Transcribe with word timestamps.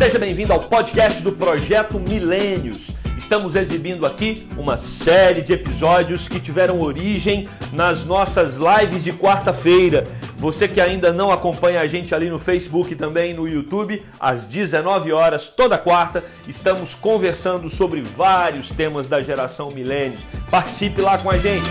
Seja 0.00 0.18
bem-vindo 0.18 0.50
ao 0.50 0.60
podcast 0.60 1.22
do 1.22 1.30
Projeto 1.30 2.00
Milênios. 2.00 2.90
Estamos 3.18 3.54
exibindo 3.54 4.06
aqui 4.06 4.48
uma 4.56 4.78
série 4.78 5.42
de 5.42 5.52
episódios 5.52 6.26
que 6.26 6.40
tiveram 6.40 6.80
origem 6.80 7.50
nas 7.70 8.02
nossas 8.02 8.56
lives 8.56 9.04
de 9.04 9.12
quarta-feira. 9.12 10.08
Você 10.38 10.66
que 10.66 10.80
ainda 10.80 11.12
não 11.12 11.30
acompanha 11.30 11.82
a 11.82 11.86
gente 11.86 12.14
ali 12.14 12.30
no 12.30 12.38
Facebook 12.38 12.94
e 12.94 12.96
também 12.96 13.34
no 13.34 13.46
YouTube, 13.46 14.02
às 14.18 14.46
19 14.46 15.12
horas, 15.12 15.50
toda 15.50 15.76
quarta, 15.76 16.24
estamos 16.48 16.94
conversando 16.94 17.68
sobre 17.68 18.00
vários 18.00 18.70
temas 18.70 19.06
da 19.06 19.20
geração 19.20 19.70
Milênios. 19.70 20.22
Participe 20.50 21.02
lá 21.02 21.18
com 21.18 21.28
a 21.28 21.36
gente. 21.36 21.68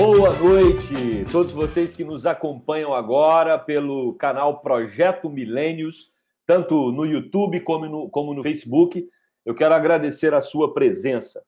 Boa 0.00 0.32
noite, 0.38 1.26
todos 1.32 1.50
vocês 1.50 1.92
que 1.92 2.04
nos 2.04 2.24
acompanham 2.24 2.94
agora 2.94 3.58
pelo 3.58 4.14
canal 4.14 4.60
Projeto 4.60 5.28
Milênios, 5.28 6.12
tanto 6.46 6.92
no 6.92 7.04
YouTube 7.04 7.58
como 7.62 7.86
no, 7.86 8.08
como 8.08 8.32
no 8.32 8.40
Facebook. 8.40 9.10
Eu 9.44 9.56
quero 9.56 9.74
agradecer 9.74 10.32
a 10.34 10.40
sua 10.40 10.72
presença. 10.72 11.42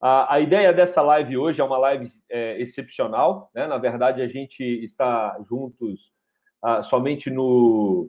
A, 0.00 0.34
a 0.34 0.40
ideia 0.40 0.72
dessa 0.72 1.02
live 1.02 1.36
hoje 1.36 1.60
é 1.60 1.64
uma 1.64 1.78
live 1.78 2.06
é, 2.30 2.60
excepcional, 2.62 3.50
né? 3.52 3.66
Na 3.66 3.76
verdade, 3.76 4.22
a 4.22 4.28
gente 4.28 4.62
está 4.62 5.36
juntos 5.48 6.12
ah, 6.62 6.84
somente 6.84 7.28
no, 7.28 8.08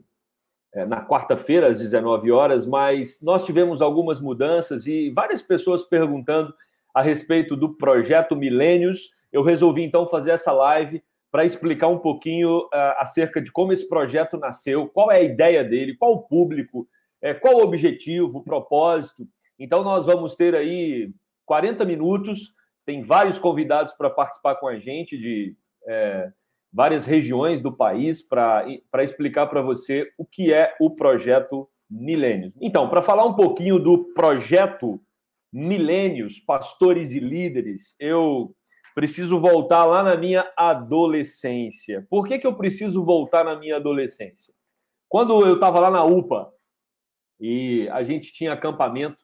é, 0.72 0.86
na 0.86 1.04
quarta-feira, 1.04 1.66
às 1.66 1.80
19 1.80 2.30
horas, 2.30 2.66
mas 2.66 3.20
nós 3.20 3.44
tivemos 3.44 3.82
algumas 3.82 4.20
mudanças 4.20 4.86
e 4.86 5.10
várias 5.10 5.42
pessoas 5.42 5.82
perguntando 5.82 6.54
a 6.94 7.02
respeito 7.02 7.56
do 7.56 7.74
projeto 7.74 8.36
Milênios 8.36 9.20
eu 9.32 9.42
resolvi 9.42 9.82
então 9.82 10.06
fazer 10.06 10.32
essa 10.32 10.52
live 10.52 11.02
para 11.30 11.46
explicar 11.46 11.88
um 11.88 11.98
pouquinho 11.98 12.58
uh, 12.66 12.98
acerca 12.98 13.40
de 13.40 13.50
como 13.50 13.72
esse 13.72 13.88
projeto 13.88 14.36
nasceu, 14.36 14.86
qual 14.86 15.10
é 15.10 15.16
a 15.16 15.22
ideia 15.22 15.64
dele, 15.64 15.96
qual 15.96 16.12
o 16.12 16.22
público, 16.22 16.86
é, 17.22 17.32
qual 17.32 17.54
o 17.56 17.62
objetivo, 17.62 18.38
o 18.38 18.44
propósito. 18.44 19.26
Então, 19.58 19.82
nós 19.82 20.04
vamos 20.04 20.36
ter 20.36 20.54
aí 20.54 21.10
40 21.46 21.84
minutos, 21.86 22.52
tem 22.84 23.02
vários 23.02 23.38
convidados 23.38 23.94
para 23.94 24.10
participar 24.10 24.56
com 24.56 24.68
a 24.68 24.78
gente 24.78 25.16
de 25.16 25.56
é, 25.86 26.30
várias 26.72 27.06
regiões 27.06 27.62
do 27.62 27.72
país 27.72 28.20
para 28.20 28.66
explicar 29.02 29.46
para 29.46 29.62
você 29.62 30.10
o 30.18 30.26
que 30.26 30.52
é 30.52 30.74
o 30.80 30.90
projeto 30.90 31.68
Milênios. 31.90 32.54
Então, 32.60 32.88
para 32.88 33.02
falar 33.02 33.26
um 33.26 33.34
pouquinho 33.34 33.78
do 33.78 34.12
projeto 34.14 35.00
Milênios, 35.52 36.38
Pastores 36.40 37.12
e 37.12 37.20
Líderes, 37.20 37.94
eu 38.00 38.54
preciso 38.94 39.40
voltar 39.40 39.84
lá 39.84 40.02
na 40.02 40.16
minha 40.16 40.50
adolescência. 40.56 42.06
Por 42.10 42.26
que, 42.26 42.38
que 42.38 42.46
eu 42.46 42.54
preciso 42.54 43.04
voltar 43.04 43.44
na 43.44 43.56
minha 43.56 43.76
adolescência? 43.76 44.54
Quando 45.08 45.44
eu 45.46 45.54
estava 45.54 45.78
lá 45.80 45.90
na 45.90 46.04
UPA 46.04 46.50
e 47.40 47.88
a 47.90 48.02
gente 48.02 48.32
tinha 48.32 48.52
acampamento, 48.52 49.18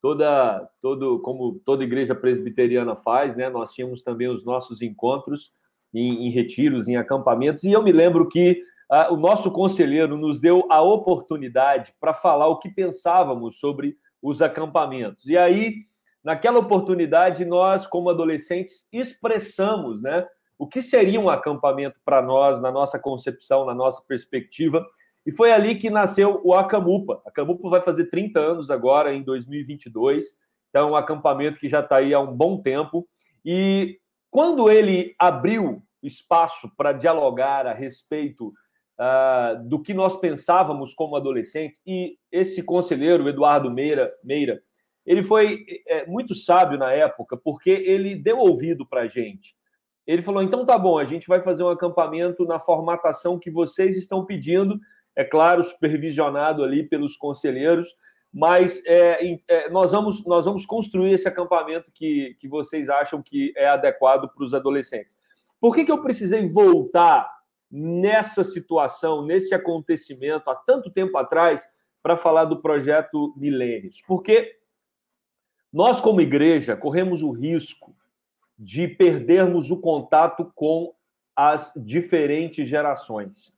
toda, 0.00 0.68
todo, 0.80 1.20
como 1.20 1.60
toda 1.64 1.84
igreja 1.84 2.14
presbiteriana 2.14 2.96
faz, 2.96 3.36
né? 3.36 3.48
Nós 3.48 3.72
tínhamos 3.72 4.02
também 4.02 4.28
os 4.28 4.44
nossos 4.44 4.82
encontros 4.82 5.52
em, 5.94 6.26
em 6.26 6.30
retiros, 6.30 6.88
em 6.88 6.96
acampamentos, 6.96 7.64
e 7.64 7.72
eu 7.72 7.82
me 7.82 7.92
lembro 7.92 8.28
que 8.28 8.62
uh, 8.90 9.12
o 9.12 9.16
nosso 9.16 9.52
conselheiro 9.52 10.16
nos 10.16 10.40
deu 10.40 10.66
a 10.70 10.82
oportunidade 10.82 11.94
para 12.00 12.14
falar 12.14 12.48
o 12.48 12.58
que 12.58 12.70
pensávamos 12.70 13.60
sobre 13.60 13.96
os 14.20 14.40
acampamentos. 14.42 15.26
E 15.26 15.36
aí 15.36 15.86
Naquela 16.24 16.58
oportunidade, 16.58 17.44
nós, 17.44 17.86
como 17.86 18.08
adolescentes, 18.08 18.86
expressamos 18.92 20.00
né, 20.00 20.26
o 20.56 20.66
que 20.66 20.80
seria 20.80 21.20
um 21.20 21.28
acampamento 21.28 21.98
para 22.04 22.22
nós, 22.22 22.60
na 22.60 22.70
nossa 22.70 22.98
concepção, 22.98 23.66
na 23.66 23.74
nossa 23.74 24.02
perspectiva. 24.06 24.86
E 25.26 25.32
foi 25.32 25.52
ali 25.52 25.74
que 25.74 25.90
nasceu 25.90 26.40
o 26.44 26.54
Acamupa. 26.54 27.20
A 27.26 27.30
Acamupa 27.30 27.68
vai 27.68 27.82
fazer 27.82 28.06
30 28.06 28.38
anos 28.38 28.70
agora, 28.70 29.12
em 29.12 29.22
2022. 29.22 30.26
Então, 30.70 30.88
é 30.88 30.90
um 30.92 30.96
acampamento 30.96 31.58
que 31.58 31.68
já 31.68 31.80
está 31.80 31.96
aí 31.96 32.14
há 32.14 32.20
um 32.20 32.32
bom 32.32 32.62
tempo. 32.62 33.08
E 33.44 33.98
quando 34.30 34.70
ele 34.70 35.14
abriu 35.18 35.82
espaço 36.02 36.70
para 36.76 36.92
dialogar 36.92 37.66
a 37.66 37.72
respeito 37.72 38.48
uh, 38.48 39.68
do 39.68 39.80
que 39.80 39.92
nós 39.92 40.18
pensávamos 40.18 40.94
como 40.94 41.16
adolescentes, 41.16 41.80
e 41.86 42.16
esse 42.30 42.62
conselheiro, 42.62 43.28
Eduardo 43.28 43.70
Meira, 43.70 44.08
Meira 44.22 44.62
ele 45.04 45.22
foi 45.22 45.64
é, 45.86 46.06
muito 46.06 46.34
sábio 46.34 46.78
na 46.78 46.92
época, 46.92 47.36
porque 47.36 47.70
ele 47.70 48.14
deu 48.14 48.38
ouvido 48.38 48.86
para 48.86 49.02
a 49.02 49.08
gente. 49.08 49.54
Ele 50.06 50.22
falou: 50.22 50.42
então 50.42 50.64
tá 50.64 50.78
bom, 50.78 50.98
a 50.98 51.04
gente 51.04 51.28
vai 51.28 51.42
fazer 51.42 51.62
um 51.62 51.68
acampamento 51.68 52.44
na 52.44 52.58
formatação 52.58 53.38
que 53.38 53.50
vocês 53.50 53.96
estão 53.96 54.24
pedindo, 54.24 54.78
é 55.16 55.24
claro, 55.24 55.62
supervisionado 55.64 56.62
ali 56.62 56.82
pelos 56.88 57.16
conselheiros, 57.16 57.88
mas 58.32 58.82
é, 58.86 59.38
é, 59.48 59.68
nós, 59.70 59.92
vamos, 59.92 60.24
nós 60.24 60.44
vamos 60.44 60.64
construir 60.64 61.12
esse 61.12 61.28
acampamento 61.28 61.92
que, 61.92 62.36
que 62.40 62.48
vocês 62.48 62.88
acham 62.88 63.22
que 63.22 63.52
é 63.56 63.68
adequado 63.68 64.28
para 64.32 64.44
os 64.44 64.54
adolescentes. 64.54 65.16
Por 65.60 65.74
que, 65.74 65.84
que 65.84 65.92
eu 65.92 66.02
precisei 66.02 66.46
voltar 66.46 67.30
nessa 67.70 68.42
situação, 68.42 69.24
nesse 69.24 69.54
acontecimento, 69.54 70.50
há 70.50 70.54
tanto 70.54 70.90
tempo 70.90 71.16
atrás, 71.18 71.62
para 72.02 72.16
falar 72.16 72.46
do 72.46 72.60
projeto 72.60 73.34
Milênios? 73.36 74.02
Porque 74.06 74.61
nós, 75.72 76.00
como 76.00 76.20
igreja, 76.20 76.76
corremos 76.76 77.22
o 77.22 77.30
risco 77.30 77.96
de 78.58 78.86
perdermos 78.86 79.70
o 79.70 79.80
contato 79.80 80.52
com 80.54 80.94
as 81.34 81.72
diferentes 81.76 82.68
gerações. 82.68 83.54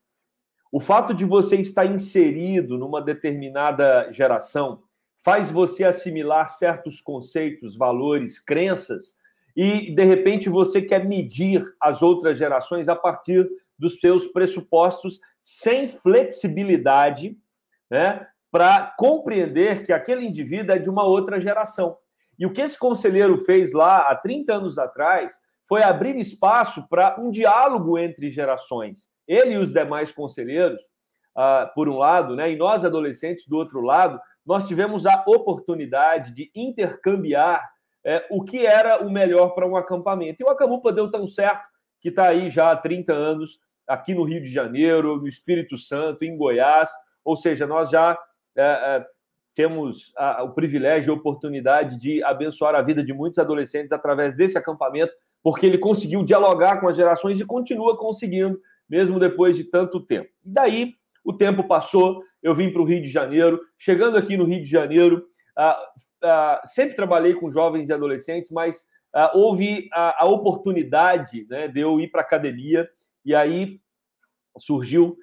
O 0.71 0.79
fato 0.79 1.13
de 1.13 1.25
você 1.25 1.57
estar 1.57 1.87
inserido 1.87 2.79
numa 2.79 3.03
determinada 3.03 4.13
geração 4.13 4.83
faz 5.19 5.51
você 5.51 5.85
assimilar 5.85 6.49
certos 6.51 7.01
conceitos, 7.01 7.77
valores, 7.77 8.39
crenças, 8.39 9.15
e 9.57 9.91
de 9.91 10.05
repente 10.05 10.49
você 10.49 10.83
quer 10.83 11.05
medir 11.05 11.65
as 11.81 12.03
outras 12.03 12.37
gerações 12.39 12.89
a 12.89 12.97
partir 12.97 13.49
dos 13.79 14.01
seus 14.01 14.27
pressupostos 14.29 15.21
sem 15.43 15.89
flexibilidade, 15.89 17.39
né, 17.91 18.27
para 18.51 18.95
compreender 18.99 19.85
que 19.85 19.93
aquele 19.93 20.25
indivíduo 20.25 20.75
é 20.75 20.79
de 20.79 20.89
uma 20.89 21.05
outra 21.05 21.41
geração. 21.41 21.97
E 22.39 22.47
o 22.47 22.53
que 22.53 22.63
esse 22.63 22.79
conselheiro 22.79 23.39
fez 23.39 23.73
lá 23.73 24.09
há 24.09 24.17
30 24.17 24.55
anos 24.55 24.79
atrás 24.79 25.35
foi 25.69 25.83
abrir 25.83 26.17
espaço 26.17 26.87
para 26.89 27.19
um 27.19 27.31
diálogo 27.31 27.99
entre 27.99 28.31
gerações. 28.31 29.09
Ele 29.27 29.55
e 29.55 29.59
os 29.59 29.73
demais 29.73 30.13
conselheiros, 30.13 30.81
uh, 31.37 31.73
por 31.75 31.89
um 31.89 31.97
lado, 31.97 32.37
né, 32.37 32.51
e 32.51 32.57
nós 32.57 32.85
adolescentes, 32.85 33.47
do 33.47 33.57
outro 33.57 33.81
lado, 33.81 34.21
nós 34.45 34.69
tivemos 34.69 35.07
a 35.07 35.25
oportunidade 35.27 36.33
de 36.33 36.51
intercambiar 36.55 37.67
é, 38.05 38.27
o 38.31 38.45
que 38.45 38.67
era 38.67 39.03
o 39.03 39.11
melhor 39.11 39.55
para 39.55 39.67
um 39.67 39.77
acampamento. 39.77 40.43
E 40.43 40.45
o 40.45 40.51
Acamupa 40.51 40.93
deu 40.93 41.11
tão 41.11 41.27
certo 41.27 41.67
que 42.01 42.11
está 42.11 42.29
aí 42.29 42.51
já 42.51 42.71
há 42.71 42.77
30 42.77 43.15
anos, 43.15 43.59
aqui 43.89 44.15
no 44.15 44.25
Rio 44.25 44.43
de 44.43 44.51
Janeiro, 44.51 45.17
no 45.17 45.27
Espírito 45.27 45.79
Santo, 45.79 46.23
em 46.23 46.37
Goiás, 46.37 46.91
ou 47.25 47.37
seja, 47.37 47.67
nós 47.67 47.89
já 47.89 48.19
é, 48.57 48.63
é, 48.63 49.07
temos 49.55 50.13
a, 50.17 50.43
o 50.43 50.53
privilégio 50.53 51.11
e 51.11 51.13
a 51.13 51.19
oportunidade 51.19 51.99
de 51.99 52.23
abençoar 52.23 52.75
a 52.75 52.83
vida 52.83 53.03
de 53.03 53.13
muitos 53.13 53.39
adolescentes 53.39 53.93
através 53.93 54.37
desse 54.37 54.59
acampamento, 54.59 55.13
porque 55.43 55.67
ele 55.67 55.79
conseguiu 55.79 56.25
dialogar 56.25 56.81
com 56.81 56.89
as 56.89 56.97
gerações 56.97 57.39
e 57.39 57.45
continua 57.45 57.97
conseguindo, 57.97 58.61
mesmo 58.89 59.19
depois 59.19 59.57
de 59.57 59.65
tanto 59.65 60.01
tempo. 60.01 60.29
E 60.45 60.51
daí 60.51 60.95
o 61.25 61.33
tempo 61.33 61.65
passou, 61.65 62.23
eu 62.43 62.55
vim 62.55 62.71
para 62.71 62.83
o 62.83 62.85
Rio 62.85 63.01
de 63.01 63.09
Janeiro. 63.09 63.61
Chegando 63.79 64.19
aqui 64.19 64.37
no 64.37 64.45
Rio 64.45 64.63
de 64.63 64.71
Janeiro, 64.71 65.25
ah, 65.57 65.81
ah, 66.23 66.63
sempre 66.65 66.95
trabalhei 66.95 67.35
com 67.35 67.51
jovens 67.51 67.89
e 67.89 67.93
adolescentes, 67.93 68.51
mas 68.51 68.87
ah, 69.15 69.31
houve 69.35 69.89
a, 69.93 70.25
a 70.25 70.27
oportunidade 70.27 71.47
né, 71.49 71.69
de 71.69 71.81
eu 71.81 72.01
ir 72.01 72.11
para 72.11 72.21
a 72.21 72.25
academia, 72.25 72.89
e 73.25 73.35
aí 73.35 73.81
surgiu 74.59 75.17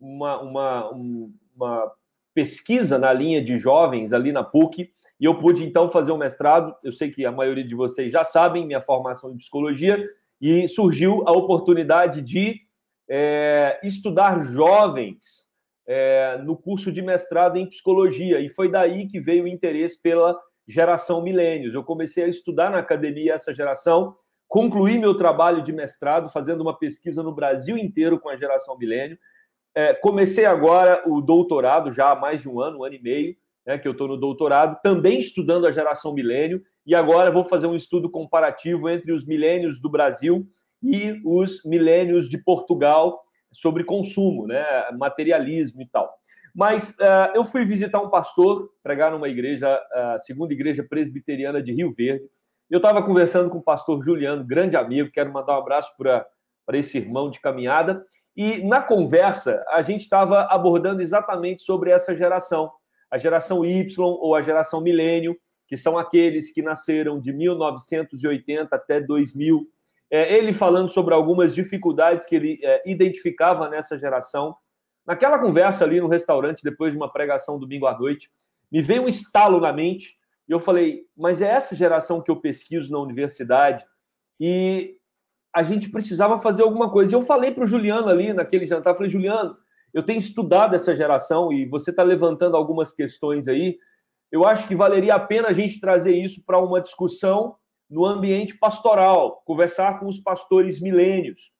uma, 0.00 0.40
uma, 0.40 0.90
uma 0.90 1.92
pesquisa 2.34 2.98
na 2.98 3.12
linha 3.12 3.42
de 3.42 3.58
jovens 3.58 4.12
ali 4.12 4.32
na 4.32 4.42
PUC, 4.42 4.90
e 5.20 5.24
eu 5.24 5.38
pude 5.38 5.64
então 5.64 5.88
fazer 5.88 6.12
um 6.12 6.18
mestrado. 6.18 6.74
Eu 6.82 6.92
sei 6.92 7.10
que 7.10 7.24
a 7.24 7.32
maioria 7.32 7.64
de 7.64 7.74
vocês 7.74 8.12
já 8.12 8.24
sabem 8.24 8.66
minha 8.66 8.80
formação 8.80 9.32
em 9.32 9.38
psicologia, 9.38 10.04
e 10.40 10.66
surgiu 10.66 11.22
a 11.24 11.30
oportunidade 11.30 12.20
de 12.20 12.62
é, 13.08 13.78
estudar 13.84 14.42
jovens 14.42 15.46
é, 15.86 16.36
no 16.38 16.56
curso 16.56 16.90
de 16.90 17.00
mestrado 17.00 17.56
em 17.56 17.66
psicologia, 17.66 18.40
e 18.40 18.48
foi 18.48 18.68
daí 18.68 19.06
que 19.06 19.20
veio 19.20 19.44
o 19.44 19.48
interesse 19.48 20.02
pela 20.02 20.36
geração 20.66 21.22
milênios. 21.22 21.74
Eu 21.74 21.84
comecei 21.84 22.24
a 22.24 22.28
estudar 22.28 22.70
na 22.70 22.78
academia 22.78 23.34
essa 23.34 23.54
geração, 23.54 24.16
concluí 24.48 24.98
meu 24.98 25.16
trabalho 25.16 25.62
de 25.62 25.72
mestrado 25.72 26.28
fazendo 26.28 26.60
uma 26.60 26.76
pesquisa 26.76 27.22
no 27.22 27.32
Brasil 27.32 27.78
inteiro 27.78 28.18
com 28.18 28.28
a 28.28 28.36
geração 28.36 28.76
milênio, 28.76 29.16
é, 29.74 29.94
comecei 29.94 30.44
agora 30.44 31.02
o 31.06 31.20
doutorado, 31.20 31.92
já 31.92 32.12
há 32.12 32.16
mais 32.16 32.42
de 32.42 32.48
um 32.48 32.60
ano, 32.60 32.80
um 32.80 32.84
ano 32.84 32.94
e 32.94 33.02
meio, 33.02 33.36
né, 33.66 33.78
que 33.78 33.86
eu 33.86 33.92
estou 33.92 34.08
no 34.08 34.16
doutorado, 34.16 34.80
também 34.82 35.18
estudando 35.18 35.66
a 35.66 35.72
geração 35.72 36.12
milênio, 36.12 36.62
e 36.84 36.94
agora 36.94 37.30
vou 37.30 37.44
fazer 37.44 37.66
um 37.66 37.76
estudo 37.76 38.10
comparativo 38.10 38.88
entre 38.88 39.12
os 39.12 39.24
milênios 39.24 39.80
do 39.80 39.88
Brasil 39.88 40.46
e 40.82 41.20
os 41.24 41.64
milênios 41.64 42.28
de 42.28 42.38
Portugal, 42.38 43.22
sobre 43.52 43.84
consumo, 43.84 44.46
né? 44.46 44.64
materialismo 44.98 45.82
e 45.82 45.86
tal. 45.86 46.12
Mas 46.54 46.90
uh, 46.90 47.32
eu 47.34 47.44
fui 47.44 47.64
visitar 47.64 48.00
um 48.00 48.10
pastor, 48.10 48.68
pregar 48.82 49.10
numa 49.10 49.28
igreja, 49.28 49.80
a 49.92 50.18
segunda 50.18 50.52
igreja 50.52 50.82
presbiteriana 50.82 51.62
de 51.62 51.72
Rio 51.72 51.92
Verde. 51.92 52.24
Eu 52.68 52.78
estava 52.78 53.02
conversando 53.02 53.48
com 53.48 53.58
o 53.58 53.62
pastor 53.62 54.02
Juliano, 54.02 54.44
grande 54.44 54.76
amigo, 54.76 55.10
quero 55.10 55.32
mandar 55.32 55.54
um 55.54 55.60
abraço 55.60 55.92
para 55.96 56.26
esse 56.72 56.98
irmão 56.98 57.30
de 57.30 57.40
caminhada. 57.40 58.04
E 58.36 58.62
na 58.64 58.80
conversa, 58.80 59.64
a 59.68 59.82
gente 59.82 60.02
estava 60.02 60.42
abordando 60.44 61.02
exatamente 61.02 61.62
sobre 61.62 61.90
essa 61.90 62.16
geração, 62.16 62.70
a 63.10 63.18
geração 63.18 63.64
Y 63.64 63.94
ou 63.98 64.34
a 64.34 64.42
geração 64.42 64.80
milênio, 64.80 65.36
que 65.68 65.76
são 65.76 65.98
aqueles 65.98 66.52
que 66.52 66.62
nasceram 66.62 67.20
de 67.20 67.32
1980 67.32 68.74
até 68.74 69.00
2000. 69.00 69.66
É, 70.10 70.36
ele 70.36 70.52
falando 70.52 70.88
sobre 70.88 71.14
algumas 71.14 71.54
dificuldades 71.54 72.26
que 72.26 72.36
ele 72.36 72.58
é, 72.62 72.82
identificava 72.86 73.68
nessa 73.68 73.98
geração 73.98 74.54
Naquela 75.06 75.38
conversa 75.38 75.84
ali 75.84 76.00
no 76.00 76.08
restaurante, 76.08 76.62
depois 76.62 76.92
de 76.92 76.96
uma 76.96 77.12
pregação 77.12 77.58
domingo 77.58 77.86
à 77.86 77.98
noite, 77.98 78.30
me 78.70 78.80
veio 78.80 79.02
um 79.02 79.08
estalo 79.08 79.60
na 79.60 79.72
mente 79.72 80.16
e 80.48 80.52
eu 80.52 80.60
falei: 80.60 81.06
mas 81.16 81.42
é 81.42 81.48
essa 81.48 81.74
geração 81.74 82.22
que 82.22 82.30
eu 82.30 82.40
pesquiso 82.40 82.90
na 82.90 83.00
universidade 83.00 83.84
e 84.38 84.96
a 85.54 85.62
gente 85.62 85.90
precisava 85.90 86.38
fazer 86.38 86.62
alguma 86.62 86.90
coisa. 86.90 87.14
Eu 87.14 87.22
falei 87.22 87.50
para 87.50 87.64
o 87.64 87.66
Juliano 87.66 88.08
ali 88.08 88.32
naquele 88.32 88.66
jantar: 88.66 88.94
falei, 88.94 89.10
Juliano, 89.10 89.56
eu 89.92 90.02
tenho 90.02 90.18
estudado 90.18 90.74
essa 90.74 90.96
geração 90.96 91.52
e 91.52 91.66
você 91.66 91.90
está 91.90 92.02
levantando 92.02 92.56
algumas 92.56 92.94
questões 92.94 93.48
aí. 93.48 93.78
Eu 94.30 94.46
acho 94.46 94.66
que 94.66 94.74
valeria 94.74 95.14
a 95.14 95.20
pena 95.20 95.48
a 95.48 95.52
gente 95.52 95.80
trazer 95.80 96.12
isso 96.12 96.44
para 96.46 96.58
uma 96.58 96.80
discussão 96.80 97.56
no 97.90 98.06
ambiente 98.06 98.56
pastoral, 98.56 99.42
conversar 99.44 100.00
com 100.00 100.06
os 100.08 100.18
pastores 100.18 100.80
milênios. 100.80 101.52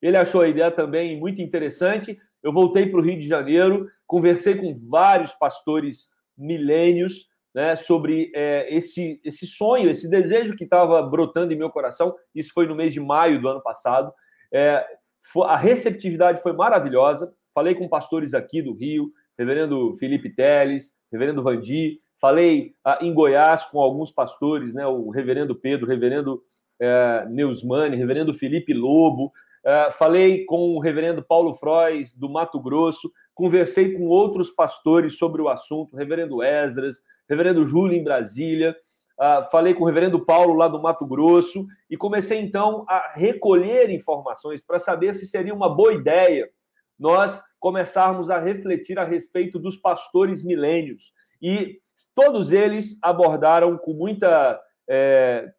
Ele 0.00 0.16
achou 0.16 0.42
a 0.42 0.48
ideia 0.48 0.70
também 0.70 1.18
muito 1.18 1.42
interessante 1.42 2.16
eu 2.44 2.52
voltei 2.52 2.84
para 2.84 3.00
o 3.00 3.02
Rio 3.02 3.18
de 3.18 3.26
Janeiro, 3.26 3.90
conversei 4.06 4.54
com 4.54 4.76
vários 4.90 5.32
pastores 5.32 6.10
milênios 6.36 7.30
né, 7.54 7.76
sobre 7.76 8.32
é, 8.34 8.66
esse, 8.74 9.20
esse 9.24 9.46
sonho, 9.46 9.90
esse 9.90 10.10
desejo 10.10 10.56
que 10.56 10.64
estava 10.64 11.00
brotando 11.02 11.52
em 11.52 11.56
meu 11.56 11.70
coração. 11.70 12.14
Isso 12.34 12.52
foi 12.52 12.66
no 12.66 12.74
mês 12.74 12.92
de 12.92 13.00
maio 13.00 13.40
do 13.40 13.48
ano 13.48 13.62
passado. 13.62 14.12
É, 14.52 14.84
a 15.44 15.56
receptividade 15.56 16.42
foi 16.42 16.52
maravilhosa. 16.52 17.32
Falei 17.54 17.74
com 17.74 17.88
pastores 17.88 18.34
aqui 18.34 18.60
do 18.60 18.74
Rio, 18.74 19.12
reverendo 19.38 19.94
Felipe 19.96 20.28
Teles, 20.28 20.94
reverendo 21.12 21.42
Vandi. 21.42 22.00
Falei 22.20 22.72
em 23.00 23.14
Goiás 23.14 23.64
com 23.66 23.78
alguns 23.80 24.10
pastores, 24.10 24.74
né, 24.74 24.86
o 24.86 25.10
reverendo 25.10 25.54
Pedro, 25.54 25.86
o 25.86 25.88
reverendo 25.88 26.42
é, 26.80 27.26
Neusmani, 27.30 27.96
reverendo 27.96 28.34
Felipe 28.34 28.72
Lobo. 28.72 29.32
Uh, 29.64 29.90
falei 29.92 30.44
com 30.44 30.76
o 30.76 30.78
reverendo 30.78 31.22
Paulo 31.22 31.54
Frois, 31.54 32.14
do 32.14 32.28
Mato 32.28 32.60
Grosso, 32.60 33.10
conversei 33.34 33.94
com 33.94 34.04
outros 34.04 34.50
pastores 34.50 35.16
sobre 35.16 35.40
o 35.40 35.48
assunto, 35.48 35.96
reverendo 35.96 36.42
Esdras, 36.42 37.02
reverendo 37.28 37.66
Júlio 37.66 37.96
em 37.96 38.04
Brasília, 38.04 38.76
uh, 39.18 39.50
falei 39.50 39.74
com 39.74 39.84
o 39.84 39.86
reverendo 39.86 40.24
Paulo 40.24 40.54
lá 40.54 40.68
do 40.68 40.80
Mato 40.80 41.06
Grosso, 41.06 41.66
e 41.90 41.96
comecei 41.96 42.38
então 42.38 42.84
a 42.88 43.12
recolher 43.14 43.90
informações 43.90 44.62
para 44.64 44.78
saber 44.78 45.14
se 45.14 45.26
seria 45.26 45.54
uma 45.54 45.74
boa 45.74 45.92
ideia 45.92 46.48
nós 46.98 47.42
começarmos 47.58 48.30
a 48.30 48.38
refletir 48.38 48.98
a 48.98 49.04
respeito 49.04 49.58
dos 49.58 49.76
pastores 49.76 50.44
milênios. 50.44 51.12
E 51.42 51.78
todos 52.14 52.52
eles 52.52 52.98
abordaram 53.02 53.76
com 53.76 53.92
muita. 53.92 54.60
É, 54.88 55.50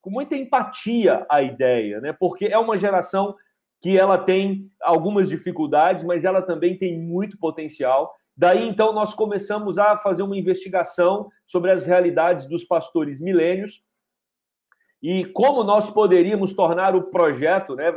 com 0.00 0.10
muita 0.10 0.36
empatia 0.36 1.24
a 1.30 1.42
ideia, 1.42 2.00
né? 2.00 2.12
Porque 2.12 2.44
é 2.44 2.58
uma 2.58 2.76
geração 2.76 3.34
que 3.80 3.98
ela 3.98 4.18
tem 4.18 4.70
algumas 4.82 5.28
dificuldades, 5.28 6.04
mas 6.04 6.24
ela 6.24 6.42
também 6.42 6.76
tem 6.76 6.98
muito 6.98 7.38
potencial. 7.38 8.14
Daí, 8.36 8.68
então, 8.68 8.92
nós 8.92 9.14
começamos 9.14 9.78
a 9.78 9.96
fazer 9.96 10.22
uma 10.22 10.36
investigação 10.36 11.30
sobre 11.46 11.70
as 11.70 11.86
realidades 11.86 12.46
dos 12.46 12.64
pastores 12.64 13.20
milênios 13.20 13.84
e 15.04 15.26
como 15.26 15.62
nós 15.62 15.90
poderíamos 15.90 16.54
tornar 16.54 16.96
o 16.96 17.10
projeto, 17.10 17.76
né, 17.76 17.94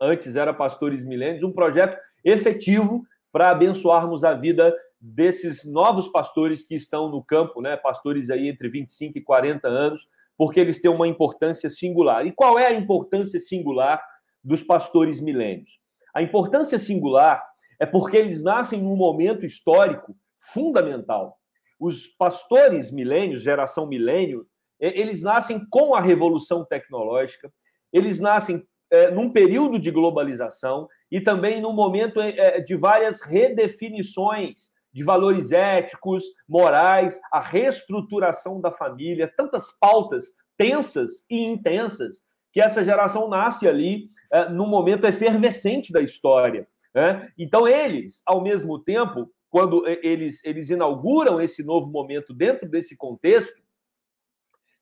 antes 0.00 0.34
era 0.34 0.54
Pastores 0.54 1.04
Milênios, 1.04 1.42
um 1.42 1.52
projeto 1.52 2.00
efetivo 2.24 3.04
para 3.30 3.50
abençoarmos 3.50 4.24
a 4.24 4.32
vida 4.32 4.74
desses 4.98 5.64
novos 5.64 6.08
pastores 6.08 6.66
que 6.66 6.74
estão 6.74 7.10
no 7.10 7.22
campo, 7.22 7.60
né, 7.60 7.76
pastores 7.76 8.30
aí 8.30 8.48
entre 8.48 8.70
25 8.70 9.18
e 9.18 9.20
40 9.22 9.68
anos, 9.68 10.08
porque 10.36 10.58
eles 10.58 10.80
têm 10.80 10.90
uma 10.90 11.06
importância 11.06 11.68
singular. 11.68 12.26
E 12.26 12.32
qual 12.32 12.58
é 12.58 12.68
a 12.68 12.72
importância 12.72 13.38
singular 13.38 14.02
dos 14.42 14.62
pastores 14.62 15.20
milênios. 15.20 15.78
A 16.14 16.22
importância 16.22 16.78
singular 16.78 17.49
é 17.80 17.86
porque 17.86 18.18
eles 18.18 18.42
nascem 18.42 18.82
num 18.82 18.94
momento 18.94 19.46
histórico 19.46 20.14
fundamental. 20.38 21.38
Os 21.78 22.06
pastores 22.06 22.92
milênios, 22.92 23.42
geração 23.42 23.86
milênio, 23.86 24.46
eles 24.78 25.22
nascem 25.22 25.66
com 25.70 25.94
a 25.94 26.00
revolução 26.00 26.64
tecnológica, 26.64 27.50
eles 27.92 28.20
nascem 28.20 28.62
é, 28.90 29.10
num 29.10 29.30
período 29.30 29.78
de 29.78 29.90
globalização 29.90 30.88
e 31.10 31.20
também 31.20 31.60
num 31.60 31.72
momento 31.72 32.20
é, 32.20 32.60
de 32.60 32.76
várias 32.76 33.22
redefinições 33.22 34.70
de 34.92 35.04
valores 35.04 35.52
éticos, 35.52 36.24
morais, 36.48 37.20
a 37.32 37.40
reestruturação 37.40 38.60
da 38.60 38.72
família, 38.72 39.32
tantas 39.36 39.70
pautas 39.78 40.26
tensas 40.56 41.24
e 41.30 41.44
intensas 41.44 42.24
que 42.52 42.60
essa 42.60 42.84
geração 42.84 43.28
nasce 43.28 43.68
ali 43.68 44.06
é, 44.32 44.48
no 44.48 44.66
momento 44.66 45.06
efervescente 45.06 45.92
da 45.92 46.00
história. 46.00 46.66
Né? 46.94 47.30
Então, 47.38 47.66
eles, 47.66 48.22
ao 48.26 48.42
mesmo 48.42 48.78
tempo, 48.80 49.30
quando 49.48 49.86
eles, 49.86 50.44
eles 50.44 50.70
inauguram 50.70 51.40
esse 51.40 51.64
novo 51.64 51.90
momento 51.90 52.32
dentro 52.32 52.68
desse 52.68 52.96
contexto, 52.96 53.60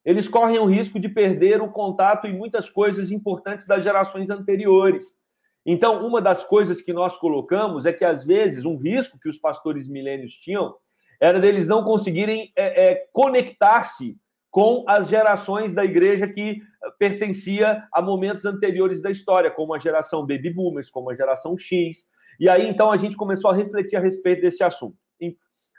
eles 0.04 0.28
correm 0.28 0.58
o 0.58 0.64
risco 0.64 0.98
de 0.98 1.08
perder 1.08 1.60
o 1.60 1.70
contato 1.70 2.26
em 2.26 2.36
muitas 2.36 2.70
coisas 2.70 3.10
importantes 3.10 3.66
das 3.66 3.84
gerações 3.84 4.30
anteriores. 4.30 5.18
Então, 5.66 6.06
uma 6.06 6.20
das 6.20 6.44
coisas 6.44 6.80
que 6.80 6.92
nós 6.92 7.16
colocamos 7.16 7.84
é 7.84 7.92
que, 7.92 8.04
às 8.04 8.24
vezes, 8.24 8.64
um 8.64 8.76
risco 8.76 9.18
que 9.18 9.28
os 9.28 9.38
pastores 9.38 9.86
milênios 9.86 10.32
tinham 10.34 10.74
era 11.20 11.40
deles 11.40 11.68
não 11.68 11.84
conseguirem 11.84 12.52
é, 12.56 12.90
é, 12.90 13.08
conectar-se 13.12 14.16
com 14.50 14.84
as 14.88 15.08
gerações 15.08 15.74
da 15.74 15.84
igreja 15.84 16.26
que 16.26 16.50
eh, 16.60 16.90
pertencia 16.98 17.86
a 17.92 18.00
momentos 18.00 18.44
anteriores 18.44 19.02
da 19.02 19.10
história, 19.10 19.50
como 19.50 19.74
a 19.74 19.78
geração 19.78 20.26
Baby 20.26 20.50
Boomers, 20.50 20.90
como 20.90 21.10
a 21.10 21.14
geração 21.14 21.56
X. 21.56 22.08
E 22.40 22.48
aí, 22.48 22.66
então, 22.68 22.90
a 22.90 22.96
gente 22.96 23.16
começou 23.16 23.50
a 23.50 23.54
refletir 23.54 23.96
a 23.96 24.00
respeito 24.00 24.42
desse 24.42 24.62
assunto. 24.62 24.96
E, 25.20 25.30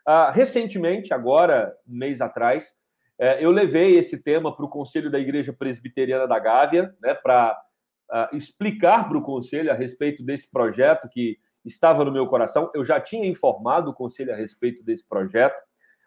uh, 0.07 0.31
recentemente, 0.31 1.13
agora, 1.13 1.73
um 1.87 1.97
mês 1.97 2.21
atrás, 2.21 2.75
uh, 3.19 3.39
eu 3.39 3.49
levei 3.49 3.97
esse 3.97 4.21
tema 4.21 4.55
para 4.55 4.65
o 4.65 4.69
Conselho 4.69 5.09
da 5.09 5.19
Igreja 5.19 5.53
Presbiteriana 5.53 6.27
da 6.27 6.37
Gávea, 6.37 6.93
né, 7.01 7.13
para 7.13 7.53
uh, 7.53 8.11
ah, 8.11 8.29
explicar 8.33 9.07
para 9.07 9.17
o 9.17 9.23
Conselho 9.23 9.71
a 9.71 9.75
respeito 9.75 10.23
desse 10.23 10.51
projeto 10.51 11.07
que 11.09 11.37
estava 11.65 12.03
no 12.03 12.11
meu 12.11 12.27
coração. 12.27 12.69
Eu 12.73 12.83
já 12.83 12.99
tinha 12.99 13.27
informado 13.27 13.91
o 13.91 13.93
Conselho 13.93 14.33
a 14.33 14.35
respeito 14.35 14.83
desse 14.83 15.07
projeto, 15.07 15.55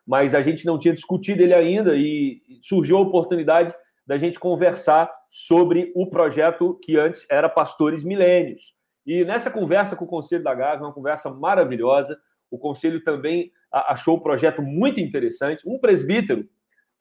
mas 0.07 0.35
a 0.35 0.43
gente 0.43 0.67
não 0.67 0.79
tinha 0.79 0.95
discutido 0.95 1.43
ele 1.43 1.55
ainda 1.55 1.95
e 1.97 2.41
surgiu 2.63 2.97
a 2.99 3.03
oportunidade 3.03 3.75
da 4.07 4.19
gente 4.19 4.39
conversar 4.39 5.11
sobre 5.31 5.93
o 5.95 6.09
projeto 6.09 6.79
que 6.83 6.99
antes 6.99 7.27
era 7.31 7.49
Pastores 7.49 8.05
Milênios. 8.05 8.75
E 9.07 9.25
nessa 9.25 9.51
conversa 9.51 9.97
com 9.97 10.05
o 10.05 10.09
Conselho 10.09 10.43
da 10.43 10.55
Gávea, 10.55 10.85
uma 10.85 10.93
conversa 10.93 11.31
maravilhosa, 11.31 12.19
o 12.51 12.59
Conselho 12.59 13.03
também 13.03 13.51
achou 13.73 14.17
o 14.17 14.21
projeto 14.21 14.61
muito 14.61 15.01
interessante. 15.01 15.67
Um 15.67 15.79
presbítero, 15.79 16.43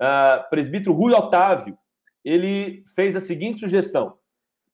uh, 0.01 0.50
presbítero 0.50 0.93
Rui 0.93 1.13
Otávio, 1.13 1.77
ele 2.24 2.84
fez 2.96 3.15
a 3.15 3.22
seguinte 3.22 3.60
sugestão: 3.60 4.17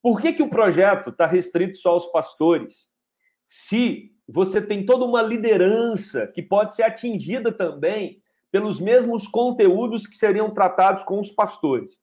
por 0.02 0.22
que, 0.22 0.34
que 0.34 0.44
o 0.44 0.50
projeto 0.50 1.10
está 1.10 1.26
restrito 1.26 1.78
só 1.78 1.92
aos 1.92 2.06
pastores? 2.08 2.88
Se 3.46 4.12
você 4.28 4.62
tem 4.62 4.86
toda 4.86 5.06
uma 5.06 5.22
liderança 5.22 6.28
que 6.28 6.42
pode 6.42 6.76
ser 6.76 6.84
atingida 6.84 7.52
também 7.52 8.22
pelos 8.52 8.80
mesmos 8.80 9.28
conteúdos 9.28 10.06
que 10.06 10.16
seriam 10.16 10.50
tratados 10.54 11.04
com 11.04 11.20
os 11.20 11.32
pastores. 11.32 11.98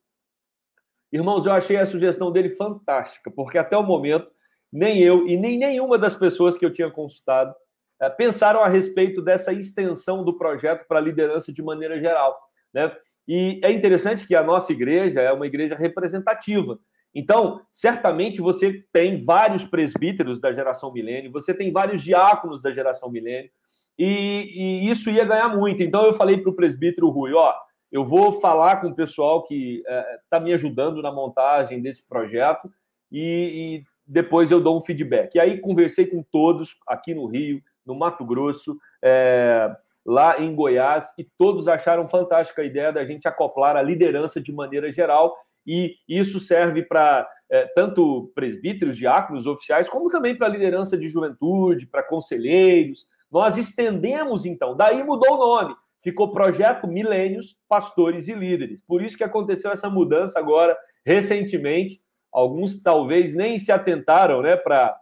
Irmãos, 1.13 1.47
eu 1.47 1.53
achei 1.53 1.77
a 1.77 1.87
sugestão 1.87 2.33
dele 2.33 2.51
fantástica, 2.51 3.31
porque 3.31 3.59
até 3.59 3.77
o 3.77 3.83
momento, 3.83 4.31
nem 4.73 5.01
eu 5.01 5.27
e 5.29 5.37
nem 5.37 5.59
nenhuma 5.59 5.97
das 5.97 6.17
pessoas 6.17 6.59
que 6.59 6.65
eu 6.65 6.73
tinha 6.73 6.91
consultado 6.91 7.55
é, 8.01 8.11
pensaram 8.11 8.61
a 8.61 8.69
respeito 8.69 9.23
dessa 9.23 9.53
extensão 9.53 10.25
do 10.25 10.37
projeto 10.37 10.87
para 10.89 10.99
a 10.99 11.03
liderança 11.03 11.53
de 11.53 11.63
maneira 11.63 12.01
geral. 12.01 12.37
Né? 12.73 12.95
E 13.29 13.61
é 13.63 13.71
interessante 13.71 14.27
que 14.27 14.35
a 14.35 14.43
nossa 14.43 14.73
igreja 14.73 15.21
é 15.21 15.33
uma 15.33 15.47
igreja 15.47 15.77
representativa. 15.77 16.79
Então, 17.15 17.61
certamente 17.73 18.41
você 18.41 18.85
tem 18.93 19.21
vários 19.21 19.65
presbíteros 19.65 20.41
da 20.41 20.53
geração 20.53 20.93
milênio, 20.93 21.31
você 21.31 21.55
tem 21.55 21.71
vários 21.71 22.03
diáconos 22.03 22.61
da 22.61 22.73
geração 22.73 23.11
milênio, 23.11 23.51
e, 23.97 24.85
e 24.87 24.91
isso 24.91 25.09
ia 25.09 25.25
ganhar 25.25 25.49
muito. 25.49 25.83
Então, 25.83 26.05
eu 26.05 26.13
falei 26.13 26.39
para 26.39 26.51
o 26.51 26.57
presbítero 26.57 27.09
Rui: 27.09 27.33
ó, 27.33 27.55
eu 27.93 28.05
vou 28.05 28.33
falar 28.33 28.81
com 28.81 28.89
o 28.89 28.95
pessoal 28.95 29.45
que 29.45 29.79
está 29.79 29.93
é, 29.93 30.19
tá 30.29 30.41
me 30.41 30.53
ajudando 30.53 31.01
na 31.01 31.13
montagem 31.13 31.81
desse 31.81 32.07
projeto, 32.09 32.69
e, 33.13 33.85
depois 34.07 34.51
eu 34.51 34.61
dou 34.61 34.77
um 34.77 34.83
feedback. 34.83 35.35
E 35.35 35.41
aí 35.41 35.61
conversei 35.61 36.07
com 36.07 36.23
todos 36.23 36.77
aqui 36.87 37.15
no 37.15 37.27
Rio, 37.27 37.63
no 37.87 37.95
Mato 37.95 38.25
Grosso, 38.25 38.77
é, 39.03 39.75
lá 40.05 40.41
em 40.41 40.55
Goiás, 40.55 41.15
e 41.17 41.25
todos 41.39 41.69
acharam 41.69 42.09
fantástica 42.09 42.63
a 42.63 42.65
ideia 42.65 42.93
da 42.93 43.05
gente 43.05 43.27
acoplar 43.27 43.77
a 43.77 43.83
liderança 43.83 44.41
de 44.41 44.53
maneira 44.53 44.93
geral, 44.93 45.35
e 45.67 45.97
isso 46.09 46.39
serve 46.41 46.83
para 46.83 47.29
é, 47.51 47.67
tanto 47.67 48.33
presbíteros, 48.35 48.97
diáconos, 48.97 49.47
oficiais, 49.47 49.89
como 49.89 50.09
também 50.09 50.37
para 50.37 50.49
liderança 50.49 50.97
de 50.97 51.09
juventude, 51.09 51.87
para 51.87 52.03
conselheiros. 52.03 53.07
Nós 53.31 53.57
estendemos, 53.57 54.45
então, 54.45 54.77
daí 54.77 55.03
mudou 55.03 55.35
o 55.35 55.39
nome, 55.39 55.75
ficou 56.03 56.33
Projeto 56.33 56.87
Milênios, 56.87 57.57
Pastores 57.69 58.29
e 58.29 58.35
Líderes. 58.35 58.83
Por 58.83 59.03
isso 59.03 59.17
que 59.17 59.25
aconteceu 59.25 59.71
essa 59.71 59.89
mudança 59.89 60.39
agora, 60.39 60.77
recentemente. 61.05 62.03
Alguns 62.33 62.83
talvez 62.83 63.35
nem 63.35 63.59
se 63.59 63.71
atentaram 63.71 64.43
né, 64.43 64.57
para 64.57 65.01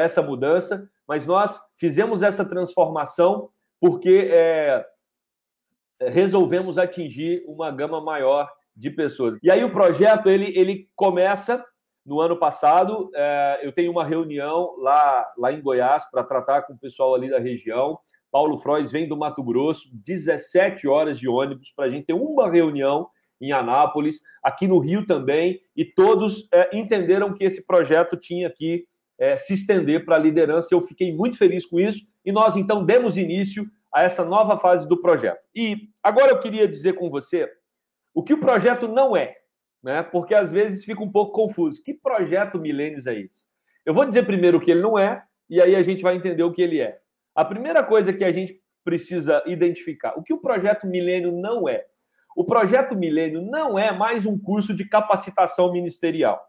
essa 0.00 0.20
mudança, 0.20 0.88
mas 1.06 1.26
nós 1.26 1.60
fizemos 1.76 2.22
essa 2.22 2.44
transformação 2.44 3.50
porque 3.80 4.28
é, 4.30 4.84
resolvemos 6.00 6.78
atingir 6.78 7.44
uma 7.46 7.70
gama 7.70 8.00
maior 8.00 8.48
de 8.74 8.90
pessoas. 8.90 9.38
E 9.42 9.50
aí 9.50 9.62
o 9.64 9.72
projeto 9.72 10.28
ele, 10.28 10.56
ele 10.56 10.88
começa 10.96 11.64
no 12.04 12.20
ano 12.20 12.36
passado. 12.36 13.10
É, 13.14 13.60
eu 13.62 13.72
tenho 13.72 13.90
uma 13.90 14.04
reunião 14.04 14.74
lá, 14.78 15.32
lá 15.38 15.52
em 15.52 15.62
Goiás 15.62 16.08
para 16.10 16.24
tratar 16.24 16.62
com 16.62 16.74
o 16.74 16.78
pessoal 16.78 17.14
ali 17.14 17.30
da 17.30 17.38
região. 17.38 17.98
Paulo 18.30 18.56
Frois 18.56 18.90
vem 18.90 19.06
do 19.06 19.16
Mato 19.16 19.42
Grosso, 19.42 19.88
17 19.92 20.88
horas 20.88 21.18
de 21.18 21.28
ônibus 21.28 21.70
para 21.76 21.84
a 21.84 21.90
gente 21.90 22.06
ter 22.06 22.14
uma 22.14 22.50
reunião 22.50 23.08
em 23.38 23.52
Anápolis, 23.52 24.20
aqui 24.42 24.66
no 24.66 24.78
Rio 24.78 25.04
também, 25.04 25.60
e 25.76 25.84
todos 25.84 26.48
é, 26.52 26.70
entenderam 26.72 27.34
que 27.34 27.44
esse 27.44 27.66
projeto 27.66 28.16
tinha 28.16 28.48
que 28.48 28.86
é, 29.18 29.36
se 29.36 29.54
estender 29.54 30.04
para 30.04 30.16
a 30.16 30.18
liderança. 30.18 30.68
Eu 30.72 30.80
fiquei 30.80 31.14
muito 31.14 31.36
feliz 31.36 31.66
com 31.66 31.78
isso 31.78 32.06
e 32.24 32.32
nós 32.32 32.56
então 32.56 32.84
demos 32.84 33.16
início 33.18 33.66
a 33.92 34.02
essa 34.02 34.24
nova 34.24 34.56
fase 34.56 34.88
do 34.88 35.00
projeto. 35.00 35.40
E 35.54 35.88
agora 36.02 36.30
eu 36.30 36.40
queria 36.40 36.66
dizer 36.66 36.94
com 36.94 37.10
você 37.10 37.50
o 38.14 38.22
que 38.22 38.34
o 38.34 38.40
projeto 38.40 38.86
não 38.88 39.16
é, 39.16 39.36
né? 39.82 40.02
Porque 40.02 40.34
às 40.34 40.52
vezes 40.52 40.84
fica 40.84 41.02
um 41.02 41.10
pouco 41.10 41.32
confuso. 41.32 41.82
Que 41.82 41.94
projeto 41.94 42.58
Milênios 42.58 43.06
é 43.06 43.18
esse? 43.18 43.46
Eu 43.84 43.94
vou 43.94 44.04
dizer 44.04 44.24
primeiro 44.24 44.58
o 44.58 44.60
que 44.60 44.70
ele 44.70 44.82
não 44.82 44.98
é 44.98 45.24
e 45.48 45.60
aí 45.60 45.74
a 45.74 45.82
gente 45.82 46.02
vai 46.02 46.16
entender 46.16 46.42
o 46.42 46.52
que 46.52 46.62
ele 46.62 46.80
é. 46.80 46.98
A 47.34 47.44
primeira 47.44 47.82
coisa 47.82 48.12
que 48.12 48.24
a 48.24 48.32
gente 48.32 48.60
precisa 48.84 49.42
identificar, 49.46 50.14
o 50.16 50.22
que 50.22 50.32
o 50.32 50.40
projeto 50.40 50.86
Milênio 50.86 51.32
não 51.32 51.68
é. 51.68 51.84
O 52.36 52.44
projeto 52.44 52.96
Milênio 52.96 53.42
não 53.42 53.78
é 53.78 53.92
mais 53.92 54.24
um 54.26 54.38
curso 54.38 54.74
de 54.74 54.88
capacitação 54.88 55.72
ministerial. 55.72 56.40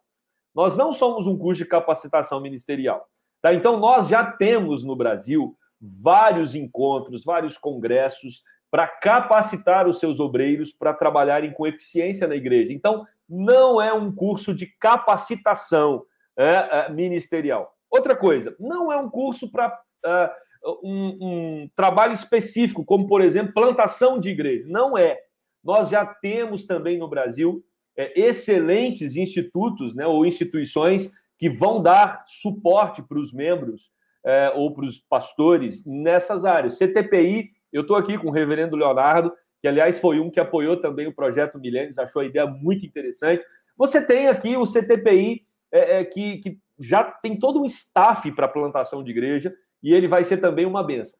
Nós 0.53 0.75
não 0.75 0.93
somos 0.93 1.27
um 1.27 1.38
curso 1.38 1.63
de 1.63 1.70
capacitação 1.70 2.39
ministerial. 2.39 3.05
Tá? 3.41 3.53
Então, 3.53 3.77
nós 3.77 4.08
já 4.08 4.24
temos 4.24 4.84
no 4.84 4.96
Brasil 4.96 5.58
vários 5.82 6.55
encontros, 6.55 7.25
vários 7.25 7.58
congressos 7.58 8.41
para 8.73 8.87
capacitar 8.87 9.87
os 9.87 9.99
seus 9.99 10.19
obreiros 10.19 10.73
para 10.73 10.95
trabalharem 10.95 11.53
com 11.53 11.67
eficiência 11.67 12.27
na 12.27 12.35
igreja. 12.35 12.73
Então, 12.73 13.05
não 13.29 13.79
é 13.79 13.93
um 13.93 14.11
curso 14.11 14.51
de 14.51 14.65
capacitação 14.65 16.03
é, 16.35 16.47
é, 16.47 16.89
ministerial. 16.91 17.71
Outra 17.87 18.15
coisa, 18.15 18.55
não 18.59 18.91
é 18.91 18.97
um 18.97 19.11
curso 19.11 19.51
para 19.51 19.79
é, 20.03 20.31
um, 20.83 21.17
um 21.21 21.69
trabalho 21.75 22.13
específico, 22.13 22.83
como, 22.83 23.05
por 23.05 23.21
exemplo, 23.21 23.53
plantação 23.53 24.19
de 24.19 24.29
igreja. 24.29 24.65
Não 24.67 24.97
é. 24.97 25.19
Nós 25.63 25.89
já 25.89 26.03
temos 26.03 26.65
também 26.65 26.97
no 26.97 27.07
Brasil 27.07 27.63
é, 27.95 28.19
excelentes 28.19 29.15
institutos 29.15 29.93
né, 29.93 30.07
ou 30.07 30.25
instituições 30.25 31.11
que 31.37 31.47
vão 31.47 31.79
dar 31.79 32.23
suporte 32.25 33.03
para 33.03 33.19
os 33.19 33.31
membros 33.31 33.91
é, 34.25 34.51
ou 34.55 34.73
para 34.73 34.85
os 34.85 34.97
pastores 34.97 35.85
nessas 35.85 36.43
áreas. 36.43 36.79
CTPI, 36.79 37.51
eu 37.73 37.81
estou 37.81 37.97
aqui 37.97 38.17
com 38.17 38.27
o 38.27 38.31
reverendo 38.31 38.75
Leonardo, 38.75 39.33
que 39.61 39.67
aliás 39.67 39.99
foi 39.99 40.19
um 40.19 40.29
que 40.29 40.39
apoiou 40.39 40.77
também 40.77 41.07
o 41.07 41.13
projeto 41.13 41.59
Milênios, 41.59 41.97
achou 41.97 42.21
a 42.21 42.25
ideia 42.25 42.45
muito 42.45 42.85
interessante. 42.85 43.43
Você 43.77 44.01
tem 44.01 44.27
aqui 44.27 44.55
o 44.55 44.65
CTPI, 44.65 45.45
é, 45.71 45.99
é, 45.99 46.05
que, 46.05 46.37
que 46.37 46.59
já 46.79 47.03
tem 47.03 47.37
todo 47.39 47.61
um 47.61 47.65
staff 47.65 48.31
para 48.33 48.47
plantação 48.47 49.03
de 49.03 49.11
igreja, 49.11 49.53
e 49.81 49.93
ele 49.93 50.07
vai 50.07 50.23
ser 50.23 50.37
também 50.37 50.65
uma 50.65 50.83
benção. 50.83 51.17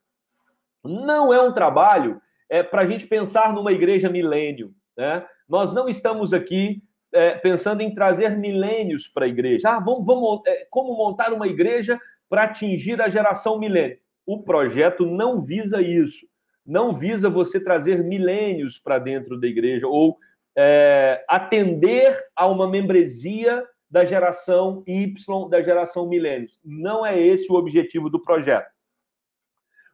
Não 0.84 1.32
é 1.32 1.40
um 1.40 1.52
trabalho 1.52 2.20
é, 2.48 2.62
para 2.62 2.82
a 2.82 2.86
gente 2.86 3.06
pensar 3.06 3.52
numa 3.52 3.72
igreja 3.72 4.08
milênio. 4.08 4.74
Né? 4.96 5.26
Nós 5.48 5.72
não 5.72 5.88
estamos 5.88 6.32
aqui 6.32 6.82
é, 7.12 7.36
pensando 7.36 7.80
em 7.80 7.94
trazer 7.94 8.36
milênios 8.36 9.08
para 9.08 9.24
a 9.24 9.28
igreja. 9.28 9.70
Ah, 9.70 9.80
vamos, 9.80 10.04
vamos 10.04 10.42
é, 10.46 10.66
como 10.70 10.96
montar 10.96 11.32
uma 11.32 11.46
igreja 11.46 11.98
para 12.28 12.44
atingir 12.44 13.00
a 13.00 13.08
geração 13.08 13.58
milênio. 13.58 13.98
O 14.26 14.42
projeto 14.42 15.06
não 15.06 15.40
visa 15.40 15.80
isso. 15.80 16.26
Não 16.66 16.94
visa 16.94 17.28
você 17.28 17.60
trazer 17.60 18.02
milênios 18.02 18.78
para 18.78 18.98
dentro 18.98 19.38
da 19.38 19.46
igreja 19.46 19.86
ou 19.86 20.18
é, 20.56 21.24
atender 21.28 22.24
a 22.34 22.46
uma 22.46 22.68
membresia 22.68 23.64
da 23.90 24.04
geração 24.04 24.82
Y, 24.86 25.48
da 25.48 25.62
geração 25.62 26.08
milênios. 26.08 26.58
Não 26.64 27.04
é 27.04 27.18
esse 27.20 27.50
o 27.52 27.56
objetivo 27.56 28.08
do 28.08 28.20
projeto. 28.20 28.72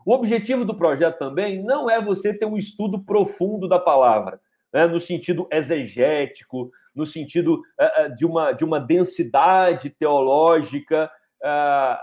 O 0.05 0.15
objetivo 0.15 0.65
do 0.65 0.75
projeto 0.75 1.19
também 1.19 1.63
não 1.63 1.91
é 1.91 2.01
você 2.01 2.33
ter 2.33 2.47
um 2.47 2.57
estudo 2.57 3.05
profundo 3.05 3.69
da 3.69 3.79
palavra, 3.79 4.41
né, 4.73 4.87
no 4.87 4.99
sentido 4.99 5.47
exegético, 5.51 6.71
no 6.95 7.05
sentido 7.05 7.63
uh, 7.79 8.15
de, 8.17 8.25
uma, 8.25 8.53
de 8.53 8.65
uma 8.65 8.81
densidade 8.81 9.91
teológica 9.91 11.11
uh, 11.43 11.99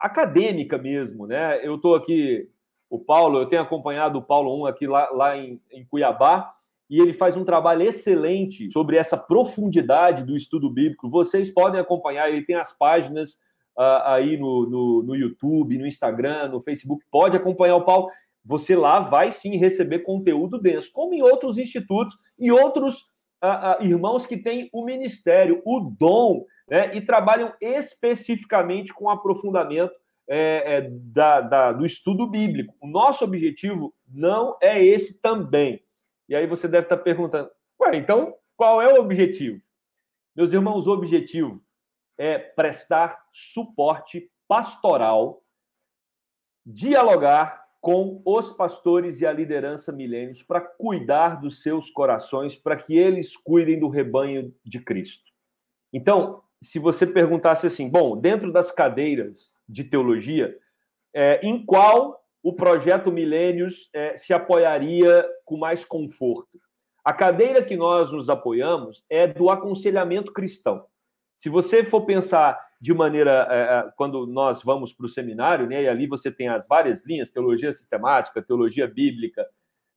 acadêmica 0.00 0.78
mesmo. 0.78 1.26
Né? 1.26 1.60
Eu 1.64 1.76
estou 1.76 1.94
aqui, 1.94 2.48
o 2.90 2.98
Paulo, 2.98 3.38
eu 3.38 3.46
tenho 3.46 3.62
acompanhado 3.62 4.18
o 4.18 4.22
Paulo 4.22 4.62
1 4.62 4.66
aqui 4.66 4.86
lá, 4.86 5.08
lá 5.10 5.36
em, 5.36 5.60
em 5.72 5.84
Cuiabá, 5.84 6.52
e 6.88 7.00
ele 7.00 7.12
faz 7.12 7.36
um 7.36 7.44
trabalho 7.44 7.82
excelente 7.82 8.70
sobre 8.70 8.96
essa 8.96 9.16
profundidade 9.16 10.22
do 10.22 10.36
estudo 10.36 10.70
bíblico. 10.70 11.08
Vocês 11.08 11.50
podem 11.50 11.80
acompanhar, 11.80 12.28
ele 12.28 12.44
tem 12.44 12.56
as 12.56 12.76
páginas 12.76 13.32
uh, 13.76 14.04
aí 14.04 14.36
no, 14.36 14.68
no, 14.68 15.02
no, 15.02 15.16
YouTube, 15.16 15.78
no 15.78 15.86
Instagram, 15.86 16.48
no 16.48 16.60
Facebook, 16.60 17.04
pode 17.10 17.36
acompanhar 17.36 17.76
o 17.76 17.84
Paulo. 17.84 18.10
Você 18.44 18.76
lá 18.76 19.00
vai 19.00 19.32
sim 19.32 19.56
receber 19.56 20.00
conteúdo 20.00 20.60
denso, 20.60 20.90
como 20.92 21.14
em 21.14 21.22
outros 21.22 21.56
institutos 21.56 22.14
e 22.38 22.52
outros 22.52 23.00
uh, 23.42 23.80
uh, 23.80 23.84
irmãos 23.84 24.26
que 24.26 24.36
têm 24.36 24.68
o 24.72 24.84
ministério, 24.84 25.62
o 25.64 25.80
dom, 25.80 26.44
né, 26.68 26.94
e 26.94 27.00
trabalham 27.00 27.52
especificamente 27.60 28.92
com 28.92 29.08
aprofundamento 29.08 29.92
é, 30.28 30.76
é, 30.76 30.90
da, 30.90 31.40
da, 31.40 31.72
do 31.72 31.84
estudo 31.84 32.26
bíblico. 32.26 32.74
O 32.80 32.86
nosso 32.86 33.24
objetivo 33.24 33.94
não 34.08 34.56
é 34.60 34.82
esse 34.82 35.20
também. 35.20 35.82
E 36.28 36.34
aí 36.34 36.46
você 36.46 36.66
deve 36.66 36.86
estar 36.86 36.96
perguntando, 36.98 37.50
ué, 37.80 37.96
então 37.96 38.34
qual 38.56 38.80
é 38.80 38.92
o 38.92 39.00
objetivo? 39.00 39.60
Meus 40.34 40.52
irmãos, 40.52 40.86
o 40.86 40.92
objetivo 40.92 41.62
é 42.18 42.38
prestar 42.38 43.24
suporte 43.32 44.30
pastoral, 44.48 45.42
dialogar 46.64 47.64
com 47.80 48.22
os 48.24 48.52
pastores 48.52 49.20
e 49.20 49.26
a 49.26 49.32
liderança 49.32 49.92
milênios 49.92 50.42
para 50.42 50.60
cuidar 50.60 51.40
dos 51.40 51.62
seus 51.62 51.90
corações, 51.90 52.56
para 52.56 52.76
que 52.76 52.96
eles 52.96 53.36
cuidem 53.36 53.78
do 53.78 53.88
rebanho 53.88 54.54
de 54.64 54.80
Cristo. 54.80 55.30
Então, 55.92 56.42
se 56.62 56.78
você 56.78 57.06
perguntasse 57.06 57.66
assim, 57.66 57.88
bom, 57.88 58.18
dentro 58.18 58.50
das 58.50 58.72
cadeiras 58.72 59.53
de 59.68 59.84
teologia, 59.84 60.56
é, 61.14 61.40
em 61.42 61.64
qual 61.64 62.20
o 62.42 62.52
projeto 62.52 63.10
Milênios 63.10 63.88
é, 63.94 64.16
se 64.16 64.34
apoiaria 64.34 65.24
com 65.44 65.56
mais 65.56 65.84
conforto. 65.84 66.58
A 67.04 67.12
cadeira 67.12 67.62
que 67.62 67.76
nós 67.76 68.12
nos 68.12 68.28
apoiamos 68.28 69.04
é 69.08 69.26
do 69.26 69.50
aconselhamento 69.50 70.32
cristão. 70.32 70.84
Se 71.36 71.48
você 71.48 71.84
for 71.84 72.04
pensar 72.06 72.58
de 72.80 72.92
maneira, 72.92 73.48
é, 73.50 73.56
é 73.56 73.92
quando 73.96 74.26
nós 74.26 74.62
vamos 74.62 74.92
para 74.92 75.06
o 75.06 75.08
seminário, 75.08 75.66
né, 75.66 75.82
e 75.82 75.88
ali 75.88 76.06
você 76.06 76.30
tem 76.30 76.48
as 76.48 76.66
várias 76.66 77.04
linhas, 77.06 77.30
teologia 77.30 77.72
sistemática, 77.72 78.42
teologia 78.42 78.86
bíblica, 78.86 79.46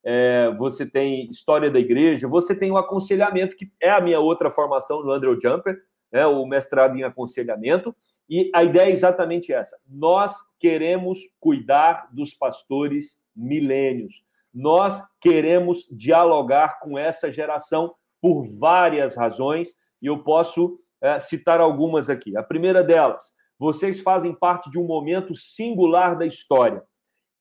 é, 0.03 0.50
você 0.57 0.86
tem 0.86 1.29
história 1.29 1.69
da 1.69 1.79
igreja, 1.79 2.27
você 2.29 2.55
tem 2.55 2.71
o 2.71 2.77
aconselhamento, 2.77 3.57
que 3.57 3.69
é 3.81 3.89
a 3.89 4.00
minha 4.00 4.19
outra 4.21 4.50
formação 4.50 5.03
no 5.03 5.12
Andrew 5.12 5.38
Jumper, 5.41 5.77
né, 6.12 6.25
o 6.25 6.45
mestrado 6.45 6.95
em 6.95 7.03
aconselhamento, 7.03 7.93
e 8.29 8.51
a 8.53 8.63
ideia 8.63 8.89
é 8.89 8.93
exatamente 8.93 9.53
essa. 9.53 9.77
Nós 9.88 10.36
queremos 10.60 11.19
cuidar 11.39 12.10
dos 12.12 12.34
pastores 12.34 13.22
milênios. 13.36 14.24
Nós 14.53 15.01
queremos 15.22 15.88
dialogar 15.91 16.79
com 16.79 16.98
essa 16.98 17.31
geração 17.31 17.93
por 18.22 18.43
várias 18.60 19.15
razões, 19.15 19.69
e 20.01 20.07
eu 20.07 20.24
posso 20.24 20.79
é, 21.01 21.19
citar 21.19 21.62
algumas 21.62 22.10
aqui. 22.10 22.36
A 22.36 22.43
primeira 22.43 22.84
delas, 22.84 23.31
vocês 23.60 24.01
fazem 24.01 24.34
parte 24.34 24.69
de 24.69 24.77
um 24.79 24.84
momento 24.84 25.36
singular 25.36 26.17
da 26.17 26.25
história. 26.25 26.84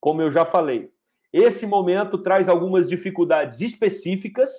Como 0.00 0.22
eu 0.22 0.30
já 0.30 0.44
falei, 0.44 0.90
esse 1.32 1.66
momento 1.66 2.18
traz 2.18 2.48
algumas 2.48 2.88
dificuldades 2.88 3.60
específicas, 3.60 4.50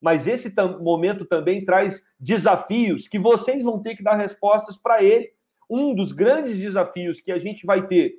mas 0.00 0.26
esse 0.26 0.54
momento 0.80 1.24
também 1.24 1.64
traz 1.64 2.02
desafios 2.18 3.08
que 3.08 3.18
vocês 3.18 3.64
vão 3.64 3.82
ter 3.82 3.96
que 3.96 4.02
dar 4.02 4.16
respostas 4.16 4.76
para 4.76 5.02
ele 5.02 5.35
um 5.68 5.94
dos 5.94 6.12
grandes 6.12 6.58
desafios 6.58 7.20
que 7.20 7.32
a 7.32 7.38
gente 7.38 7.66
vai 7.66 7.86
ter 7.86 8.14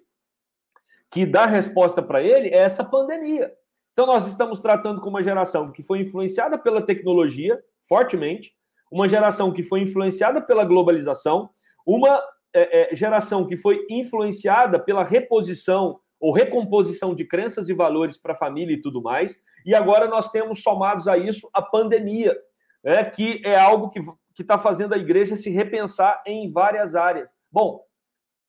que 1.10 1.26
dar 1.26 1.46
resposta 1.46 2.02
para 2.02 2.22
ele 2.22 2.50
é 2.50 2.58
essa 2.58 2.84
pandemia. 2.84 3.52
Então, 3.94 4.06
nós 4.06 4.28
estamos 4.28 4.62
tratando 4.62 5.02
com 5.02 5.10
uma 5.10 5.24
geração 5.24 5.72
que 5.72 5.82
foi 5.82 6.02
influenciada 6.02 6.58
pela 6.58 6.82
tecnologia, 6.82 7.60
fortemente, 7.88 8.54
uma 8.92 9.08
geração 9.08 9.52
que 9.52 9.64
foi 9.64 9.82
influenciada 9.82 10.42
pela 10.42 10.64
globalização, 10.64 11.50
uma 11.86 12.22
é, 12.54 12.92
é, 12.92 12.96
geração 12.96 13.46
que 13.46 13.58
foi 13.58 13.86
influenciada 13.90 14.80
pela 14.80 15.04
reposição 15.04 16.00
ou 16.20 16.34
recomposição 16.34 17.14
de 17.14 17.26
crenças 17.26 17.70
e 17.70 17.74
valores 17.74 18.18
para 18.18 18.34
a 18.34 18.38
família 18.38 18.74
e 18.74 18.82
tudo 18.82 19.02
mais, 19.02 19.40
e 19.66 19.76
agora 19.76 20.08
nós 20.08 20.32
temos 20.32 20.64
somados 20.64 21.08
a 21.08 21.18
isso 21.18 21.50
a 21.54 21.62
pandemia, 21.62 22.36
né, 22.84 23.04
que 23.04 23.42
é 23.46 23.58
algo 23.58 23.90
que 23.90 24.00
está 24.42 24.58
fazendo 24.58 24.94
a 24.94 24.98
igreja 24.98 25.36
se 25.36 25.50
repensar 25.50 26.22
em 26.26 26.52
várias 26.52 26.96
áreas. 26.96 27.32
Bom, 27.52 27.82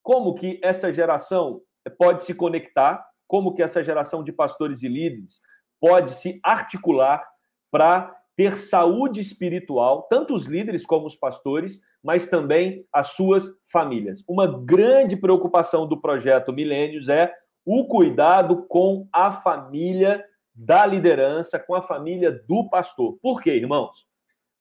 como 0.02 0.34
que 0.34 0.60
essa 0.62 0.92
geração 0.92 1.60
pode 1.98 2.24
se 2.24 2.34
conectar, 2.34 3.04
como 3.26 3.54
que 3.54 3.62
essa 3.62 3.82
geração 3.84 4.24
de 4.24 4.32
pastores 4.32 4.82
e 4.82 4.88
líderes 4.88 5.40
pode 5.80 6.12
se 6.12 6.40
articular 6.42 7.24
para 7.70 8.14
ter 8.36 8.56
saúde 8.56 9.20
espiritual, 9.20 10.06
tanto 10.08 10.32
os 10.32 10.46
líderes 10.46 10.86
como 10.86 11.06
os 11.06 11.16
pastores, 11.16 11.80
mas 12.02 12.28
também 12.28 12.86
as 12.92 13.08
suas 13.08 13.44
famílias. 13.70 14.22
Uma 14.28 14.46
grande 14.64 15.16
preocupação 15.16 15.86
do 15.86 16.00
projeto 16.00 16.52
Milênios 16.52 17.08
é 17.08 17.32
o 17.66 17.86
cuidado 17.86 18.64
com 18.68 19.06
a 19.12 19.30
família 19.30 20.24
da 20.54 20.86
liderança, 20.86 21.58
com 21.58 21.74
a 21.74 21.82
família 21.82 22.32
do 22.32 22.68
pastor. 22.70 23.18
Por 23.20 23.42
quê, 23.42 23.50
irmãos? 23.50 24.07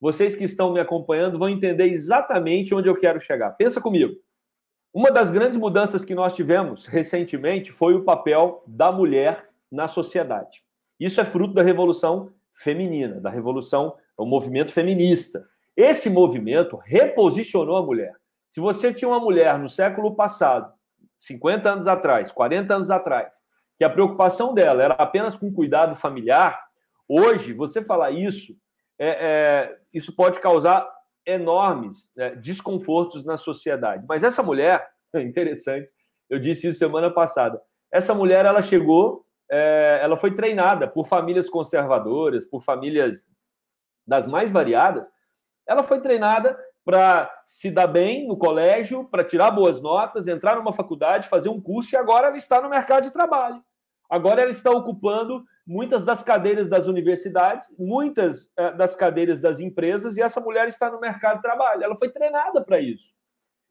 Vocês 0.00 0.34
que 0.34 0.44
estão 0.44 0.72
me 0.72 0.80
acompanhando 0.80 1.38
vão 1.38 1.48
entender 1.48 1.86
exatamente 1.86 2.74
onde 2.74 2.88
eu 2.88 2.96
quero 2.96 3.20
chegar. 3.20 3.50
Pensa 3.52 3.80
comigo. 3.80 4.14
Uma 4.94 5.10
das 5.10 5.30
grandes 5.30 5.58
mudanças 5.58 6.04
que 6.04 6.14
nós 6.14 6.34
tivemos 6.34 6.86
recentemente 6.86 7.72
foi 7.72 7.94
o 7.94 8.04
papel 8.04 8.62
da 8.66 8.90
mulher 8.92 9.48
na 9.70 9.88
sociedade. 9.88 10.62
Isso 10.98 11.20
é 11.20 11.24
fruto 11.24 11.54
da 11.54 11.62
revolução 11.62 12.32
feminina, 12.52 13.20
da 13.20 13.30
revolução, 13.30 13.94
o 14.16 14.24
movimento 14.24 14.72
feminista. 14.72 15.46
Esse 15.76 16.08
movimento 16.10 16.76
reposicionou 16.76 17.76
a 17.76 17.82
mulher. 17.82 18.14
Se 18.48 18.60
você 18.60 18.92
tinha 18.92 19.08
uma 19.08 19.20
mulher 19.20 19.58
no 19.58 19.68
século 19.68 20.16
passado, 20.16 20.72
50 21.16 21.70
anos 21.70 21.86
atrás, 21.86 22.32
40 22.32 22.74
anos 22.74 22.90
atrás, 22.90 23.36
que 23.76 23.84
a 23.84 23.90
preocupação 23.90 24.54
dela 24.54 24.82
era 24.82 24.94
apenas 24.94 25.36
com 25.36 25.52
cuidado 25.52 25.94
familiar, 25.94 26.60
hoje, 27.08 27.52
você 27.52 27.82
falar 27.82 28.10
isso, 28.10 28.56
é, 28.98 29.08
é, 29.08 29.78
isso 29.92 30.14
pode 30.14 30.40
causar 30.40 30.88
enormes 31.24 32.10
né, 32.16 32.34
desconfortos 32.34 33.24
na 33.24 33.36
sociedade. 33.36 34.04
Mas 34.08 34.24
essa 34.24 34.42
mulher, 34.42 34.88
é 35.14 35.22
interessante, 35.22 35.88
eu 36.28 36.38
disse 36.38 36.66
isso 36.66 36.78
semana 36.78 37.10
passada. 37.10 37.60
Essa 37.92 38.14
mulher, 38.14 38.44
ela 38.44 38.62
chegou, 38.62 39.24
é, 39.50 40.00
ela 40.02 40.16
foi 40.16 40.34
treinada 40.34 40.86
por 40.86 41.06
famílias 41.06 41.48
conservadoras, 41.48 42.44
por 42.44 42.62
famílias 42.62 43.24
das 44.06 44.26
mais 44.26 44.50
variadas. 44.50 45.10
Ela 45.66 45.82
foi 45.82 46.00
treinada 46.00 46.58
para 46.84 47.30
se 47.46 47.70
dar 47.70 47.86
bem 47.86 48.26
no 48.26 48.36
colégio, 48.36 49.04
para 49.04 49.22
tirar 49.22 49.50
boas 49.50 49.80
notas, 49.80 50.26
entrar 50.26 50.56
numa 50.56 50.72
faculdade, 50.72 51.28
fazer 51.28 51.50
um 51.50 51.60
curso 51.60 51.94
e 51.94 51.98
agora 51.98 52.28
ela 52.28 52.36
está 52.36 52.62
no 52.62 52.70
mercado 52.70 53.04
de 53.04 53.10
trabalho. 53.10 53.62
Agora 54.08 54.40
ela 54.40 54.50
está 54.50 54.70
ocupando 54.70 55.44
muitas 55.68 56.02
das 56.02 56.22
cadeiras 56.22 56.66
das 56.66 56.86
universidades, 56.86 57.68
muitas 57.78 58.50
eh, 58.56 58.72
das 58.72 58.96
cadeiras 58.96 59.38
das 59.38 59.60
empresas, 59.60 60.16
e 60.16 60.22
essa 60.22 60.40
mulher 60.40 60.66
está 60.66 60.90
no 60.90 60.98
mercado 60.98 61.36
de 61.36 61.42
trabalho. 61.42 61.84
Ela 61.84 61.94
foi 61.94 62.08
treinada 62.08 62.64
para 62.64 62.80
isso. 62.80 63.12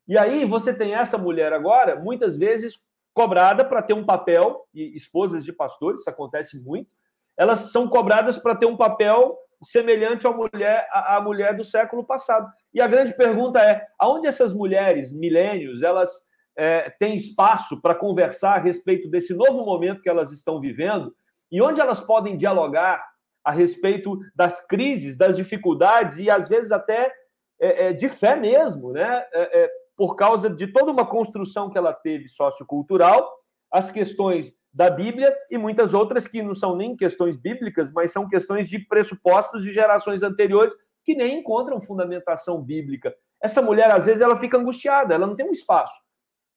E 0.08 0.16
aí 0.16 0.46
você 0.46 0.72
tem 0.72 0.94
essa 0.94 1.18
mulher 1.18 1.52
agora, 1.54 1.96
muitas 1.96 2.38
vezes 2.38 2.76
cobrada 3.16 3.66
para 3.66 3.82
ter 3.82 3.94
um 3.94 4.06
papel, 4.06 4.64
e 4.72 4.96
esposas 4.96 5.44
de 5.44 5.52
pastores, 5.52 6.02
isso 6.02 6.10
acontece 6.10 6.62
muito, 6.62 6.94
elas 7.36 7.72
são 7.72 7.88
cobradas 7.88 8.38
para 8.38 8.56
ter 8.56 8.68
um 8.68 8.78
papel 8.78 9.36
semelhante 9.64 10.28
à 10.28 10.32
mulher, 10.32 10.88
à 10.92 11.20
mulher 11.20 11.58
do 11.58 11.66
século 11.66 12.06
passado. 12.06 12.48
E 12.72 12.80
a 12.80 12.86
grande 12.86 13.18
pergunta 13.18 13.60
é: 13.60 13.88
aonde 13.98 14.28
essas 14.28 14.54
mulheres, 14.54 15.12
milênios, 15.12 15.82
elas 15.82 16.12
é, 16.56 16.92
têm 16.92 17.16
espaço 17.16 17.82
para 17.82 17.96
conversar 17.96 18.54
a 18.54 18.62
respeito 18.62 19.10
desse 19.10 19.34
novo 19.34 19.66
momento 19.66 20.02
que 20.02 20.10
elas 20.10 20.32
estão 20.32 20.60
vivendo 20.60 21.12
e 21.52 21.62
onde 21.62 21.80
elas 21.80 22.02
podem 22.02 22.38
dialogar 22.38 23.04
a 23.44 23.52
respeito 23.52 24.20
das 24.36 24.66
crises, 24.66 25.18
das 25.18 25.36
dificuldades 25.38 26.18
e 26.18 26.30
às 26.30 26.50
vezes 26.50 26.72
até 26.72 27.14
é, 27.60 27.88
é, 27.88 27.94
de 27.94 28.10
fé 28.10 28.36
mesmo, 28.36 28.92
né? 28.92 29.26
É, 29.34 29.64
é, 29.64 29.72
por 29.96 30.16
causa 30.16 30.50
de 30.50 30.68
toda 30.68 30.92
uma 30.92 31.06
construção 31.06 31.70
que 31.70 31.78
ela 31.78 31.92
teve 31.92 32.28
sociocultural, 32.30 33.28
as 33.72 33.90
questões 33.90 34.54
da 34.72 34.90
Bíblia 34.92 35.36
e 35.50 35.58
muitas 35.58 35.94
outras 35.94 36.28
que 36.28 36.44
não 36.44 36.54
são 36.54 36.76
nem 36.76 36.96
questões 36.96 37.36
bíblicas, 37.36 37.92
mas 37.92 38.12
são 38.12 38.30
questões 38.30 38.70
de 38.70 38.78
pressupostos 38.78 39.64
de 39.64 39.74
gerações 39.74 40.22
anteriores 40.22 40.74
que 41.04 41.16
nem 41.16 41.40
encontram 41.40 41.82
fundamentação 41.82 42.62
bíblica. 42.62 43.16
Essa 43.42 43.62
mulher, 43.62 43.90
às 43.90 44.06
vezes, 44.06 44.22
ela 44.22 44.40
fica 44.40 44.58
angustiada, 44.58 45.16
ela 45.16 45.26
não 45.26 45.36
tem 45.36 45.48
um 45.48 45.52
espaço. 45.52 45.96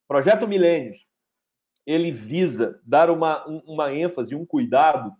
Projeto 0.07 0.47
Milênios, 0.47 1.07
ele 1.85 2.11
visa 2.11 2.79
dar 2.85 3.09
uma, 3.09 3.45
uma 3.65 3.93
ênfase, 3.93 4.35
um 4.35 4.45
cuidado 4.45 5.11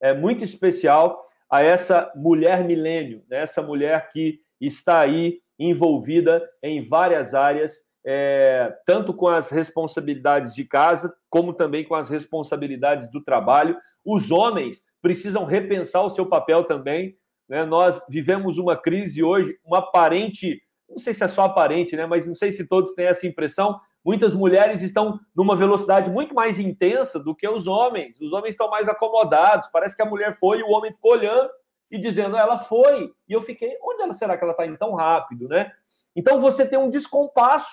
é, 0.00 0.14
muito 0.14 0.44
especial 0.44 1.22
a 1.50 1.62
essa 1.62 2.12
mulher 2.14 2.64
milênio, 2.64 3.24
né? 3.28 3.38
essa 3.38 3.62
mulher 3.62 4.10
que 4.10 4.40
está 4.60 5.00
aí 5.00 5.40
envolvida 5.58 6.46
em 6.62 6.82
várias 6.82 7.34
áreas, 7.34 7.86
é, 8.06 8.74
tanto 8.86 9.12
com 9.12 9.28
as 9.28 9.50
responsabilidades 9.50 10.54
de 10.54 10.64
casa, 10.64 11.14
como 11.28 11.52
também 11.52 11.84
com 11.84 11.94
as 11.94 12.08
responsabilidades 12.08 13.10
do 13.10 13.22
trabalho. 13.22 13.76
Os 14.04 14.30
homens 14.30 14.82
precisam 15.02 15.44
repensar 15.44 16.02
o 16.02 16.10
seu 16.10 16.26
papel 16.26 16.64
também. 16.64 17.16
Né? 17.48 17.64
Nós 17.64 18.04
vivemos 18.08 18.58
uma 18.58 18.76
crise 18.76 19.22
hoje, 19.22 19.58
uma 19.64 19.78
aparente, 19.78 20.60
não 20.88 20.98
sei 20.98 21.12
se 21.12 21.24
é 21.24 21.28
só 21.28 21.42
aparente, 21.42 21.96
né? 21.96 22.06
mas 22.06 22.26
não 22.26 22.34
sei 22.34 22.52
se 22.52 22.68
todos 22.68 22.94
têm 22.94 23.06
essa 23.06 23.26
impressão, 23.26 23.78
Muitas 24.08 24.32
mulheres 24.32 24.80
estão 24.80 25.20
numa 25.36 25.54
velocidade 25.54 26.10
muito 26.10 26.34
mais 26.34 26.58
intensa 26.58 27.22
do 27.22 27.34
que 27.34 27.46
os 27.46 27.66
homens. 27.66 28.18
Os 28.18 28.32
homens 28.32 28.54
estão 28.54 28.70
mais 28.70 28.88
acomodados. 28.88 29.68
Parece 29.70 29.94
que 29.94 30.00
a 30.00 30.06
mulher 30.06 30.34
foi 30.38 30.60
e 30.60 30.62
o 30.62 30.70
homem 30.70 30.90
ficou 30.90 31.12
olhando 31.12 31.50
e 31.90 31.98
dizendo, 31.98 32.34
ela 32.34 32.56
foi. 32.56 33.12
E 33.28 33.34
eu 33.34 33.42
fiquei, 33.42 33.76
onde 33.82 34.00
ela 34.00 34.14
será 34.14 34.38
que 34.38 34.42
ela 34.42 34.52
está 34.52 34.66
indo 34.66 34.78
tão 34.78 34.94
rápido, 34.94 35.46
né? 35.46 35.70
Então 36.16 36.40
você 36.40 36.64
tem 36.64 36.78
um 36.78 36.88
descompasso 36.88 37.70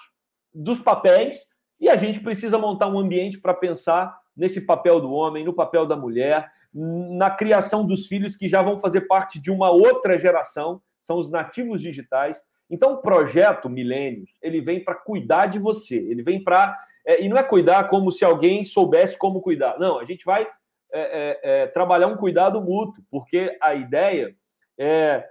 dos 0.53 0.77
papéis 0.77 1.37
e 1.79 1.87
a 1.87 1.95
gente 1.95 2.19
precisa 2.19 2.57
montar 2.57 2.87
um 2.87 2.99
ambiente 2.99 3.39
para 3.39 3.53
pensar 3.53 4.13
nesse 4.35 4.59
papel 4.59 4.99
do 4.99 5.13
homem, 5.13 5.45
no 5.45 5.53
papel 5.53 5.85
da 5.85 5.95
mulher, 5.95 6.51
na 6.73 7.31
criação 7.31 7.87
dos 7.87 8.07
filhos 8.07 8.35
que 8.35 8.49
já 8.49 8.61
vão 8.61 8.77
fazer 8.77 9.07
parte 9.07 9.39
de 9.39 9.49
uma 9.49 9.69
outra 9.69 10.19
geração, 10.19 10.81
são 11.01 11.17
os 11.17 11.31
nativos 11.31 11.81
digitais. 11.81 12.43
Então, 12.69 12.93
o 12.93 12.97
projeto 12.97 13.69
Milênios, 13.69 14.37
ele 14.41 14.61
vem 14.61 14.83
para 14.83 14.95
cuidar 14.95 15.47
de 15.47 15.59
você, 15.59 15.97
ele 15.97 16.23
vem 16.23 16.43
para. 16.43 16.77
É, 17.05 17.23
e 17.23 17.29
não 17.29 17.37
é 17.37 17.43
cuidar 17.43 17.87
como 17.87 18.11
se 18.11 18.25
alguém 18.25 18.63
soubesse 18.63 19.17
como 19.17 19.41
cuidar. 19.41 19.77
Não, 19.77 19.99
a 19.99 20.05
gente 20.05 20.25
vai 20.25 20.43
é, 20.43 20.49
é, 20.93 21.39
é, 21.43 21.67
trabalhar 21.67 22.07
um 22.07 22.17
cuidado 22.17 22.61
mútuo, 22.61 23.03
porque 23.11 23.55
a 23.61 23.75
ideia 23.75 24.35
é, 24.77 25.23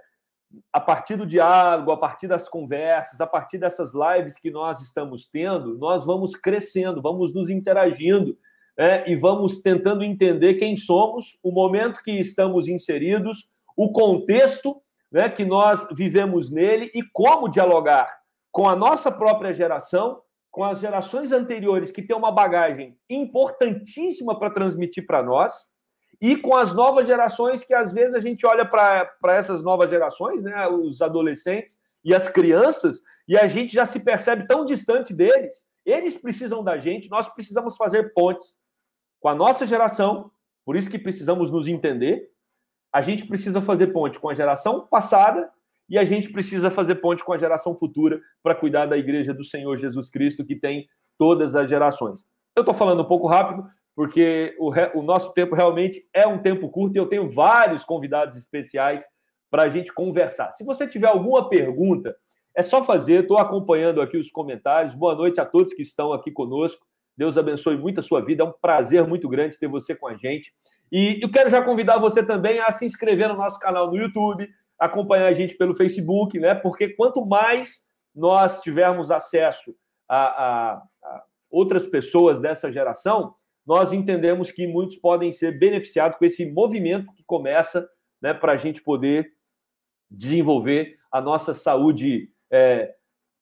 a 0.71 0.79
partir 0.79 1.15
do 1.15 1.25
diálogo, 1.25 1.91
a 1.91 1.97
partir 1.97 2.27
das 2.27 2.47
conversas, 2.47 3.19
a 3.19 3.27
partir 3.27 3.57
dessas 3.57 3.91
lives 3.93 4.37
que 4.37 4.51
nós 4.51 4.81
estamos 4.81 5.27
tendo, 5.27 5.77
nós 5.77 6.05
vamos 6.05 6.35
crescendo, 6.35 7.01
vamos 7.01 7.33
nos 7.33 7.49
interagindo 7.49 8.37
né, 8.77 9.09
e 9.09 9.15
vamos 9.15 9.61
tentando 9.61 10.03
entender 10.03 10.55
quem 10.55 10.77
somos, 10.77 11.37
o 11.43 11.51
momento 11.51 12.01
que 12.03 12.11
estamos 12.11 12.67
inseridos, 12.67 13.49
o 13.75 13.91
contexto 13.91 14.81
né, 15.15 15.29
que 15.29 15.45
nós 15.45 15.87
vivemos 15.93 16.51
nele 16.51 16.91
e 16.93 17.01
como 17.01 17.47
dialogar 17.47 18.13
com 18.51 18.67
a 18.67 18.75
nossa 18.75 19.09
própria 19.09 19.53
geração, 19.53 20.21
com 20.51 20.61
as 20.61 20.81
gerações 20.81 21.31
anteriores 21.31 21.89
que 21.89 22.01
têm 22.01 22.17
uma 22.17 22.33
bagagem 22.33 22.97
importantíssima 23.09 24.37
para 24.37 24.49
transmitir 24.49 25.07
para 25.07 25.23
nós, 25.23 25.53
e 26.19 26.35
com 26.35 26.53
as 26.53 26.75
novas 26.75 27.07
gerações 27.07 27.63
que 27.63 27.73
às 27.73 27.93
vezes 27.93 28.13
a 28.13 28.19
gente 28.19 28.45
olha 28.45 28.65
para 28.65 29.09
essas 29.27 29.63
novas 29.63 29.89
gerações, 29.89 30.43
né, 30.43 30.67
os 30.67 31.01
adolescentes 31.01 31.77
e 32.03 32.13
as 32.13 32.27
crianças, 32.27 33.01
e 33.25 33.37
a 33.37 33.47
gente 33.47 33.73
já 33.73 33.85
se 33.85 34.01
percebe 34.01 34.45
tão 34.45 34.65
distante 34.65 35.13
deles. 35.13 35.65
Eles 35.85 36.17
precisam 36.17 36.61
da 36.61 36.77
gente, 36.77 37.09
nós 37.09 37.29
precisamos 37.29 37.77
fazer 37.77 38.13
pontes 38.13 38.57
com 39.21 39.29
a 39.29 39.35
nossa 39.35 39.65
geração, 39.65 40.29
por 40.65 40.75
isso 40.75 40.91
que 40.91 40.99
precisamos 40.99 41.49
nos 41.49 41.69
entender, 41.69 42.34
a 42.95 43.01
gente 43.01 43.27
precisa 43.27 43.59
fazer 43.59 43.87
ponte 43.87 44.17
com 44.17 44.29
a 44.29 44.33
geração 44.33 44.87
passada 44.87 45.51
e 45.89 45.97
a 45.97 46.05
gente 46.05 46.29
precisa 46.29 46.71
fazer 46.71 46.95
ponte 46.95 47.25
com 47.25 47.33
a 47.33 47.37
geração 47.37 47.75
futura 47.75 48.21
para 48.41 48.55
cuidar 48.55 48.85
da 48.85 48.97
igreja 48.97 49.33
do 49.33 49.43
Senhor 49.43 49.77
Jesus 49.77 50.09
Cristo, 50.09 50.45
que 50.45 50.55
tem 50.55 50.87
todas 51.17 51.55
as 51.55 51.69
gerações. 51.69 52.23
Eu 52.55 52.61
estou 52.61 52.73
falando 52.73 53.01
um 53.01 53.05
pouco 53.05 53.27
rápido, 53.27 53.67
porque 53.93 54.55
o, 54.57 54.71
o, 54.97 55.03
nosso 55.03 55.33
tempo 55.33 55.53
realmente 55.55 56.07
é 56.13 56.25
um 56.25 56.41
tempo 56.41 56.69
curto 56.69 56.95
e 56.95 56.97
eu 56.97 57.05
tenho 57.05 57.27
vários 57.27 57.83
convidados 57.83 58.37
especiais 58.37 59.05
para 59.51 59.63
a 59.63 59.69
gente 59.69 59.93
conversar. 59.93 60.53
Se 60.53 60.63
você 60.63 60.87
tiver 60.87 61.09
alguma 61.09 61.49
pergunta, 61.49 62.15
É 62.55 62.63
só 62.63 62.81
fazer, 62.81 63.23
estou 63.23 63.37
acompanhando 63.37 64.01
aqui 64.01 64.15
os 64.15 64.31
comentários. 64.31 64.95
Boa 64.95 65.13
noite 65.13 65.41
a 65.41 65.45
todos 65.45 65.73
que 65.73 65.81
estão 65.81 66.13
aqui 66.13 66.31
conosco. 66.31 66.85
Deus 67.17 67.37
abençoe 67.37 67.75
muito 67.75 67.99
a 67.99 68.03
sua 68.03 68.21
vida. 68.21 68.43
É 68.43 68.45
um 68.45 68.53
prazer 68.53 69.05
muito 69.05 69.27
grande 69.27 69.59
ter 69.59 69.67
você 69.67 69.93
com 69.93 70.07
a 70.07 70.15
gente. 70.15 70.53
E 70.91 71.19
eu 71.21 71.31
quero 71.31 71.49
já 71.49 71.61
convidar 71.61 71.97
você 71.97 72.23
também 72.23 72.59
a 72.59 72.71
se 72.71 72.85
inscrever 72.85 73.29
no 73.29 73.35
nosso 73.35 73.59
canal 73.59 73.87
no 73.87 73.97
YouTube, 73.97 74.49
acompanhar 74.79 75.27
a 75.27 75.33
gente 75.33 75.55
pelo 75.55 75.75
Facebook, 75.75 76.39
né? 76.39 76.53
Porque 76.55 76.89
quanto 76.89 77.25
mais 77.25 77.85
nós 78.13 78.61
tivermos 78.61 79.11
acesso 79.11 79.75
a, 80.07 80.17
a, 80.25 80.73
a 81.03 81.23
outras 81.49 81.85
pessoas 81.85 82.39
dessa 82.39 82.71
geração, 82.71 83.35
nós 83.65 83.91
entendemos 83.91 84.51
que 84.51 84.67
muitos 84.67 84.95
podem 84.97 85.31
ser 85.31 85.57
beneficiados 85.57 86.17
com 86.17 86.25
esse 86.25 86.45
movimento 86.45 87.11
que 87.13 87.23
começa 87.23 87.87
né, 88.21 88.33
para 88.33 88.53
a 88.53 88.57
gente 88.57 88.81
poder 88.81 89.31
desenvolver 90.09 90.97
a 91.11 91.19
nossa 91.19 91.53
saúde 91.53 92.29
é, 92.51 92.93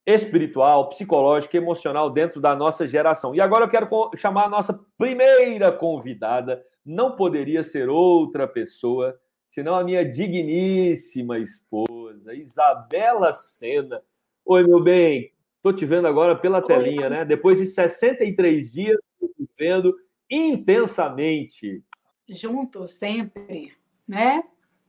espiritual, 0.06 0.89
psicológica, 0.89 1.58
emocional 1.58 2.10
dentro 2.10 2.39
da 2.39 2.56
nossa 2.56 2.88
geração. 2.88 3.36
E 3.36 3.41
agora 3.41 3.65
eu 3.65 3.69
quero 3.69 3.89
chamar 4.15 4.45
a 4.45 4.49
nossa 4.49 4.79
primeira 4.97 5.71
convidada. 5.71 6.63
Não 6.85 7.15
poderia 7.15 7.63
ser 7.63 7.89
outra 7.89 8.47
pessoa 8.47 9.17
senão 9.47 9.75
a 9.75 9.83
minha 9.83 10.03
digníssima 10.03 11.37
esposa, 11.37 12.33
Isabela 12.33 13.31
Sena. 13.31 14.01
Oi, 14.43 14.65
meu 14.65 14.81
bem, 14.81 15.31
estou 15.57 15.71
te 15.71 15.85
vendo 15.85 16.07
agora 16.07 16.35
pela 16.35 16.61
telinha, 16.61 17.09
né? 17.09 17.23
Depois 17.23 17.59
de 17.59 17.67
63 17.67 18.71
dias, 18.71 18.97
estou 19.13 19.29
te 19.29 19.49
vendo 19.57 19.95
intensamente. 20.29 21.83
Junto, 22.27 22.87
sempre, 22.87 23.71
né? 24.07 24.43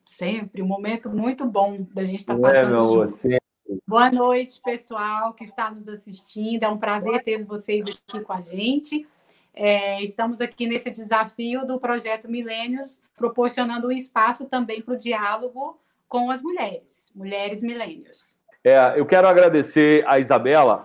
Sempre. 0.05 0.63
Um 0.63 0.67
momento 0.67 1.11
muito 1.11 1.45
bom 1.47 1.87
da 1.95 2.05
gente 2.05 2.21
estar 2.21 2.35
tá 2.35 2.41
passando 2.41 2.69
é, 2.69 2.71
meu 2.73 2.87
junto. 2.87 3.09
Sempre. 3.09 3.45
Boa 3.87 4.11
noite, 4.11 4.61
pessoal 4.63 5.35
que 5.35 5.45
está 5.45 5.71
nos 5.71 5.89
assistindo. 5.89 6.63
É 6.63 6.69
um 6.69 6.79
prazer 6.79 7.23
ter 7.23 7.45
vocês 7.45 7.85
aqui 7.87 8.21
com 8.21 8.33
a 8.33 8.41
gente. 8.41 9.07
É, 9.55 10.03
estamos 10.03 10.41
aqui 10.41 10.67
nesse 10.67 10.91
desafio 10.91 11.65
do 11.65 11.79
projeto 11.79 12.29
Milênios, 12.29 13.03
proporcionando 13.17 13.89
um 13.89 13.93
espaço 13.93 14.49
também 14.49 14.83
para 14.83 14.95
o 14.95 14.99
diálogo 14.99 15.79
com 16.09 16.31
as 16.31 16.43
mulheres, 16.43 17.13
mulheres 17.15 17.63
milênios. 17.63 18.37
É, 18.65 18.99
eu 18.99 19.07
quero 19.07 19.29
agradecer 19.29 20.05
a 20.09 20.19
Isabela, 20.19 20.83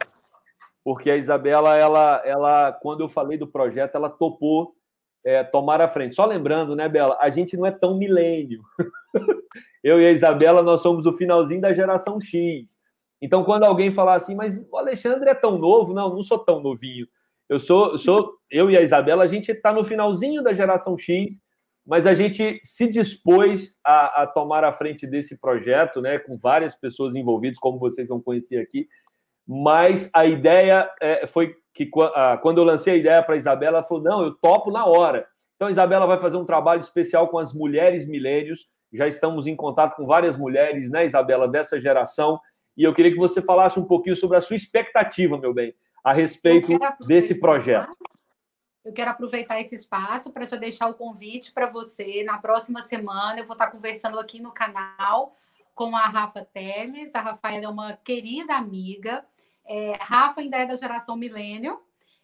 porque 0.84 1.10
a 1.10 1.17
Isabela, 1.17 1.75
ela, 1.75 2.21
ela, 2.23 2.71
quando 2.73 3.01
eu 3.01 3.10
falei 3.10 3.38
do 3.38 3.47
projeto, 3.47 3.95
ela 3.95 4.10
topou 4.10 4.75
é, 5.23 5.43
tomar 5.43 5.82
a 5.82 5.88
frente. 5.88 6.13
Só 6.13 6.25
lembrando, 6.25 6.75
né, 6.75 6.88
Bela, 6.88 7.17
a 7.19 7.29
gente 7.29 7.58
não 7.58 7.65
é 7.65 7.71
tão 7.71 7.97
milênio. 7.97 8.62
eu 9.84 9.99
e 9.99 10.05
a 10.05 10.12
Isabela, 10.12 10.62
nós 10.62 10.82
somos 10.82 11.05
o 11.05 11.13
finalzinho 11.13 11.62
da 11.62 11.73
geração 11.73 12.21
X. 12.21 12.79
Então, 13.21 13.43
quando 13.43 13.63
alguém 13.63 13.91
falar 13.91 14.15
assim, 14.15 14.36
mas 14.36 14.63
o 14.71 14.77
Alexandre 14.77 15.29
é 15.29 15.36
tão 15.36 15.58
novo, 15.58 15.93
não, 15.93 16.13
não 16.13 16.23
sou 16.23 16.39
tão 16.39 16.62
novinho. 16.62 17.08
Eu 17.49 17.59
sou, 17.59 17.97
sou 17.97 18.38
eu 18.51 18.69
e 18.69 18.77
a 18.77 18.81
Isabela, 18.81 19.23
a 19.23 19.27
gente 19.27 19.51
está 19.51 19.73
no 19.73 19.83
finalzinho 19.83 20.43
da 20.43 20.53
geração 20.53 20.95
X, 20.95 21.41
mas 21.85 22.05
a 22.05 22.13
gente 22.13 22.59
se 22.63 22.88
dispôs 22.88 23.79
a, 23.83 24.21
a, 24.21 24.27
tomar 24.27 24.63
a 24.63 24.71
frente 24.71 25.07
desse 25.07 25.39
projeto, 25.39 25.99
né, 25.99 26.19
com 26.19 26.38
várias 26.38 26.75
pessoas 26.75 27.15
envolvidas, 27.15 27.57
como 27.57 27.79
vocês 27.79 28.07
vão 28.07 28.21
conhecer 28.21 28.59
aqui. 28.59 28.88
Mas 29.47 30.12
a 30.13 30.27
ideia 30.27 30.88
é, 31.01 31.25
foi 31.25 31.55
que 31.73 31.89
quando 32.43 32.59
eu 32.59 32.63
lancei 32.63 32.93
a 32.93 32.97
ideia 32.97 33.23
para 33.23 33.33
a 33.33 33.38
Isabela, 33.38 33.79
ela 33.79 33.88
falou: 33.88 34.03
não, 34.03 34.23
eu 34.23 34.35
topo 34.35 34.69
na 34.69 34.85
hora. 34.85 35.25
Então 35.55 35.67
a 35.67 35.71
Isabela 35.71 36.05
vai 36.05 36.19
fazer 36.19 36.38
um 36.38 36.45
trabalho 36.45 36.81
especial 36.81 37.29
com 37.29 37.39
as 37.39 37.51
mulheres 37.51 38.07
milênios. 38.07 38.67
Já 38.93 39.07
estamos 39.07 39.47
em 39.47 39.55
contato 39.55 39.95
com 39.95 40.05
várias 40.05 40.38
mulheres, 40.38 40.91
né, 40.91 41.05
Isabela, 41.05 41.47
dessa 41.47 41.81
geração. 41.81 42.39
E 42.77 42.83
eu 42.83 42.93
queria 42.93 43.12
que 43.12 43.17
você 43.17 43.41
falasse 43.41 43.79
um 43.79 43.85
pouquinho 43.85 44.15
sobre 44.15 44.38
a 44.38 44.41
sua 44.41 44.55
expectativa, 44.55 45.38
meu 45.38 45.53
bem, 45.53 45.73
a 46.03 46.13
respeito 46.13 46.77
desse 47.05 47.39
projeto. 47.39 47.95
Eu 48.83 48.93
quero 48.93 49.12
aproveitar 49.12 49.59
esse 49.59 49.75
espaço 49.75 50.31
para 50.31 50.45
já 50.45 50.55
deixar 50.55 50.88
o 50.88 50.93
convite 50.93 51.51
para 51.51 51.69
você. 51.69 52.23
Na 52.23 52.38
próxima 52.38 52.81
semana, 52.81 53.39
eu 53.39 53.45
vou 53.45 53.53
estar 53.53 53.69
conversando 53.69 54.19
aqui 54.19 54.41
no 54.41 54.51
canal 54.51 55.35
com 55.75 55.95
a 55.95 56.05
Rafa 56.07 56.43
Teles. 56.45 57.13
A 57.13 57.21
Rafaela 57.21 57.65
é 57.65 57.69
uma 57.69 57.93
querida 57.97 58.55
amiga. 58.55 59.25
É, 59.65 59.93
Rafa 59.99 60.41
ainda 60.41 60.57
é 60.57 60.65
da 60.65 60.75
geração 60.75 61.15
milênio. 61.15 61.79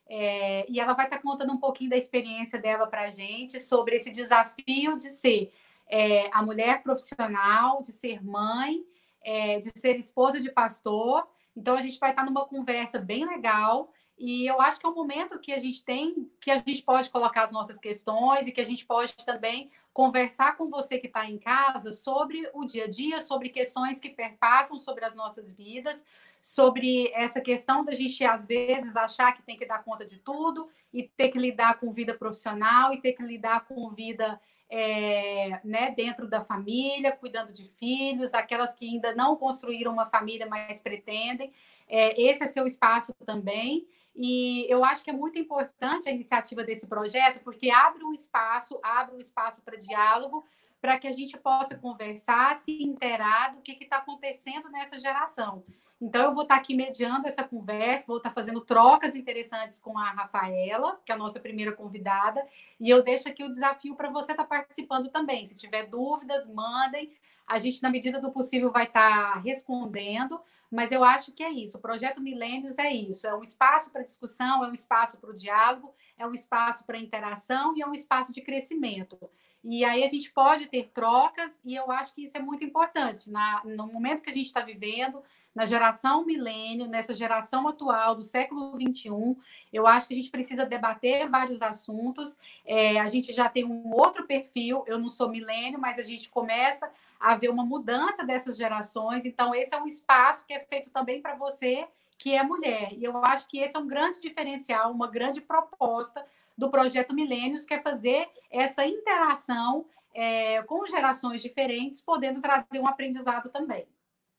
É, 0.07 0.65
e 0.69 0.79
ela 0.79 0.93
vai 0.93 1.05
estar 1.05 1.19
contando 1.19 1.51
um 1.51 1.57
pouquinho 1.57 1.89
da 1.89 1.97
experiência 1.97 2.59
dela 2.59 2.87
para 2.87 3.01
a 3.01 3.09
gente 3.09 3.59
sobre 3.59 3.95
esse 3.95 4.11
desafio 4.11 4.97
de 4.97 5.11
ser 5.11 5.51
é, 5.87 6.29
a 6.31 6.41
mulher 6.41 6.83
profissional, 6.83 7.81
de 7.81 7.91
ser 7.91 8.23
mãe, 8.23 8.83
é, 9.23 9.59
de 9.59 9.71
ser 9.75 9.97
esposa 9.97 10.39
de 10.39 10.51
pastor 10.51 11.27
então 11.55 11.75
a 11.75 11.81
gente 11.81 11.99
vai 11.99 12.11
estar 12.11 12.25
numa 12.25 12.45
conversa 12.45 12.99
bem 12.99 13.25
legal 13.25 13.91
e 14.17 14.47
eu 14.47 14.61
acho 14.61 14.79
que 14.79 14.85
é 14.85 14.89
um 14.89 14.95
momento 14.95 15.39
que 15.39 15.51
a 15.51 15.59
gente 15.59 15.83
tem, 15.83 16.29
que 16.39 16.49
a 16.49 16.57
gente 16.57 16.81
pode 16.81 17.09
colocar 17.09 17.43
as 17.43 17.51
nossas 17.51 17.79
questões 17.79 18.47
e 18.47 18.51
que 18.51 18.61
a 18.61 18.65
gente 18.65 18.85
pode 18.85 19.13
também 19.25 19.69
conversar 19.91 20.57
com 20.57 20.69
você 20.69 20.97
que 20.97 21.07
está 21.07 21.25
em 21.25 21.37
casa 21.37 21.91
sobre 21.93 22.49
o 22.53 22.65
dia 22.65 22.85
a 22.85 22.89
dia, 22.89 23.21
sobre 23.21 23.49
questões 23.49 23.99
que 23.99 24.09
perpassam 24.09 24.79
sobre 24.79 25.05
as 25.05 25.15
nossas 25.15 25.53
vidas, 25.53 26.05
sobre 26.41 27.11
essa 27.13 27.41
questão 27.41 27.83
da 27.83 27.91
gente, 27.91 28.23
às 28.23 28.45
vezes, 28.45 28.95
achar 28.95 29.33
que 29.33 29.43
tem 29.43 29.57
que 29.57 29.65
dar 29.65 29.83
conta 29.83 30.05
de 30.05 30.17
tudo 30.17 30.69
e 30.93 31.03
ter 31.03 31.29
que 31.29 31.39
lidar 31.39 31.79
com 31.79 31.91
vida 31.91 32.13
profissional 32.13 32.93
e 32.93 33.01
ter 33.01 33.13
que 33.13 33.23
lidar 33.23 33.65
com 33.67 33.89
vida 33.89 34.39
é, 34.69 35.61
né, 35.63 35.91
dentro 35.91 36.27
da 36.27 36.41
família, 36.41 37.11
cuidando 37.11 37.51
de 37.51 37.67
filhos, 37.67 38.33
aquelas 38.33 38.73
que 38.73 38.85
ainda 38.85 39.13
não 39.13 39.35
construíram 39.35 39.91
uma 39.91 40.05
família, 40.05 40.45
mas 40.45 40.81
pretendem. 40.81 41.53
É, 41.87 42.19
esse 42.21 42.43
é 42.43 42.47
seu 42.47 42.65
espaço 42.65 43.13
também. 43.25 43.87
E 44.15 44.65
eu 44.71 44.85
acho 44.85 45.03
que 45.03 45.09
é 45.09 45.13
muito 45.13 45.37
importante 45.37 46.07
a 46.07 46.11
iniciativa 46.11 46.63
desse 46.63 46.87
projeto, 46.87 47.43
porque 47.43 47.69
abre 47.69 48.03
um 48.03 48.13
espaço, 48.13 48.79
abre 48.81 49.15
um 49.15 49.19
espaço 49.19 49.61
para 49.61 49.77
diálogo, 49.77 50.45
para 50.79 50.97
que 50.99 51.07
a 51.07 51.11
gente 51.11 51.37
possa 51.37 51.75
conversar, 51.75 52.55
se 52.55 52.83
interar 52.83 53.55
do 53.55 53.61
que 53.61 53.71
está 53.83 53.97
acontecendo 53.97 54.69
nessa 54.69 54.97
geração. 54.99 55.63
Então, 55.99 56.25
eu 56.25 56.31
vou 56.33 56.43
estar 56.43 56.55
aqui 56.55 56.75
mediando 56.75 57.27
essa 57.27 57.43
conversa, 57.43 58.05
vou 58.05 58.17
estar 58.17 58.31
fazendo 58.31 58.61
trocas 58.61 59.15
interessantes 59.15 59.79
com 59.79 59.97
a 59.97 60.11
Rafaela, 60.11 60.99
que 61.05 61.11
é 61.11 61.15
a 61.15 61.17
nossa 61.17 61.39
primeira 61.39 61.71
convidada, 61.71 62.45
e 62.79 62.89
eu 62.89 63.01
deixo 63.01 63.27
aqui 63.29 63.43
o 63.43 63.49
desafio 63.49 63.95
para 63.95 64.09
você 64.09 64.31
estar 64.31 64.43
participando 64.43 65.09
também. 65.09 65.45
Se 65.45 65.57
tiver 65.57 65.87
dúvidas, 65.87 66.47
mandem. 66.47 67.11
A 67.47 67.57
gente, 67.57 67.81
na 67.81 67.89
medida 67.89 68.19
do 68.19 68.31
possível, 68.31 68.71
vai 68.71 68.85
estar 68.85 69.41
respondendo, 69.41 70.39
mas 70.75 70.91
eu 70.91 71.03
acho 71.03 71.31
que 71.31 71.41
é 71.41 71.49
isso. 71.49 71.77
O 71.77 71.81
projeto 71.81 72.21
Milênios 72.21 72.77
é 72.77 72.93
isso: 72.93 73.25
é 73.25 73.33
um 73.33 73.41
espaço 73.41 73.91
para 73.91 74.03
discussão, 74.03 74.63
é 74.63 74.67
um 74.67 74.73
espaço 74.73 75.17
para 75.19 75.29
o 75.29 75.35
diálogo, 75.35 75.95
é 76.17 76.27
um 76.27 76.33
espaço 76.33 76.83
para 76.85 76.97
interação 76.97 77.75
e 77.77 77.81
é 77.81 77.87
um 77.87 77.93
espaço 77.93 78.33
de 78.33 78.41
crescimento. 78.41 79.17
E 79.63 79.83
aí 79.83 80.03
a 80.03 80.07
gente 80.07 80.31
pode 80.31 80.67
ter 80.67 80.91
trocas, 80.93 81.59
e 81.65 81.73
eu 81.73 81.89
acho 81.91 82.13
que 82.13 82.23
isso 82.23 82.37
é 82.37 82.39
muito 82.39 82.63
importante. 82.63 83.31
Na, 83.31 83.63
no 83.63 83.87
momento 83.87 84.21
que 84.21 84.29
a 84.29 84.33
gente 84.33 84.45
está 84.45 84.61
vivendo, 84.61 85.23
na 85.55 85.65
geração 85.65 86.25
milênio, 86.25 86.85
nessa 86.85 87.15
geração 87.15 87.65
atual 87.67 88.13
do 88.13 88.21
século 88.21 88.73
XXI, 88.73 89.37
eu 89.71 89.87
acho 89.87 90.07
que 90.07 90.13
a 90.13 90.17
gente 90.17 90.29
precisa 90.29 90.65
debater 90.65 91.29
vários 91.29 91.61
assuntos. 91.61 92.37
É, 92.65 92.99
a 92.99 93.07
gente 93.07 93.31
já 93.31 93.47
tem 93.47 93.63
um 93.63 93.93
outro 93.93 94.27
perfil, 94.27 94.83
eu 94.85 94.99
não 94.99 95.09
sou 95.09 95.29
milênio, 95.29 95.79
mas 95.79 95.97
a 95.97 96.03
gente 96.03 96.29
começa 96.29 96.91
a 97.17 97.35
ver 97.35 97.49
uma 97.49 97.65
mudança 97.65 98.25
dessas 98.25 98.57
gerações. 98.57 99.23
Então, 99.23 99.55
esse 99.55 99.73
é 99.73 99.81
um 99.81 99.87
espaço 99.87 100.45
que 100.45 100.53
é 100.53 100.59
feito 100.59 100.91
também 100.91 101.21
para 101.21 101.35
você 101.35 101.87
que 102.17 102.33
é 102.33 102.43
mulher. 102.43 102.93
E 102.93 103.03
eu 103.03 103.17
acho 103.25 103.47
que 103.47 103.59
esse 103.59 103.75
é 103.75 103.79
um 103.79 103.87
grande 103.87 104.21
diferencial, 104.21 104.91
uma 104.91 105.09
grande 105.09 105.41
proposta 105.41 106.25
do 106.57 106.69
projeto 106.69 107.13
Milênios, 107.13 107.65
que 107.65 107.73
é 107.73 107.81
fazer 107.81 108.29
essa 108.49 108.85
interação 108.85 109.85
é, 110.13 110.61
com 110.63 110.85
gerações 110.85 111.41
diferentes, 111.41 112.01
podendo 112.01 112.39
trazer 112.39 112.79
um 112.79 112.87
aprendizado 112.87 113.49
também. 113.49 113.85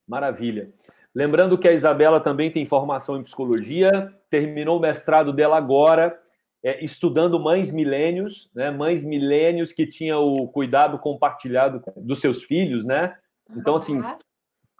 Maravilha. 0.07 0.73
Lembrando 1.17 1.57
que 1.57 1.67
a 1.67 1.73
Isabela 1.73 2.19
também 2.19 2.51
tem 2.51 2.63
formação 2.63 3.17
em 3.17 3.23
psicologia, 3.23 4.13
terminou 4.29 4.77
o 4.77 4.79
mestrado 4.79 5.33
dela 5.33 5.57
agora, 5.57 6.15
é, 6.63 6.85
estudando 6.85 7.39
mães 7.39 7.71
milênios, 7.71 8.51
né? 8.53 8.69
Mães 8.69 9.03
milênios 9.03 9.73
que 9.73 9.87
tinham 9.87 10.23
o 10.23 10.47
cuidado 10.47 10.99
compartilhado 10.99 11.81
dos 11.95 12.21
seus 12.21 12.43
filhos, 12.43 12.85
né? 12.85 13.15
Então, 13.55 13.73
assim, 13.77 13.99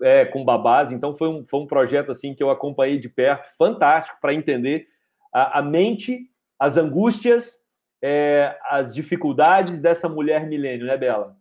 é, 0.04 0.26
com 0.26 0.46
babás. 0.46 0.92
Então, 0.92 1.16
foi 1.16 1.28
um, 1.28 1.44
foi 1.44 1.60
um 1.60 1.66
projeto 1.66 2.12
assim 2.12 2.36
que 2.36 2.44
eu 2.44 2.52
acompanhei 2.52 3.00
de 3.00 3.10
perto, 3.10 3.48
fantástico 3.58 4.20
para 4.22 4.32
entender 4.32 4.88
a, 5.34 5.58
a, 5.58 5.62
mente, 5.64 6.30
as 6.60 6.78
angústias, 6.78 7.60
é, 8.00 8.56
as 8.70 8.94
dificuldades 8.94 9.80
dessa 9.80 10.08
mulher 10.08 10.46
milênio, 10.46 10.86
né, 10.86 10.96
Bela? 10.96 11.36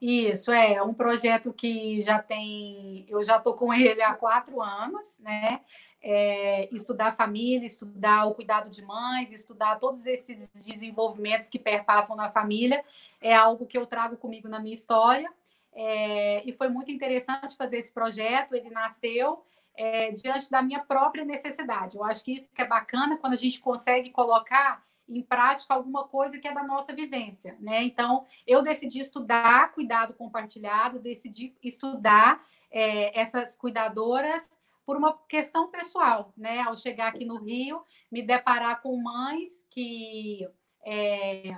Isso, 0.00 0.52
é, 0.52 0.74
é 0.74 0.82
um 0.82 0.94
projeto 0.94 1.52
que 1.52 2.00
já 2.00 2.22
tem, 2.22 3.04
eu 3.08 3.22
já 3.22 3.38
estou 3.38 3.54
com 3.54 3.74
ele 3.74 4.00
há 4.00 4.14
quatro 4.14 4.62
anos, 4.62 5.18
né? 5.18 5.60
É, 6.00 6.72
estudar 6.72 7.10
família, 7.10 7.66
estudar 7.66 8.26
o 8.26 8.32
cuidado 8.32 8.70
de 8.70 8.80
mães, 8.82 9.32
estudar 9.32 9.80
todos 9.80 10.06
esses 10.06 10.48
desenvolvimentos 10.50 11.50
que 11.50 11.58
perpassam 11.58 12.14
na 12.14 12.28
família, 12.28 12.84
é 13.20 13.34
algo 13.34 13.66
que 13.66 13.76
eu 13.76 13.84
trago 13.84 14.16
comigo 14.16 14.48
na 14.48 14.60
minha 14.60 14.74
história. 14.74 15.28
É, 15.72 16.42
e 16.48 16.52
foi 16.52 16.68
muito 16.68 16.92
interessante 16.92 17.56
fazer 17.56 17.78
esse 17.78 17.92
projeto. 17.92 18.54
Ele 18.54 18.70
nasceu 18.70 19.44
é, 19.74 20.12
diante 20.12 20.48
da 20.50 20.62
minha 20.62 20.80
própria 20.80 21.24
necessidade. 21.24 21.96
Eu 21.96 22.04
acho 22.04 22.24
que 22.24 22.32
isso 22.32 22.48
que 22.54 22.62
é 22.62 22.66
bacana 22.66 23.16
quando 23.16 23.32
a 23.32 23.36
gente 23.36 23.60
consegue 23.60 24.10
colocar 24.10 24.84
em 25.08 25.22
prática 25.22 25.74
alguma 25.74 26.06
coisa 26.06 26.38
que 26.38 26.46
é 26.46 26.52
da 26.52 26.62
nossa 26.62 26.92
vivência, 26.94 27.56
né? 27.60 27.82
Então, 27.82 28.26
eu 28.46 28.62
decidi 28.62 29.00
estudar 29.00 29.72
cuidado 29.72 30.14
compartilhado, 30.14 31.00
decidi 31.00 31.54
estudar 31.62 32.44
é, 32.70 33.18
essas 33.18 33.56
cuidadoras 33.56 34.60
por 34.84 34.96
uma 34.96 35.16
questão 35.28 35.68
pessoal, 35.70 36.32
né? 36.36 36.60
Ao 36.60 36.76
chegar 36.76 37.08
aqui 37.08 37.24
no 37.24 37.38
Rio, 37.38 37.82
me 38.10 38.22
deparar 38.22 38.80
com 38.82 38.96
mães 39.00 39.64
que 39.70 40.46
é, 40.84 41.56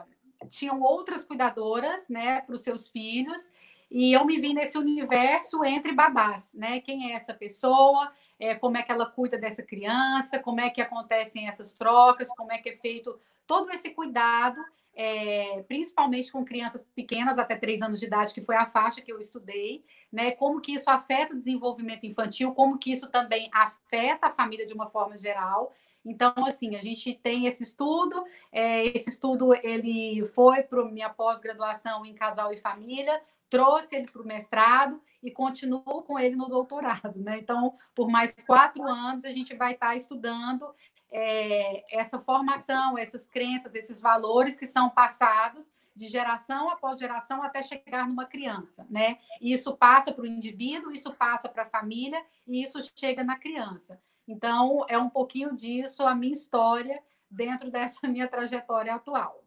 tinham 0.49 0.81
outras 0.81 1.25
cuidadoras, 1.25 2.09
né, 2.09 2.41
para 2.41 2.55
os 2.55 2.63
seus 2.63 2.89
filhos, 2.89 3.51
e 3.91 4.13
eu 4.13 4.25
me 4.25 4.39
vi 4.39 4.55
nesse 4.55 4.79
universo 4.79 5.65
entre 5.65 5.93
babás, 5.93 6.55
né? 6.55 6.81
Quem 6.81 7.11
é 7.11 7.17
essa 7.17 7.35
pessoa? 7.35 8.13
É, 8.39 8.55
como 8.55 8.77
é 8.77 8.83
que 8.83 8.93
ela 8.93 9.07
cuida 9.07 9.37
dessa 9.37 9.63
criança? 9.63 10.39
Como 10.39 10.61
é 10.61 10.71
que 10.71 10.81
acontecem 10.81 11.49
essas 11.49 11.75
trocas? 11.75 12.29
Como 12.29 12.53
é 12.53 12.59
que 12.59 12.69
é 12.69 12.77
feito 12.77 13.19
todo 13.47 13.69
esse 13.73 13.91
cuidado, 13.91 14.61
é, 14.95 15.65
principalmente 15.67 16.31
com 16.31 16.45
crianças 16.45 16.87
pequenas 16.95 17.37
até 17.37 17.57
três 17.57 17.83
anos 17.83 17.99
de 17.99 18.07
idade, 18.07 18.33
que 18.33 18.41
foi 18.41 18.55
a 18.55 18.65
faixa 18.65 19.01
que 19.01 19.13
eu 19.13 19.19
estudei, 19.19 19.85
né? 20.13 20.31
Como 20.31 20.61
que 20.61 20.73
isso 20.73 20.89
afeta 20.89 21.35
o 21.35 21.37
desenvolvimento 21.37 22.07
infantil? 22.07 22.55
Como 22.55 22.79
que 22.79 22.93
isso 22.93 23.11
também 23.11 23.51
afeta 23.53 24.29
a 24.29 24.31
família 24.31 24.65
de 24.65 24.73
uma 24.73 24.87
forma 24.87 25.19
geral? 25.19 25.75
Então, 26.05 26.33
assim, 26.47 26.77
a 26.77 26.81
gente 26.81 27.13
tem 27.15 27.47
esse 27.47 27.63
estudo, 27.63 28.25
é, 28.53 28.87
esse 28.87 29.11
estudo 29.11 29.53
ele 29.63 30.25
foi 30.25 30.63
para 30.63 30.85
minha 30.85 31.11
pós-graduação 31.11 32.07
em 32.07 32.15
casal 32.15 32.53
e 32.53 32.57
família, 32.57 33.21
trouxe 33.51 33.97
ele 33.97 34.11
para 34.11 34.23
o 34.23 34.27
mestrado 34.27 35.03
e 35.23 35.31
continuo 35.31 36.03
com 36.03 36.19
ele 36.19 36.37
no 36.37 36.49
doutorado, 36.49 37.19
né? 37.19 37.39
Então, 37.39 37.75
por 37.95 38.09
mais 38.09 38.33
quatro 38.47 38.83
anos, 38.85 39.25
a 39.25 39.33
gente 39.33 39.55
vai 39.55 39.75
estar 39.75 39.95
estudando 39.95 40.73
é, 41.11 41.85
essa 41.95 42.21
formação, 42.21 42.97
essas 42.97 43.27
crenças, 43.27 43.75
esses 43.75 44.01
valores 44.01 44.57
que 44.57 44.67
são 44.67 44.89
passados 44.89 45.71
de 45.95 46.09
geração 46.09 46.71
após 46.71 46.99
geração 46.99 47.43
até 47.43 47.61
chegar 47.61 48.09
numa 48.09 48.25
criança, 48.25 48.87
né? 48.89 49.19
E 49.41 49.53
isso 49.53 49.77
passa 49.77 50.13
para 50.13 50.23
o 50.23 50.27
indivíduo, 50.27 50.93
isso 50.93 51.13
passa 51.13 51.49
para 51.49 51.65
a 51.65 51.67
família 51.67 52.23
e 52.47 52.63
isso 52.63 52.79
chega 52.95 53.25
na 53.25 53.37
criança. 53.37 54.01
Então, 54.27 54.87
é 54.89 54.97
um 54.97 55.11
pouquinho 55.11 55.55
disso 55.55 56.05
a 56.05 56.15
minha 56.15 56.33
história 56.33 57.03
dentro 57.29 57.69
dessa 57.71 58.07
minha 58.09 58.29
trajetória 58.29 58.95
atual. 58.95 59.43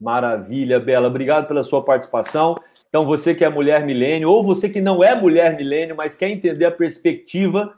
Maravilha, 0.00 0.80
Bela. 0.80 1.06
Obrigado 1.06 1.46
pela 1.46 1.62
sua 1.62 1.82
participação. 1.82 2.60
Então, 2.94 3.04
você 3.04 3.34
que 3.34 3.44
é 3.44 3.48
mulher 3.48 3.84
milênio, 3.84 4.30
ou 4.30 4.40
você 4.40 4.70
que 4.70 4.80
não 4.80 5.02
é 5.02 5.16
mulher 5.16 5.56
milênio, 5.56 5.96
mas 5.96 6.14
quer 6.14 6.28
entender 6.28 6.64
a 6.64 6.70
perspectiva, 6.70 7.74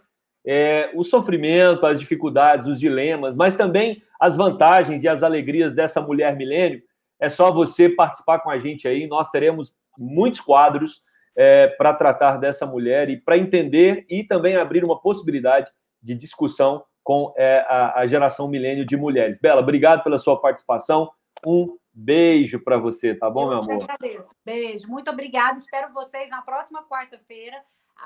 é, 0.46 0.90
o 0.92 1.02
sofrimento, 1.02 1.86
as 1.86 1.98
dificuldades, 1.98 2.66
os 2.66 2.78
dilemas, 2.78 3.34
mas 3.34 3.56
também 3.56 4.02
as 4.20 4.36
vantagens 4.36 5.02
e 5.02 5.08
as 5.08 5.22
alegrias 5.22 5.72
dessa 5.72 6.02
mulher 6.02 6.36
milênio, 6.36 6.82
é 7.18 7.30
só 7.30 7.50
você 7.50 7.88
participar 7.88 8.40
com 8.40 8.50
a 8.50 8.58
gente 8.58 8.86
aí. 8.86 9.06
Nós 9.06 9.30
teremos 9.30 9.74
muitos 9.96 10.42
quadros 10.42 11.00
é, 11.34 11.66
para 11.66 11.94
tratar 11.94 12.36
dessa 12.36 12.66
mulher 12.66 13.08
e 13.08 13.16
para 13.16 13.38
entender 13.38 14.04
e 14.10 14.22
também 14.22 14.56
abrir 14.56 14.84
uma 14.84 15.00
possibilidade 15.00 15.70
de 16.02 16.14
discussão 16.14 16.84
com 17.02 17.32
é, 17.38 17.64
a, 17.66 18.00
a, 18.00 18.06
geração 18.06 18.48
milênio 18.48 18.84
de 18.84 18.98
mulheres. 18.98 19.38
Bela, 19.40 19.62
obrigado 19.62 20.04
pela 20.04 20.18
sua 20.18 20.38
participação. 20.38 21.10
Um 21.46 21.74
beijo 21.96 22.60
para 22.60 22.76
você, 22.76 23.14
tá 23.14 23.30
bom, 23.30 23.44
Eu 23.44 23.48
meu 23.48 23.58
amor? 23.58 23.74
Eu 23.74 23.82
agradeço. 23.82 24.34
Beijo. 24.44 24.86
Muito 24.88 25.10
obrigada. 25.10 25.58
Espero 25.58 25.92
vocês 25.92 26.28
na 26.28 26.42
próxima 26.42 26.84
quarta-feira, 26.84 27.56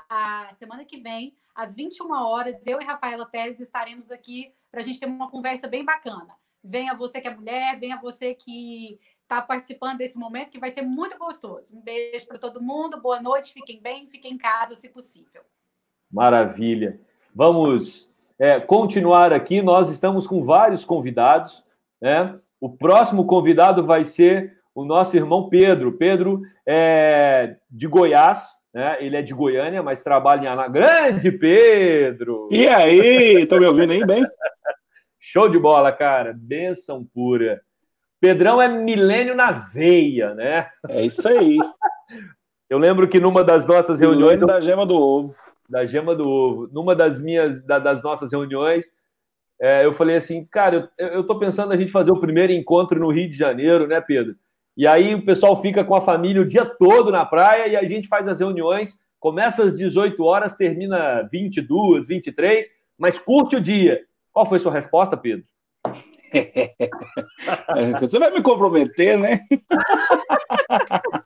a 0.09 0.49
semana 0.53 0.85
que 0.85 0.97
vem, 0.97 1.35
às 1.53 1.75
21 1.75 2.09
horas. 2.11 2.65
Eu 2.65 2.79
e 2.79 2.85
Rafaela 2.85 3.25
Teles 3.25 3.59
estaremos 3.59 4.09
aqui 4.09 4.53
para 4.71 4.79
a 4.79 4.83
gente 4.83 4.99
ter 4.99 5.07
uma 5.07 5.29
conversa 5.29 5.67
bem 5.67 5.83
bacana. 5.83 6.33
Venha 6.63 6.95
você 6.95 7.19
que 7.19 7.27
é 7.27 7.35
mulher, 7.35 7.79
venha 7.79 7.99
você 7.99 8.33
que 8.33 8.99
está 9.23 9.41
participando 9.41 9.97
desse 9.97 10.17
momento, 10.17 10.51
que 10.51 10.59
vai 10.59 10.69
ser 10.69 10.83
muito 10.83 11.17
gostoso. 11.17 11.75
Um 11.75 11.81
beijo 11.81 12.27
para 12.27 12.37
todo 12.37 12.61
mundo, 12.61 13.01
boa 13.01 13.21
noite, 13.21 13.53
fiquem 13.53 13.81
bem, 13.81 14.07
fiquem 14.07 14.33
em 14.33 14.37
casa, 14.37 14.75
se 14.75 14.87
possível. 14.89 15.41
Maravilha. 16.11 16.99
Vamos 17.33 18.13
é, 18.37 18.59
continuar 18.59 19.31
aqui. 19.31 19.61
Nós 19.61 19.89
estamos 19.89 20.27
com 20.27 20.43
vários 20.43 20.83
convidados. 20.83 21.65
Né? 22.01 22.39
O 22.61 22.69
próximo 22.69 23.25
convidado 23.25 23.85
vai 23.85 24.05
ser 24.05 24.53
o 24.73 24.85
nosso 24.85 25.17
irmão 25.17 25.49
Pedro. 25.49 25.97
Pedro 25.97 26.41
é 26.65 27.57
de 27.69 27.87
Goiás, 27.87 28.51
né? 28.73 28.97
Ele 29.03 29.17
é 29.17 29.21
de 29.21 29.33
Goiânia, 29.33 29.83
mas 29.83 30.03
trabalha 30.03 30.43
em 30.43 30.47
Ana 30.47 30.67
Grande, 30.67 31.31
Pedro. 31.31 32.47
E 32.49 32.67
aí, 32.67 33.41
estão 33.41 33.59
me 33.59 33.65
ouvindo 33.65 33.91
aí 33.91 34.05
bem? 34.05 34.23
Show 35.19 35.49
de 35.49 35.59
bola, 35.59 35.91
cara. 35.91 36.33
Benção 36.37 37.03
pura. 37.03 37.61
Pedrão 38.19 38.61
é 38.61 38.67
milênio 38.67 39.35
na 39.35 39.51
veia, 39.51 40.33
né? 40.35 40.69
É 40.87 41.03
isso 41.03 41.27
aí. 41.27 41.57
Eu 42.69 42.77
lembro 42.77 43.07
que 43.07 43.19
numa 43.19 43.43
das 43.43 43.65
nossas 43.65 43.99
reuniões. 43.99 44.39
da 44.39 44.61
gema 44.61 44.85
do 44.85 44.95
ovo 44.95 45.35
da 45.71 45.85
gema 45.85 46.13
do 46.13 46.27
ovo. 46.27 46.69
Numa 46.71 46.93
das 46.93 47.21
minhas, 47.21 47.63
da, 47.63 47.79
das 47.79 48.03
nossas 48.03 48.31
reuniões, 48.31 48.85
é, 49.61 49.85
eu 49.85 49.93
falei 49.93 50.17
assim, 50.17 50.43
cara, 50.43 50.89
eu, 50.97 51.07
eu 51.09 51.23
tô 51.23 51.37
pensando 51.37 51.71
a 51.71 51.77
gente 51.77 51.91
fazer 51.91 52.09
o 52.09 52.19
primeiro 52.19 52.51
encontro 52.51 52.99
no 52.99 53.11
Rio 53.11 53.29
de 53.29 53.37
Janeiro, 53.37 53.85
né, 53.85 54.01
Pedro? 54.01 54.35
E 54.75 54.87
aí 54.87 55.13
o 55.13 55.23
pessoal 55.23 55.55
fica 55.61 55.83
com 55.83 55.93
a 55.93 56.01
família 56.01 56.41
o 56.41 56.47
dia 56.47 56.65
todo 56.65 57.11
na 57.11 57.23
praia 57.23 57.67
e 57.67 57.75
a 57.75 57.87
gente 57.87 58.07
faz 58.07 58.27
as 58.27 58.39
reuniões, 58.39 58.97
começa 59.19 59.63
às 59.63 59.77
18 59.77 60.23
horas, 60.23 60.55
termina 60.55 61.29
22, 61.31 62.07
23, 62.07 62.65
mas 62.97 63.19
curte 63.19 63.55
o 63.55 63.61
dia. 63.61 64.01
Qual 64.33 64.47
foi 64.47 64.59
sua 64.59 64.73
resposta, 64.73 65.15
Pedro? 65.15 65.45
Você 68.01 68.17
vai 68.17 68.31
me 68.31 68.41
comprometer, 68.41 69.19
né? 69.19 69.41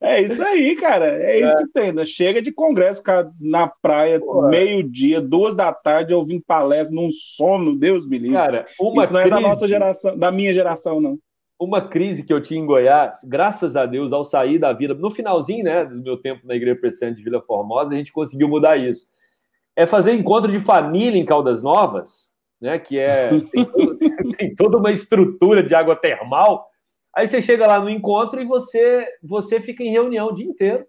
É 0.00 0.20
isso 0.20 0.42
aí, 0.42 0.74
cara. 0.76 1.22
É 1.22 1.40
isso 1.40 1.52
é. 1.52 1.56
que 1.58 1.68
tem. 1.68 1.92
Né? 1.92 2.04
Chega 2.04 2.40
de 2.40 2.52
congresso 2.52 3.02
cara, 3.02 3.30
na 3.40 3.68
praia, 3.68 4.20
meio-dia, 4.48 5.20
duas 5.20 5.54
da 5.54 5.72
tarde, 5.72 6.14
ouvindo 6.14 6.42
palestra 6.46 6.94
num 6.94 7.10
sono, 7.10 7.76
Deus 7.76 8.06
me 8.06 8.18
livre. 8.18 8.36
Cara, 8.36 8.66
uma 8.80 9.04
isso 9.04 9.12
não 9.12 9.20
crise, 9.20 9.36
é 9.36 9.40
da 9.40 9.48
nossa 9.48 9.68
geração, 9.68 10.18
da 10.18 10.32
minha 10.32 10.52
geração, 10.52 11.00
não. 11.00 11.18
Uma 11.58 11.82
crise 11.82 12.22
que 12.22 12.32
eu 12.32 12.40
tinha 12.40 12.58
em 12.58 12.64
Goiás, 12.64 13.20
graças 13.24 13.76
a 13.76 13.84
Deus, 13.84 14.12
ao 14.12 14.24
sair 14.24 14.58
da 14.58 14.72
vida, 14.72 14.94
no 14.94 15.10
finalzinho, 15.10 15.62
né, 15.62 15.84
do 15.84 16.02
meu 16.02 16.16
tempo 16.16 16.46
na 16.46 16.54
Igreja 16.54 16.80
Presbiteriana 16.80 17.16
de 17.16 17.22
Vila 17.22 17.42
Formosa, 17.42 17.90
a 17.90 17.96
gente 17.96 18.12
conseguiu 18.12 18.48
mudar 18.48 18.78
isso. 18.78 19.06
É 19.76 19.86
fazer 19.86 20.14
encontro 20.14 20.50
de 20.50 20.58
família 20.58 21.20
em 21.20 21.24
Caldas 21.24 21.62
Novas, 21.62 22.30
né, 22.58 22.78
que 22.78 22.98
é 22.98 23.28
tem, 23.52 23.64
todo, 23.66 23.98
tem 24.38 24.54
toda 24.54 24.78
uma 24.78 24.90
estrutura 24.90 25.62
de 25.62 25.74
água 25.74 25.94
termal 25.94 26.69
Aí 27.16 27.26
você 27.26 27.42
chega 27.42 27.66
lá 27.66 27.80
no 27.80 27.90
encontro 27.90 28.40
e 28.40 28.44
você 28.44 29.06
você 29.22 29.60
fica 29.60 29.82
em 29.82 29.90
reunião 29.90 30.28
o 30.28 30.34
dia 30.34 30.46
inteiro. 30.46 30.86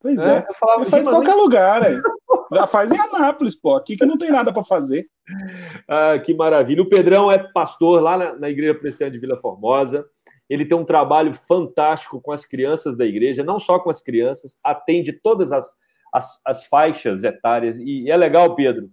Pois 0.00 0.16
né? 0.16 0.38
é. 0.38 0.50
Eu 0.50 0.54
falava, 0.54 0.86
faz 0.86 1.06
em 1.06 1.10
qualquer 1.10 1.34
lugar, 1.34 1.82
aí. 1.82 2.00
Já 2.52 2.66
faz 2.66 2.90
em 2.90 2.98
Anápolis, 2.98 3.54
pô. 3.54 3.74
Aqui 3.74 3.96
que 3.96 4.06
não 4.06 4.16
tem 4.16 4.30
nada 4.30 4.52
para 4.52 4.64
fazer. 4.64 5.06
Ah, 5.86 6.18
que 6.18 6.32
maravilha. 6.34 6.82
O 6.82 6.88
Pedrão 6.88 7.30
é 7.30 7.38
pastor 7.38 8.00
lá 8.00 8.16
na, 8.16 8.32
na 8.34 8.48
Igreja 8.48 8.74
Presbiteriana 8.74 9.12
de 9.12 9.18
Vila 9.18 9.36
Formosa. 9.36 10.06
Ele 10.48 10.64
tem 10.64 10.76
um 10.76 10.84
trabalho 10.84 11.32
fantástico 11.32 12.20
com 12.20 12.32
as 12.32 12.46
crianças 12.46 12.96
da 12.96 13.04
igreja, 13.04 13.44
não 13.44 13.60
só 13.60 13.78
com 13.78 13.90
as 13.90 14.00
crianças, 14.00 14.58
atende 14.64 15.12
todas 15.12 15.52
as, 15.52 15.70
as, 16.12 16.40
as 16.44 16.64
faixas 16.64 17.22
etárias. 17.22 17.76
E, 17.78 18.10
é 18.10 18.16
legal, 18.16 18.54
Pedro, 18.54 18.88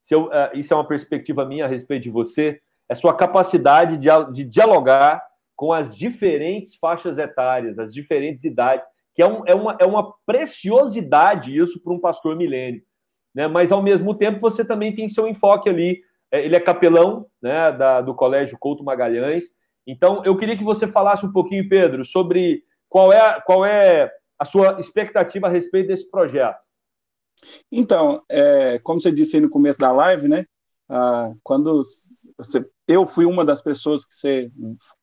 se 0.00 0.14
eu, 0.14 0.26
uh, 0.26 0.50
isso 0.54 0.72
é 0.72 0.76
uma 0.76 0.86
perspectiva 0.86 1.44
minha 1.44 1.64
a 1.64 1.68
respeito 1.68 2.04
de 2.04 2.10
você, 2.10 2.60
é 2.88 2.94
sua 2.94 3.12
capacidade 3.12 3.96
de, 3.96 4.08
de 4.32 4.44
dialogar 4.44 5.20
com 5.60 5.74
as 5.74 5.94
diferentes 5.94 6.74
faixas 6.74 7.18
etárias, 7.18 7.78
as 7.78 7.92
diferentes 7.92 8.44
idades, 8.44 8.88
que 9.14 9.20
é, 9.20 9.26
um, 9.26 9.42
é, 9.46 9.54
uma, 9.54 9.76
é 9.78 9.84
uma 9.84 10.14
preciosidade 10.24 11.54
isso 11.54 11.82
para 11.82 11.92
um 11.92 12.00
pastor 12.00 12.34
milênio. 12.34 12.82
Né? 13.34 13.46
Mas, 13.46 13.70
ao 13.70 13.82
mesmo 13.82 14.14
tempo, 14.14 14.40
você 14.40 14.64
também 14.64 14.94
tem 14.94 15.06
seu 15.06 15.28
enfoque 15.28 15.68
ali. 15.68 16.00
É, 16.32 16.42
ele 16.42 16.56
é 16.56 16.60
capelão 16.60 17.26
né, 17.42 17.72
da, 17.72 18.00
do 18.00 18.14
Colégio 18.14 18.56
Couto 18.58 18.82
Magalhães. 18.82 19.52
Então, 19.86 20.22
eu 20.24 20.34
queria 20.34 20.56
que 20.56 20.64
você 20.64 20.86
falasse 20.86 21.26
um 21.26 21.32
pouquinho, 21.32 21.68
Pedro, 21.68 22.06
sobre 22.06 22.64
qual 22.88 23.12
é, 23.12 23.38
qual 23.42 23.66
é 23.66 24.10
a 24.38 24.46
sua 24.46 24.80
expectativa 24.80 25.46
a 25.46 25.50
respeito 25.50 25.88
desse 25.88 26.10
projeto. 26.10 26.58
Então, 27.70 28.22
é, 28.30 28.78
como 28.78 28.98
você 28.98 29.12
disse 29.12 29.36
aí 29.36 29.42
no 29.42 29.50
começo 29.50 29.78
da 29.78 29.92
live, 29.92 30.26
né? 30.26 30.46
Ah, 30.88 31.34
quando 31.42 31.82
você, 32.38 32.66
eu 32.88 33.04
fui 33.04 33.26
uma 33.26 33.44
das 33.44 33.60
pessoas 33.60 34.06
que 34.06 34.14
você 34.14 34.50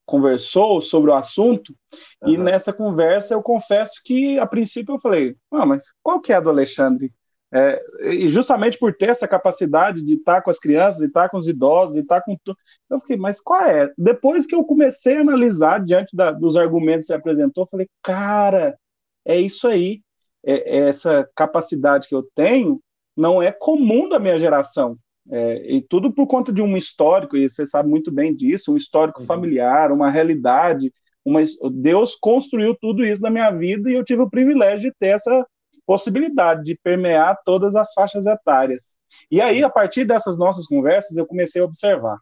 conversou 0.07 0.81
sobre 0.81 1.11
o 1.11 1.13
assunto, 1.13 1.75
uhum. 2.23 2.29
e 2.29 2.37
nessa 2.37 2.71
conversa 2.71 3.33
eu 3.33 3.43
confesso 3.43 4.01
que, 4.03 4.39
a 4.39 4.47
princípio, 4.47 4.95
eu 4.95 5.01
falei, 5.01 5.35
ah, 5.51 5.65
mas 5.65 5.91
qual 6.01 6.21
que 6.21 6.31
é 6.31 6.37
a 6.37 6.39
do 6.39 6.49
Alexandre? 6.49 7.13
É, 7.53 7.81
e 8.01 8.27
justamente 8.29 8.77
por 8.77 8.93
ter 8.93 9.09
essa 9.09 9.27
capacidade 9.27 10.03
de 10.03 10.15
estar 10.15 10.41
com 10.41 10.49
as 10.49 10.59
crianças, 10.59 10.99
de 10.99 11.07
estar 11.07 11.29
com 11.29 11.37
os 11.37 11.47
idosos, 11.47 11.95
de 11.95 12.01
estar 12.01 12.21
com 12.21 12.37
tudo, 12.43 12.57
eu 12.89 12.99
fiquei, 13.01 13.17
mas 13.17 13.41
qual 13.41 13.61
é? 13.61 13.91
Depois 13.97 14.45
que 14.45 14.55
eu 14.55 14.63
comecei 14.63 15.17
a 15.17 15.21
analisar 15.21 15.83
diante 15.83 16.15
da, 16.15 16.31
dos 16.31 16.55
argumentos 16.55 17.01
que 17.01 17.07
você 17.07 17.13
apresentou, 17.13 17.63
eu 17.63 17.69
falei, 17.69 17.89
cara, 18.01 18.77
é 19.25 19.37
isso 19.37 19.67
aí, 19.67 20.01
é, 20.45 20.77
é 20.77 20.87
essa 20.87 21.29
capacidade 21.35 22.07
que 22.07 22.15
eu 22.15 22.23
tenho 22.33 22.81
não 23.15 23.41
é 23.41 23.51
comum 23.51 24.07
da 24.07 24.19
minha 24.19 24.37
geração. 24.37 24.97
É, 25.29 25.75
e 25.75 25.81
tudo 25.81 26.11
por 26.11 26.25
conta 26.27 26.53
de 26.53 26.61
um 26.61 26.77
histórico, 26.77 27.35
e 27.35 27.49
você 27.49 27.65
sabe 27.65 27.89
muito 27.89 28.11
bem 28.11 28.33
disso, 28.33 28.73
um 28.73 28.77
histórico 28.77 29.21
uhum. 29.21 29.25
familiar, 29.25 29.91
uma 29.91 30.09
realidade. 30.09 30.93
Uma, 31.25 31.41
Deus 31.71 32.15
construiu 32.15 32.75
tudo 32.79 33.03
isso 33.05 33.21
na 33.21 33.29
minha 33.29 33.51
vida 33.51 33.89
e 33.89 33.93
eu 33.93 34.03
tive 34.03 34.21
o 34.21 34.29
privilégio 34.29 34.89
de 34.89 34.95
ter 34.97 35.07
essa 35.07 35.45
possibilidade 35.85 36.63
de 36.63 36.77
permear 36.81 37.37
todas 37.45 37.75
as 37.75 37.93
faixas 37.93 38.25
etárias. 38.25 38.95
E 39.31 39.41
aí, 39.41 39.63
a 39.63 39.69
partir 39.69 40.05
dessas 40.05 40.37
nossas 40.37 40.65
conversas, 40.65 41.17
eu 41.17 41.25
comecei 41.25 41.61
a 41.61 41.65
observar. 41.65 42.17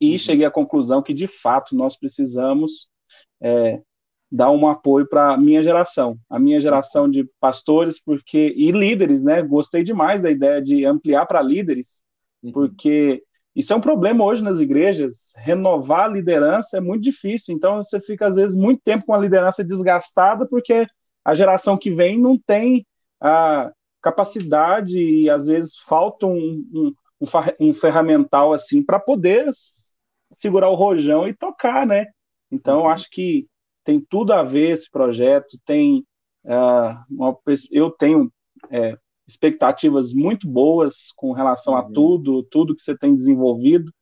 E 0.00 0.12
uhum. 0.12 0.18
cheguei 0.18 0.44
à 0.44 0.50
conclusão 0.50 1.02
que, 1.02 1.14
de 1.14 1.26
fato, 1.26 1.76
nós 1.76 1.96
precisamos 1.96 2.88
é, 3.40 3.80
dar 4.30 4.50
um 4.50 4.66
apoio 4.66 5.06
para 5.06 5.34
a 5.34 5.36
minha 5.36 5.62
geração, 5.62 6.18
a 6.28 6.38
minha 6.38 6.60
geração 6.60 7.08
de 7.08 7.28
pastores, 7.38 8.00
porque 8.00 8.54
e 8.56 8.72
líderes, 8.72 9.22
né? 9.22 9.42
Gostei 9.42 9.84
demais 9.84 10.22
da 10.22 10.30
ideia 10.30 10.62
de 10.62 10.86
ampliar 10.86 11.26
para 11.26 11.42
líderes, 11.42 11.98
uhum. 11.98 12.11
Porque 12.52 13.22
isso 13.54 13.72
é 13.72 13.76
um 13.76 13.80
problema 13.80 14.24
hoje 14.24 14.42
nas 14.42 14.60
igrejas. 14.60 15.32
Renovar 15.36 16.06
a 16.06 16.08
liderança 16.08 16.78
é 16.78 16.80
muito 16.80 17.02
difícil. 17.02 17.54
Então 17.54 17.82
você 17.82 18.00
fica 18.00 18.26
às 18.26 18.36
vezes 18.36 18.56
muito 18.56 18.80
tempo 18.82 19.04
com 19.06 19.14
a 19.14 19.18
liderança 19.18 19.62
desgastada 19.62 20.46
porque 20.46 20.86
a 21.24 21.34
geração 21.34 21.76
que 21.76 21.90
vem 21.90 22.18
não 22.18 22.38
tem 22.38 22.86
a 23.20 23.70
capacidade 24.00 24.98
e 24.98 25.30
às 25.30 25.46
vezes 25.46 25.76
falta 25.76 26.26
um, 26.26 26.64
um, 26.74 26.94
um 27.60 27.74
ferramental 27.74 28.52
assim 28.52 28.82
para 28.82 28.98
poder 28.98 29.48
segurar 30.32 30.68
o 30.70 30.74
rojão 30.74 31.28
e 31.28 31.34
tocar, 31.34 31.86
né? 31.86 32.06
Então 32.50 32.80
uhum. 32.80 32.88
acho 32.88 33.08
que 33.10 33.46
tem 33.84 34.00
tudo 34.00 34.32
a 34.32 34.42
ver 34.42 34.70
esse 34.70 34.90
projeto, 34.90 35.58
tem 35.64 36.04
uh, 36.44 36.96
uma, 37.08 37.36
eu 37.70 37.90
tenho 37.90 38.32
é, 38.70 38.96
expectativas 39.26 40.12
muito 40.12 40.48
boas 40.48 41.12
com 41.16 41.32
relação 41.32 41.76
a 41.76 41.84
uhum. 41.84 41.92
tudo, 41.92 42.42
tudo 42.44 42.74
que 42.74 42.82
você 42.82 42.96
tem 42.96 43.14
desenvolvido, 43.14 43.92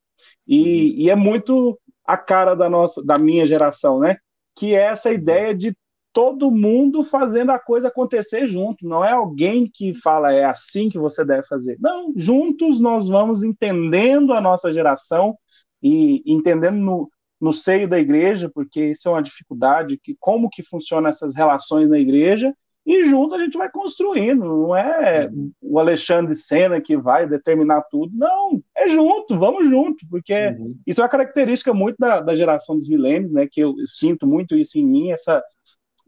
e, 0.47 0.61
uhum. 0.61 1.01
e, 1.03 1.11
é 1.11 1.17
muito 1.17 1.79
a 2.05 2.17
cara 2.17 2.55
da 2.55 2.69
nossa, 2.69 3.03
da 3.05 3.19
minha 3.19 3.47
geração, 3.47 4.01
né? 4.01 4.17
Que 4.57 4.75
é 4.75 4.87
essa 4.87 5.09
uhum. 5.09 5.15
ideia 5.15 5.55
de 5.55 5.75
todo 6.13 6.51
mundo 6.51 7.03
fazendo 7.03 7.51
a 7.51 7.59
coisa 7.59 7.89
acontecer 7.89 8.47
junto. 8.47 8.87
Não 8.87 9.05
é 9.05 9.13
alguém 9.13 9.71
que 9.73 9.95
fala 9.95 10.33
é 10.33 10.45
assim 10.45 10.89
que 10.89 10.99
você 10.99 11.25
deve 11.25 11.47
fazer. 11.47 11.77
Não, 11.81 12.13
juntos 12.17 12.81
nós 12.81 13.09
vamos 13.09 13.43
entendendo 13.43 14.33
a 14.33 14.41
nossa 14.41 14.73
geração 14.73 15.37
e 15.83 16.23
entendendo 16.27 16.79
no, 16.79 17.11
no 17.41 17.53
seio 17.53 17.89
da 17.89 17.99
igreja, 17.99 18.51
porque 18.53 18.87
isso 18.91 19.09
é 19.09 19.13
uma 19.13 19.23
dificuldade, 19.23 19.99
que 20.03 20.17
como 20.19 20.51
que 20.51 20.63
funcionam 20.63 21.09
essas 21.09 21.35
relações 21.35 21.89
na 21.89 21.99
igreja, 21.99 22.55
e 22.91 23.05
junto 23.05 23.37
a 23.37 23.39
gente 23.39 23.57
vai 23.57 23.71
construindo, 23.71 24.45
não 24.45 24.77
é 24.77 25.31
o 25.63 25.79
Alexandre 25.79 26.35
Senna 26.35 26.81
que 26.81 26.97
vai 26.97 27.25
determinar 27.25 27.83
tudo, 27.83 28.13
não, 28.17 28.61
é 28.77 28.89
junto, 28.89 29.39
vamos 29.39 29.69
junto, 29.69 30.05
porque 30.11 30.49
uhum. 30.49 30.75
isso 30.85 31.01
é 31.01 31.05
uma 31.05 31.11
característica 31.11 31.73
muito 31.73 31.97
da, 32.01 32.21
da 32.21 32.35
geração 32.35 32.77
dos 32.77 32.89
milênios, 32.89 33.33
né, 33.33 33.47
que 33.49 33.61
eu, 33.61 33.75
sinto 33.87 34.27
muito 34.27 34.57
isso 34.57 34.77
em 34.77 34.85
mim, 34.85 35.13
essa 35.13 35.41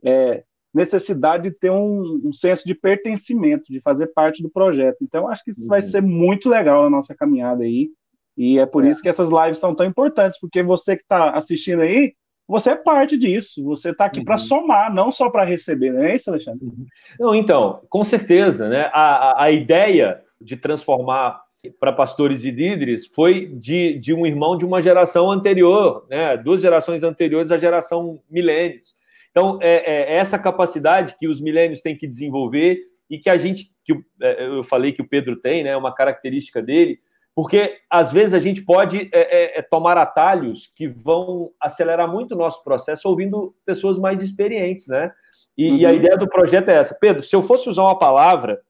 é, 0.04 0.42
necessidade 0.74 1.50
de 1.50 1.56
ter 1.56 1.70
um, 1.70 2.20
um, 2.24 2.32
senso 2.32 2.64
de 2.66 2.74
pertencimento, 2.74 3.72
de 3.72 3.80
fazer 3.80 4.08
parte 4.08 4.42
do 4.42 4.50
projeto, 4.50 4.98
então 5.02 5.28
acho 5.28 5.44
que 5.44 5.52
isso 5.52 5.62
uhum. 5.62 5.68
vai 5.68 5.82
ser 5.82 6.02
muito 6.02 6.48
legal 6.48 6.82
na 6.82 6.90
nossa 6.90 7.14
caminhada 7.14 7.62
aí, 7.62 7.90
e 8.36 8.58
é 8.58 8.66
por 8.66 8.84
é. 8.84 8.90
isso 8.90 9.00
que 9.00 9.08
essas 9.08 9.30
lives 9.30 9.58
são 9.58 9.72
tão 9.72 9.86
importantes, 9.86 10.40
porque 10.40 10.64
você 10.64 10.96
que 10.96 11.02
está 11.02 11.30
assistindo 11.30 11.82
aí, 11.82 12.12
você 12.46 12.70
é 12.70 12.76
parte 12.76 13.16
disso, 13.16 13.64
você 13.64 13.90
está 13.90 14.06
aqui 14.06 14.18
uhum. 14.18 14.24
para 14.24 14.38
somar, 14.38 14.92
não 14.92 15.10
só 15.10 15.30
para 15.30 15.44
receber, 15.44 15.92
não 15.92 16.02
é 16.02 16.16
isso, 16.16 16.30
Alexandre? 16.30 16.64
Uhum. 16.64 16.86
Não, 17.18 17.34
então, 17.34 17.80
com 17.88 18.04
certeza, 18.04 18.68
né? 18.68 18.90
A, 18.92 19.30
a, 19.30 19.44
a 19.44 19.50
ideia 19.50 20.20
de 20.40 20.56
transformar 20.56 21.40
para 21.78 21.92
pastores 21.92 22.42
e 22.44 22.50
líderes 22.50 23.06
foi 23.06 23.46
de, 23.46 23.98
de 23.98 24.12
um 24.12 24.26
irmão 24.26 24.58
de 24.58 24.64
uma 24.64 24.82
geração 24.82 25.30
anterior, 25.30 26.06
né? 26.10 26.36
Duas 26.36 26.60
gerações 26.60 27.04
anteriores 27.04 27.52
à 27.52 27.58
geração 27.58 28.20
milênios. 28.28 28.96
Então, 29.30 29.58
é, 29.62 30.12
é 30.12 30.16
essa 30.16 30.38
capacidade 30.38 31.16
que 31.18 31.28
os 31.28 31.40
milênios 31.40 31.80
têm 31.80 31.96
que 31.96 32.06
desenvolver 32.06 32.80
e 33.08 33.18
que 33.18 33.30
a 33.30 33.38
gente, 33.38 33.66
que 33.84 33.94
é, 34.20 34.46
eu 34.46 34.64
falei 34.64 34.92
que 34.92 35.02
o 35.02 35.08
Pedro 35.08 35.36
tem, 35.36 35.62
né? 35.62 35.76
Uma 35.76 35.94
característica 35.94 36.60
dele, 36.60 36.98
porque 37.34 37.78
às 37.88 38.12
vezes 38.12 38.34
a 38.34 38.38
gente 38.38 38.62
pode 38.62 39.08
é, 39.12 39.20
é, 39.20 39.58
é, 39.58 39.62
tomar 39.62 39.96
atalhos 39.96 40.70
que 40.76 40.86
vão 40.86 41.50
acelerar 41.60 42.10
muito 42.10 42.34
o 42.34 42.38
nosso 42.38 42.62
processo 42.62 43.08
ouvindo 43.08 43.54
pessoas 43.64 43.98
mais 43.98 44.20
experientes, 44.20 44.86
né? 44.86 45.12
E, 45.56 45.70
uhum. 45.70 45.76
e, 45.76 45.86
a 45.86 45.90
uhum. 45.90 45.96
ideia 45.96 46.16
do 46.16 46.28
projeto 46.28 46.68
é 46.68 46.74
essa. 46.74 46.96
Pedro, 47.00 47.22
se 47.22 47.34
eu 47.34 47.42
fosse 47.42 47.68
usar 47.68 47.82
uma 47.82 47.98
palavra, 47.98 48.60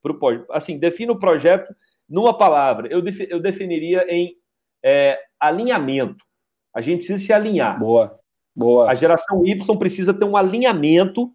pro, 0.00 0.46
assim, 0.50 0.78
defina 0.78 1.12
o 1.12 1.18
projeto 1.18 1.74
numa 2.08 2.36
palavra, 2.36 2.88
eu, 2.88 3.00
def, 3.00 3.20
eu 3.28 3.40
definiria 3.40 4.04
em 4.08 4.36
é, 4.84 5.18
alinhamento. 5.40 6.24
A 6.74 6.80
gente 6.80 6.98
precisa 6.98 7.24
se 7.24 7.32
alinhar. 7.32 7.78
Boa, 7.78 8.18
boa. 8.54 8.90
A 8.90 8.94
geração 8.94 9.44
Y 9.46 9.78
precisa 9.78 10.14
ter 10.14 10.24
um 10.24 10.36
alinhamento, 10.36 11.32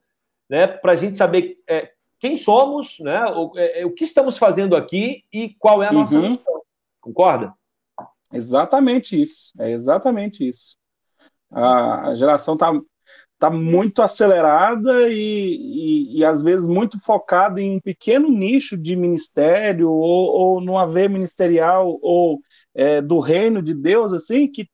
né, 0.50 0.68
para 0.68 0.94
a 0.94 0.96
gente 0.96 1.18
saber 1.18 1.58
é, 1.68 1.90
quem 2.20 2.38
somos, 2.38 2.98
né, 3.00 3.26
o, 3.26 3.52
é, 3.58 3.86
o, 3.86 3.92
que 3.92 4.04
estamos 4.04 4.38
fazendo 4.38 4.76
aqui 4.76 5.24
e 5.32 5.54
qual 5.60 5.84
é 5.84 5.88
a 5.88 5.94
nossa 5.94 6.16
uhum. 6.16 6.28
missão. 6.28 6.57
Concorda? 7.08 7.54
Exatamente 8.34 9.20
isso. 9.20 9.54
É 9.58 9.72
exatamente 9.72 10.46
isso. 10.46 10.76
A, 11.50 12.10
a 12.10 12.16
geração 12.16 12.56
está 12.56 12.74
tá 13.40 13.50
muito 13.50 14.02
acelerada 14.02 15.08
e, 15.10 15.16
e, 15.16 16.18
e, 16.20 16.26
às 16.26 16.42
vezes 16.42 16.68
muito 16.68 17.00
focada 17.00 17.62
em 17.62 17.78
um 17.78 17.80
pequeno 17.80 18.30
nicho 18.30 18.76
de 18.76 18.96
ministério 18.96 19.90
ou, 19.90 20.62
ou 20.62 20.78
haver 20.78 21.10
ministerial 21.10 21.98
ou 22.02 22.42
é, 22.76 23.02
do 23.02 23.20
reino 23.20 23.62
de 23.62 23.74
Deus, 23.74 24.12
assim, 24.12 24.52
que 24.52 24.68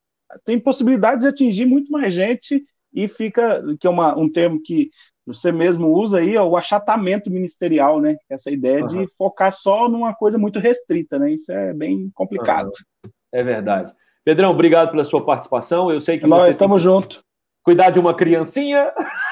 tem 0.43 0.59
possibilidade 0.59 1.21
de 1.21 1.27
atingir 1.27 1.67
muito 1.67 1.91
mais 1.91 2.13
gente 2.13 2.65
e 2.91 3.07
fica, 3.07 3.61
que 3.79 3.85
é 3.85 3.89
uma, 3.89 4.17
um 4.17 4.31
termo 4.31 4.59
que 4.59 4.89
você 5.25 5.51
mesmo 5.51 5.87
usa 5.87 6.19
aí, 6.19 6.37
ó, 6.37 6.45
o 6.45 6.57
achatamento 6.57 7.31
ministerial, 7.31 7.99
né? 8.01 8.17
Essa 8.29 8.51
ideia 8.51 8.81
uhum. 8.81 8.87
de 8.87 9.07
focar 9.17 9.51
só 9.51 9.87
numa 9.87 10.13
coisa 10.13 10.37
muito 10.37 10.59
restrita, 10.59 11.17
né? 11.17 11.31
Isso 11.31 11.51
é 11.51 11.73
bem 11.73 12.11
complicado. 12.13 12.67
Uhum. 13.05 13.11
É 13.31 13.43
verdade. 13.43 13.93
Pedrão, 14.23 14.51
obrigado 14.51 14.91
pela 14.91 15.03
sua 15.03 15.25
participação. 15.25 15.91
Eu 15.91 15.99
sei 15.99 16.17
que 16.17 16.27
nós 16.27 16.47
estamos 16.49 16.81
juntos. 16.81 17.21
Cuidar 17.63 17.91
de 17.91 17.99
uma 17.99 18.13
criancinha. 18.13 18.91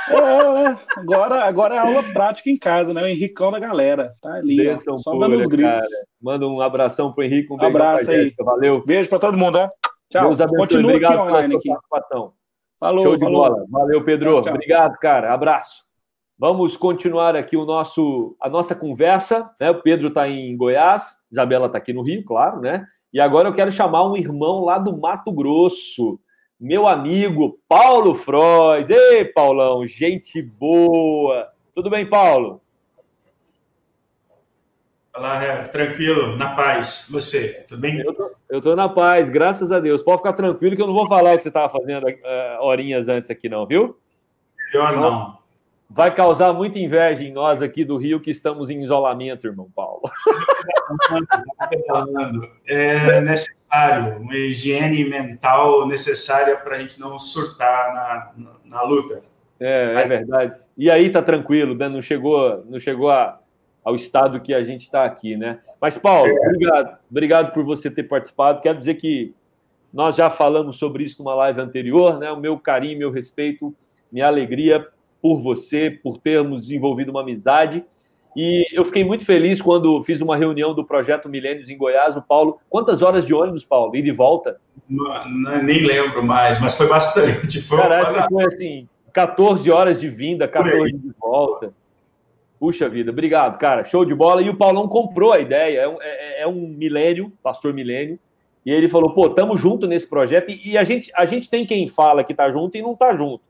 É, 0.10 0.13
é, 0.13 0.77
agora, 0.97 1.43
agora 1.43 1.75
é 1.75 1.80
aula 1.80 2.01
prática 2.13 2.49
em 2.49 2.58
casa, 2.58 2.93
né? 2.93 3.04
O 3.04 3.08
Henricão 3.08 3.51
da 3.51 3.60
galera. 3.60 4.13
Tá 4.21 4.36
ali, 4.36 4.69
ó, 4.69 4.97
só 4.97 5.17
dando 5.17 5.38
os 5.38 5.47
gritos. 5.47 5.71
Cara. 5.71 5.86
Manda 6.21 6.47
um 6.47 6.62
abração 6.62 7.12
pro 7.12 7.23
Henrique, 7.23 7.51
um 7.51 7.58
beijo. 7.58 7.75
Abraço 7.75 8.10
aí. 8.10 8.34
Valeu. 8.39 8.84
Beijo 8.86 9.10
para 9.10 9.19
todo 9.19 9.38
mundo, 9.38 9.60
né? 9.60 9.69
Tchau. 10.10 10.34
Continua 10.56 10.95
aqui 10.95 11.06
online 11.06 11.56
aqui. 11.56 11.69
Participação. 11.69 12.34
Falou, 12.82 13.04
Show 13.04 13.15
de 13.15 13.24
falou. 13.24 13.41
bola. 13.50 13.65
Valeu, 13.70 14.04
Pedro. 14.04 14.32
Tchau, 14.32 14.41
tchau. 14.41 14.54
Obrigado, 14.56 14.98
cara. 14.98 15.32
Abraço. 15.32 15.84
Vamos 16.36 16.76
continuar 16.76 17.36
aqui 17.36 17.56
o 17.56 17.63
nosso, 17.63 18.36
a 18.41 18.50
nossa 18.50 18.74
conversa. 18.74 19.52
Né? 19.60 19.70
O 19.70 19.84
Pedro 19.84 20.08
está 20.08 20.28
em 20.28 20.58
Goiás, 20.58 21.20
Isabela 21.32 21.67
está 21.67 21.78
aqui 21.78 21.94
no 21.94 22.02
Rio, 22.02 22.26
claro, 22.26 22.60
né? 22.60 22.88
E 23.13 23.20
agora 23.20 23.48
eu 23.48 23.54
quero 23.54 23.72
chamar 23.72 24.10
um 24.10 24.17
irmão 24.17 24.65
lá 24.65 24.80
do 24.80 24.98
Mato 24.98 25.32
Grosso, 25.32 26.20
meu 26.60 26.88
amigo 26.88 27.60
Paulo 27.70 28.15
Frois. 28.15 28.89
Ei, 28.89 29.26
Paulão, 29.26 29.86
gente 29.86 30.41
boa. 30.41 31.50
Tudo 31.76 31.88
bem, 31.91 32.10
Paulo? 32.10 32.61
Olá, 35.13 35.63
tranquilo, 35.63 36.38
na 36.38 36.56
paz. 36.56 37.10
Você, 37.12 37.65
tudo 37.67 37.82
bem? 37.82 38.00
Eu 38.00 38.13
tô, 38.13 38.32
eu 38.50 38.62
tô 38.62 38.76
na 38.78 38.88
paz, 38.88 39.28
graças 39.28 39.69
a 39.69 39.78
Deus. 39.78 40.02
Pode 40.02 40.19
ficar 40.19 40.32
tranquilo 40.32 40.74
que 40.74 40.82
eu 40.82 40.88
não 40.88 40.93
vou 40.93 41.06
falar 41.06 41.34
o 41.34 41.38
que 41.38 41.43
você 41.43 41.50
estava 41.50 41.67
fazendo 41.67 42.08
uh, 42.08 42.62
horinhas 42.62 43.10
antes 43.10 43.30
aqui, 43.30 43.50
não, 43.50 43.67
viu? 43.67 43.97
Melhor 44.74 44.91
então, 44.91 45.02
não. 45.02 45.38
Vai 45.89 46.16
causar 46.16 46.53
muita 46.53 46.80
inveja 46.80 47.26
em 47.26 47.34
nós 47.34 47.62
aqui 47.62 47.84
do 47.84 47.97
Rio 47.97 48.22
que 48.22 48.32
estamos 48.32 48.70
em 48.70 48.82
isolamento, 48.82 49.47
irmão 49.47 49.70
Paulo. 49.76 50.01
É 52.66 53.22
necessário, 53.22 54.18
uma 54.18 54.36
higiene 54.36 55.05
mental 55.05 55.88
necessária 55.88 56.57
para 56.57 56.76
a 56.76 56.80
gente 56.80 56.99
não 56.99 57.18
surtar 57.18 57.93
na, 57.93 58.32
na, 58.36 58.51
na 58.66 58.82
luta. 58.84 59.22
É, 59.59 59.91
é 59.91 59.93
Mas... 59.93 60.12
é 60.12 60.18
verdade. 60.18 60.59
E 60.78 60.89
aí 60.89 61.09
tá 61.09 61.22
tranquilo, 61.22 61.76
né? 61.76 61.88
Não 61.88 62.01
chegou, 62.01 62.64
não 62.68 62.80
chegou 62.80 63.09
a 63.09 63.41
ao 63.84 63.95
estado 63.95 64.39
que 64.39 64.53
a 64.53 64.63
gente 64.63 64.82
está 64.82 65.05
aqui, 65.05 65.36
né? 65.36 65.59
Mas, 65.79 65.97
Paulo, 65.97 66.32
obrigado, 66.45 66.97
obrigado 67.09 67.53
por 67.53 67.63
você 67.63 67.89
ter 67.89 68.03
participado. 68.03 68.61
Quero 68.61 68.77
dizer 68.77 68.95
que 68.95 69.34
nós 69.93 70.15
já 70.15 70.29
falamos 70.29 70.77
sobre 70.77 71.03
isso 71.03 71.21
numa 71.21 71.36
live 71.36 71.59
anterior, 71.59 72.19
né? 72.19 72.32
O 72.32 72.39
meu 72.39 72.57
carinho, 72.57 72.97
meu 72.97 73.11
respeito, 73.11 73.73
minha 74.11 74.27
alegria 74.27 74.88
por 75.21 75.39
você, 75.39 75.89
por 75.89 76.17
termos 76.17 76.63
desenvolvido 76.63 77.09
uma 77.09 77.21
amizade. 77.21 77.84
E 78.36 78.65
eu 78.71 78.86
fiquei 78.86 79.03
muito 79.03 79.25
feliz 79.25 79.61
quando 79.61 80.01
fiz 80.03 80.21
uma 80.21 80.38
reunião 80.38 80.73
do 80.73 80.86
projeto 80.86 81.27
Milênios 81.27 81.69
em 81.69 81.77
Goiás. 81.77 82.15
O 82.15 82.21
Paulo, 82.21 82.59
quantas 82.69 83.01
horas 83.01 83.25
de 83.25 83.34
ônibus, 83.34 83.63
Paulo? 83.63 83.95
Ir 83.95 84.03
de 84.03 84.11
volta? 84.11 84.59
Não, 84.89 85.29
não, 85.29 85.63
nem 85.63 85.86
lembro 85.86 86.23
mais, 86.23 86.59
mas 86.59 86.77
foi 86.77 86.88
bastante. 86.88 87.61
Foi 87.61 87.77
Caraca, 87.77 88.27
foi 88.29 88.45
assim, 88.45 88.88
14 89.11 89.69
horas 89.69 89.99
de 89.99 90.09
vinda, 90.09 90.47
14 90.47 90.93
de 90.93 91.11
volta. 91.19 91.73
Puxa 92.62 92.88
vida, 92.88 93.09
obrigado, 93.09 93.57
cara. 93.57 93.84
Show 93.84 94.05
de 94.05 94.14
bola. 94.14 94.39
E 94.39 94.47
o 94.47 94.55
Paulão 94.55 94.88
comprou 94.88 95.34
a 95.34 95.39
ideia. 95.39 95.80
É 95.80 95.88
um, 95.88 95.97
é, 95.99 96.41
é 96.43 96.47
um 96.47 96.68
milênio, 96.68 97.34
pastor 97.41 97.74
milênio. 97.74 98.20
E 98.64 98.70
ele 98.70 98.88
falou: 98.88 99.16
pô, 99.16 99.28
tamo 99.32 99.57
junto 99.57 99.88
nesse 99.88 100.07
projeto. 100.07 100.51
E, 100.51 100.74
e, 100.74 100.78
a, 100.78 100.84
gente, 100.84 101.12
a 101.16 101.26
gente 101.26 101.49
tem 101.49 101.66
quem 101.66 101.88
fala 101.88 102.24
que 102.24 102.36
tá 102.36 102.51
junto 102.51 102.78
e 102.78 102.82
não 102.84 102.95
tá 102.95 103.18
junto. 103.18 103.41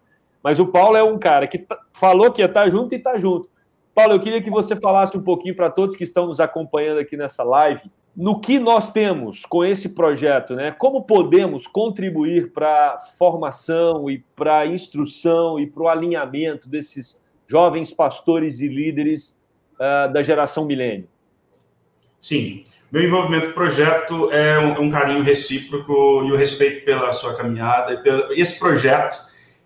Mas 0.41 0.61
o 0.61 0.65
Paulo 0.65 0.95
é 0.95 1.03
um 1.03 1.19
cara 1.19 1.45
que 1.45 1.67
falou 1.91 2.31
que 2.31 2.41
ia 2.41 2.45
estar 2.45 2.63
tá 2.63 2.69
junto 2.69 2.95
e 2.95 2.99
tá 2.99 3.19
junto. 3.19 3.49
Paulo, 3.93 4.13
eu 4.13 4.19
queria 4.21 4.41
que 4.41 4.49
você 4.49 4.77
falasse 4.77 5.17
um 5.17 5.21
pouquinho 5.21 5.57
para 5.57 5.69
todos 5.69 5.97
que 5.97 6.05
estão 6.05 6.27
nos 6.27 6.39
acompanhando 6.39 7.01
aqui 7.01 7.17
nessa 7.17 7.43
live, 7.43 7.91
no 8.15 8.39
que 8.39 8.59
nós 8.59 8.93
temos 8.93 9.45
com 9.45 9.65
esse 9.65 9.89
projeto, 9.89 10.55
né? 10.55 10.71
Como 10.71 11.03
podemos 11.03 11.67
contribuir 11.67 12.53
para 12.53 12.97
formação 13.17 14.09
e 14.09 14.19
para 14.37 14.59
a 14.59 14.65
instrução 14.65 15.59
e 15.59 15.67
para 15.67 15.83
o 15.83 15.89
alinhamento 15.89 16.69
desses 16.69 17.20
jovens 17.51 17.91
pastores 17.91 18.61
e 18.61 18.67
líderes 18.69 19.37
uh, 19.75 20.11
da 20.13 20.23
geração 20.23 20.63
milênio? 20.63 21.09
Sim, 22.17 22.63
meu 22.89 23.03
envolvimento 23.03 23.47
no 23.47 23.53
projeto 23.53 24.31
é 24.31 24.57
um, 24.57 24.75
é 24.75 24.79
um, 24.79 24.89
carinho 24.89 25.21
recíproco 25.21 26.23
e 26.25 26.31
o 26.31 26.37
respeito 26.37 26.85
pela 26.85 27.11
sua 27.11 27.35
caminhada. 27.35 27.97
Pelo, 27.97 28.31
esse 28.31 28.57
projeto, 28.57 29.19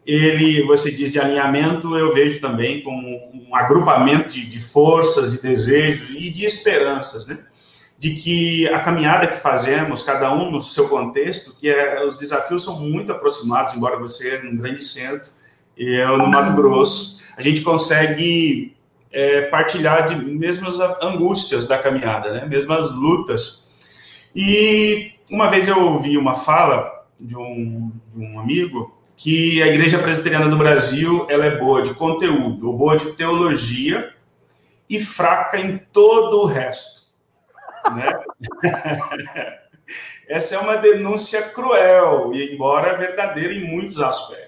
ele, 0.03 0.65
você 0.65 0.89
diz 0.89 1.11
de 1.11 1.19
alinhamento, 1.19 1.95
eu 1.95 2.11
vejo 2.11 2.41
também 2.41 2.81
como 2.81 3.07
um 3.07 3.55
agrupamento 3.55 4.29
de, 4.29 4.47
de 4.47 4.59
forças, 4.59 5.31
de 5.31 5.41
desejos 5.43 6.09
e 6.09 6.31
de 6.31 6.43
esperanças, 6.43 7.27
né? 7.27 7.37
de 7.99 8.15
que 8.15 8.67
a 8.69 8.79
caminhada 8.79 9.27
que 9.27 9.37
fazemos, 9.37 10.01
cada 10.01 10.33
um 10.33 10.49
no 10.49 10.59
seu 10.59 10.89
contexto, 10.89 11.55
que 11.59 11.69
é, 11.69 12.03
os 12.03 12.17
desafios 12.17 12.63
são 12.63 12.79
muito 12.79 13.11
aproximados, 13.11 13.73
embora 13.75 13.97
você 13.97 14.39
num 14.39 14.57
grande 14.57 14.83
centro 14.83 15.31
e 15.77 16.01
eu 16.01 16.17
no 16.17 16.27
Mato 16.27 16.53
Grosso, 16.53 17.14
a 17.37 17.41
gente 17.41 17.61
consegue 17.61 18.75
é, 19.11 19.43
partilhar 19.43 20.07
de 20.07 20.15
mesmas 20.15 20.79
angústias 21.01 21.65
da 21.65 21.77
caminhada, 21.77 22.31
né? 22.31 22.45
mesmas 22.45 22.91
lutas. 22.91 23.65
E 24.35 25.13
uma 25.31 25.49
vez 25.49 25.67
eu 25.67 25.79
ouvi 25.79 26.17
uma 26.17 26.35
fala 26.35 27.05
de 27.19 27.37
um, 27.37 27.91
de 28.13 28.19
um 28.19 28.39
amigo 28.39 28.93
que 29.15 29.63
a 29.63 29.67
Igreja 29.67 29.99
Presbiteriana 29.99 30.49
do 30.49 30.57
Brasil 30.57 31.25
ela 31.29 31.45
é 31.45 31.57
boa 31.57 31.81
de 31.81 31.93
conteúdo, 31.93 32.73
boa 32.73 32.97
de 32.97 33.13
teologia 33.13 34.13
e 34.89 34.99
fraca 34.99 35.59
em 35.59 35.77
todo 35.77 36.41
o 36.41 36.45
resto. 36.45 37.03
Né? 37.95 38.13
Essa 40.27 40.55
é 40.55 40.59
uma 40.59 40.75
denúncia 40.77 41.41
cruel, 41.49 42.31
e 42.33 42.53
embora 42.53 42.97
verdadeira 42.97 43.53
em 43.53 43.63
muitos 43.63 44.01
aspectos. 44.01 44.44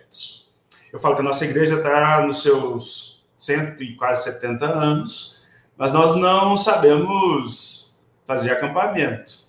Eu 0.91 0.99
falo 0.99 1.15
que 1.15 1.21
a 1.21 1.25
nossa 1.25 1.45
igreja 1.45 1.75
está 1.75 2.21
nos 2.25 2.41
seus 2.41 3.25
cento 3.37 3.83
e 3.83 3.95
quase 3.95 4.23
70 4.23 4.65
anos, 4.65 5.37
mas 5.77 5.91
nós 5.91 6.15
não 6.15 6.57
sabemos 6.57 7.99
fazer 8.25 8.51
acampamento. 8.51 9.47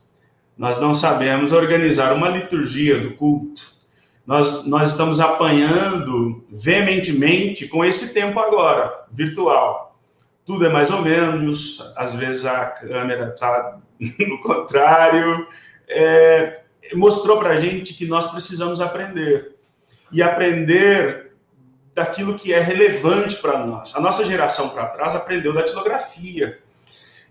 Nós 0.56 0.80
não 0.80 0.94
sabemos 0.94 1.52
organizar 1.52 2.12
uma 2.12 2.28
liturgia 2.28 2.98
do 2.98 3.14
culto. 3.14 3.72
Nós, 4.26 4.66
nós 4.66 4.90
estamos 4.90 5.20
apanhando 5.20 6.44
veementemente 6.50 7.66
com 7.66 7.84
esse 7.84 8.12
tempo 8.12 8.38
agora, 8.38 9.06
virtual. 9.10 9.96
Tudo 10.44 10.66
é 10.66 10.68
mais 10.68 10.90
ou 10.90 11.00
menos, 11.00 11.92
às 11.96 12.14
vezes 12.14 12.44
a 12.44 12.66
câmera 12.66 13.32
está 13.32 13.78
no 14.00 14.40
contrário. 14.42 15.46
É, 15.88 16.62
mostrou 16.94 17.38
para 17.38 17.50
a 17.50 17.60
gente 17.60 17.94
que 17.94 18.06
nós 18.06 18.26
precisamos 18.30 18.80
aprender. 18.80 19.54
E 20.10 20.22
aprender 20.22 21.27
daquilo 21.98 22.38
que 22.38 22.52
é 22.52 22.60
relevante 22.60 23.36
para 23.38 23.66
nós. 23.66 23.94
A 23.96 24.00
nossa 24.00 24.24
geração 24.24 24.68
para 24.68 24.86
trás 24.86 25.16
aprendeu 25.16 25.52
datilografia 25.52 26.60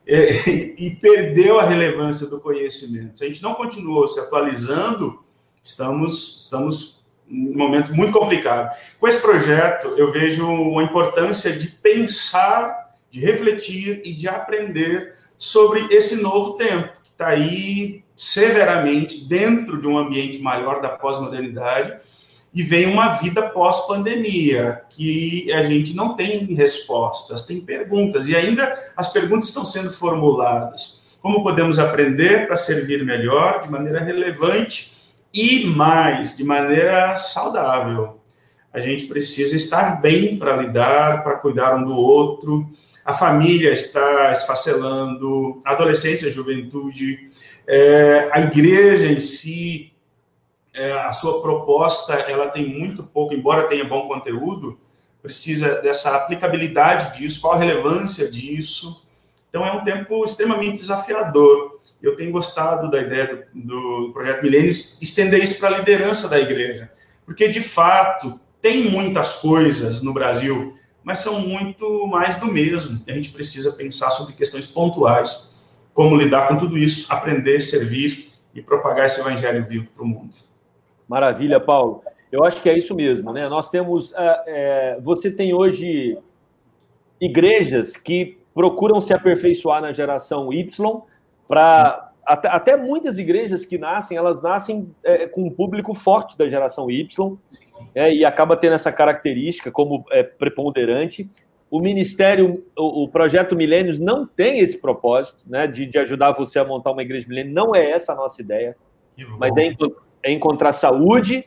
é, 0.05 0.49
e 0.77 0.91
perdeu 1.01 1.57
a 1.57 1.63
relevância 1.63 2.27
do 2.27 2.39
conhecimento. 2.41 3.17
Se 3.17 3.23
a 3.23 3.27
gente 3.27 3.41
não 3.41 3.53
continuou 3.53 4.05
se 4.09 4.19
atualizando, 4.19 5.23
estamos, 5.63 6.41
estamos 6.43 7.05
num 7.25 7.57
momento 7.57 7.95
muito 7.95 8.11
complicado. 8.11 8.75
Com 8.99 9.07
esse 9.07 9.21
projeto, 9.21 9.87
eu 9.97 10.11
vejo 10.11 10.45
uma 10.45 10.83
importância 10.83 11.53
de 11.53 11.69
pensar, 11.69 12.91
de 13.09 13.21
refletir 13.21 14.01
e 14.03 14.13
de 14.13 14.27
aprender 14.27 15.15
sobre 15.37 15.87
esse 15.95 16.21
novo 16.21 16.57
tempo 16.57 16.91
que 17.03 17.09
está 17.09 17.27
aí 17.27 18.03
severamente 18.17 19.23
dentro 19.29 19.79
de 19.79 19.87
um 19.87 19.97
ambiente 19.97 20.39
maior 20.39 20.81
da 20.81 20.89
pós-modernidade 20.89 21.97
e 22.53 22.63
vem 22.63 22.87
uma 22.87 23.09
vida 23.09 23.49
pós-pandemia, 23.49 24.81
que 24.89 25.51
a 25.53 25.63
gente 25.63 25.95
não 25.95 26.15
tem 26.15 26.45
respostas, 26.53 27.43
tem 27.43 27.61
perguntas, 27.61 28.29
e 28.29 28.35
ainda 28.35 28.77
as 28.95 29.11
perguntas 29.11 29.49
estão 29.49 29.65
sendo 29.65 29.91
formuladas. 29.91 31.03
Como 31.21 31.43
podemos 31.43 31.77
aprender 31.77 32.47
para 32.47 32.55
servir 32.55 33.03
melhor, 33.05 33.61
de 33.61 33.69
maneira 33.69 33.99
relevante 33.99 34.95
e 35.33 35.65
mais, 35.65 36.37
de 36.37 36.43
maneira 36.43 37.17
saudável? 37.17 38.19
A 38.73 38.79
gente 38.79 39.07
precisa 39.07 39.55
estar 39.55 40.01
bem 40.01 40.37
para 40.37 40.55
lidar, 40.55 41.23
para 41.23 41.35
cuidar 41.35 41.75
um 41.75 41.83
do 41.83 41.95
outro. 41.95 42.69
A 43.03 43.13
família 43.13 43.71
está 43.71 44.31
esfacelando, 44.31 45.59
a 45.65 45.73
adolescência, 45.73 46.27
a 46.27 46.31
juventude, 46.31 47.29
é, 47.67 48.29
a 48.31 48.39
igreja 48.41 49.07
em 49.07 49.19
si 49.19 49.93
é, 50.77 50.93
a 50.93 51.11
sua 51.11 51.41
proposta 51.41 52.13
ela 52.13 52.49
tem 52.49 52.67
muito 52.67 53.03
pouco, 53.03 53.33
embora 53.33 53.67
tenha 53.67 53.83
bom 53.83 54.07
conteúdo, 54.07 54.79
precisa 55.23 55.81
dessa 55.81 56.15
aplicabilidade 56.15 57.17
disso, 57.17 57.41
qual 57.41 57.53
a 57.53 57.57
relevância 57.57 58.29
disso. 58.29 59.03
Então 59.49 59.65
é 59.65 59.71
um 59.73 59.83
tempo 59.83 60.23
extremamente 60.23 60.79
desafiador. 60.81 61.79
Eu 61.99 62.15
tenho 62.15 62.31
gostado 62.31 62.91
da 62.91 63.01
ideia 63.01 63.47
do, 63.53 64.05
do 64.07 64.13
projeto 64.13 64.43
Milênios 64.43 64.99
estender 65.01 65.41
isso 65.41 65.59
para 65.59 65.75
a 65.75 65.79
liderança 65.79 66.29
da 66.29 66.39
igreja, 66.39 66.91
porque 67.25 67.47
de 67.47 67.59
fato 67.59 68.39
tem 68.61 68.89
muitas 68.89 69.41
coisas 69.41 70.03
no 70.03 70.13
Brasil, 70.13 70.77
mas 71.03 71.19
são 71.19 71.39
muito 71.39 72.05
mais 72.05 72.37
do 72.37 72.45
mesmo. 72.45 73.03
A 73.07 73.13
gente 73.13 73.31
precisa 73.31 73.71
pensar 73.71 74.11
sobre 74.11 74.33
questões 74.33 74.67
pontuais, 74.67 75.51
como 75.91 76.15
lidar 76.15 76.47
com 76.47 76.55
tudo 76.55 76.77
isso, 76.77 77.11
aprender, 77.11 77.61
servir 77.61 78.31
e 78.53 78.61
propagar 78.61 79.07
esse 79.07 79.19
evangelho 79.21 79.65
vivo 79.65 79.91
para 79.91 80.03
o 80.03 80.07
mundo. 80.07 80.35
Maravilha, 81.07 81.59
Paulo. 81.59 82.03
Eu 82.31 82.43
acho 82.43 82.61
que 82.61 82.69
é 82.69 82.77
isso 82.77 82.93
mesmo, 82.93 83.31
né? 83.31 83.47
Nós 83.47 83.69
temos. 83.69 84.13
É, 84.13 84.43
é, 84.47 84.99
você 85.01 85.31
tem 85.31 85.53
hoje 85.53 86.17
igrejas 87.19 87.95
que 87.95 88.37
procuram 88.53 88.99
se 88.99 89.13
aperfeiçoar 89.13 89.81
na 89.81 89.93
geração 89.93 90.51
Y 90.51 91.01
para. 91.47 92.05
Até, 92.25 92.49
até, 92.49 92.75
muitas 92.75 93.17
igrejas 93.17 93.63
que 93.63 93.77
nascem, 93.77 94.17
elas 94.17 94.41
nascem 94.41 94.93
é, 95.01 95.27
com 95.27 95.45
um 95.45 95.49
público 95.49 95.93
forte 95.93 96.37
da 96.37 96.49
geração 96.49 96.91
Y 96.91 97.37
é, 97.95 98.13
e 98.13 98.25
acaba 98.25 98.57
tendo 98.57 98.73
essa 98.73 98.91
característica 98.91 99.71
como 99.71 100.03
é, 100.11 100.23
preponderante. 100.23 101.29
O 101.71 101.79
Ministério, 101.79 102.65
o, 102.77 103.03
o 103.03 103.07
Projeto 103.07 103.55
Milênios 103.55 103.97
não 103.97 104.27
tem 104.27 104.59
esse 104.59 104.77
propósito 104.77 105.45
né, 105.47 105.67
de, 105.67 105.85
de 105.85 105.97
ajudar 105.99 106.33
você 106.33 106.59
a 106.59 106.65
montar 106.65 106.91
uma 106.91 107.01
igreja 107.01 107.25
milênio, 107.29 107.53
não 107.53 107.73
é 107.73 107.91
essa 107.91 108.11
a 108.11 108.15
nossa 108.15 108.41
ideia, 108.41 108.75
mas 109.39 109.55
é 109.55 109.65
é 110.27 110.31
encontrar 110.33 110.73
saúde 110.73 111.45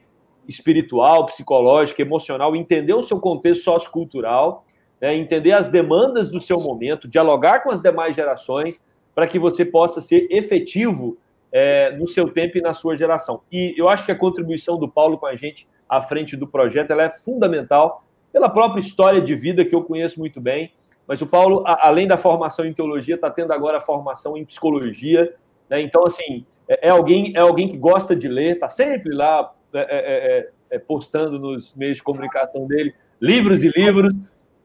espiritual, 0.48 1.26
psicológica, 1.26 2.00
emocional, 2.00 2.56
entender 2.56 2.94
o 2.94 3.02
seu 3.02 3.20
contexto 3.20 3.64
sociocultural, 3.64 4.64
né, 4.98 5.14
entender 5.14 5.52
as 5.52 5.68
demandas 5.68 6.30
do 6.30 6.40
seu 6.40 6.58
momento, 6.58 7.06
dialogar 7.06 7.60
com 7.60 7.70
as 7.70 7.82
demais 7.82 8.16
gerações, 8.16 8.82
para 9.14 9.26
que 9.26 9.38
você 9.38 9.66
possa 9.66 10.00
ser 10.00 10.26
efetivo 10.30 11.18
é, 11.52 11.94
no 11.96 12.08
seu 12.08 12.30
tempo 12.30 12.56
e 12.56 12.62
na 12.62 12.72
sua 12.72 12.96
geração. 12.96 13.42
E 13.52 13.74
eu 13.76 13.86
acho 13.86 14.06
que 14.06 14.12
a 14.12 14.16
contribuição 14.16 14.78
do 14.78 14.88
Paulo 14.88 15.18
com 15.18 15.26
a 15.26 15.36
gente 15.36 15.68
à 15.86 16.00
frente 16.00 16.34
do 16.34 16.46
projeto 16.46 16.92
é 16.92 17.10
fundamental 17.10 18.02
pela 18.32 18.48
própria 18.48 18.80
história 18.80 19.20
de 19.20 19.34
vida 19.34 19.62
que 19.62 19.74
eu 19.74 19.84
conheço 19.84 20.18
muito 20.18 20.40
bem. 20.40 20.72
Mas 21.06 21.20
o 21.20 21.26
Paulo, 21.26 21.64
além 21.66 22.06
da 22.06 22.16
formação 22.16 22.64
em 22.64 22.72
teologia, 22.72 23.16
está 23.16 23.28
tendo 23.28 23.52
agora 23.52 23.76
a 23.76 23.80
formação 23.80 24.38
em 24.38 24.44
psicologia. 24.44 25.34
Né? 25.68 25.82
Então, 25.82 26.06
assim, 26.06 26.46
é, 26.70 26.86
é, 26.86 26.90
alguém, 26.90 27.32
é 27.34 27.40
alguém 27.40 27.68
que 27.68 27.76
gosta 27.76 28.14
de 28.14 28.28
ler, 28.28 28.54
está 28.54 28.68
sempre 28.68 29.12
lá 29.12 29.52
é 29.74 29.78
é, 29.78 29.84
é, 29.90 30.76
é, 30.76 30.78
postando 30.78 31.38
nos 31.38 31.74
meios 31.74 31.96
de 31.96 32.02
comunicação 32.02 32.66
dele 32.66 32.94
livros 33.20 33.64
e 33.64 33.68
livros. 33.68 34.14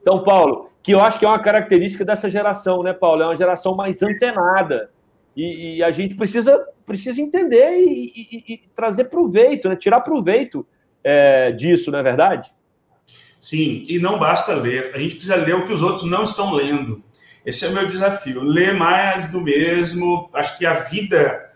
Então, 0.00 0.22
Paulo, 0.22 0.70
que 0.82 0.92
eu 0.92 1.00
acho 1.00 1.18
que 1.18 1.24
é 1.24 1.28
uma 1.28 1.38
característica 1.38 2.04
dessa 2.04 2.30
geração, 2.30 2.82
né, 2.82 2.92
Paulo? 2.92 3.22
É 3.22 3.26
uma 3.26 3.36
geração 3.36 3.74
mais 3.74 4.02
antenada. 4.02 4.90
E, 5.36 5.76
e 5.76 5.82
a 5.82 5.90
gente 5.90 6.14
precisa, 6.14 6.64
precisa 6.84 7.20
entender 7.20 7.78
e, 7.80 8.12
e, 8.16 8.54
e 8.54 8.58
trazer 8.74 9.04
proveito, 9.06 9.68
né? 9.68 9.76
tirar 9.76 10.00
proveito 10.00 10.66
disso, 11.56 11.92
não 11.92 12.00
é 12.00 12.02
verdade? 12.02 12.52
Sim, 13.40 13.84
e 13.88 13.96
não 14.00 14.18
basta 14.18 14.54
ler, 14.54 14.90
a 14.92 14.98
gente 14.98 15.14
precisa 15.14 15.36
ler 15.36 15.54
o 15.54 15.64
que 15.64 15.72
os 15.72 15.82
outros 15.82 16.02
não 16.02 16.24
estão 16.24 16.52
lendo. 16.52 17.00
Esse 17.44 17.64
é 17.64 17.68
o 17.68 17.72
meu 17.72 17.86
desafio, 17.86 18.42
ler 18.42 18.74
mais 18.74 19.30
do 19.30 19.40
mesmo. 19.40 20.28
Acho 20.34 20.58
que 20.58 20.66
a 20.66 20.74
vida 20.74 21.46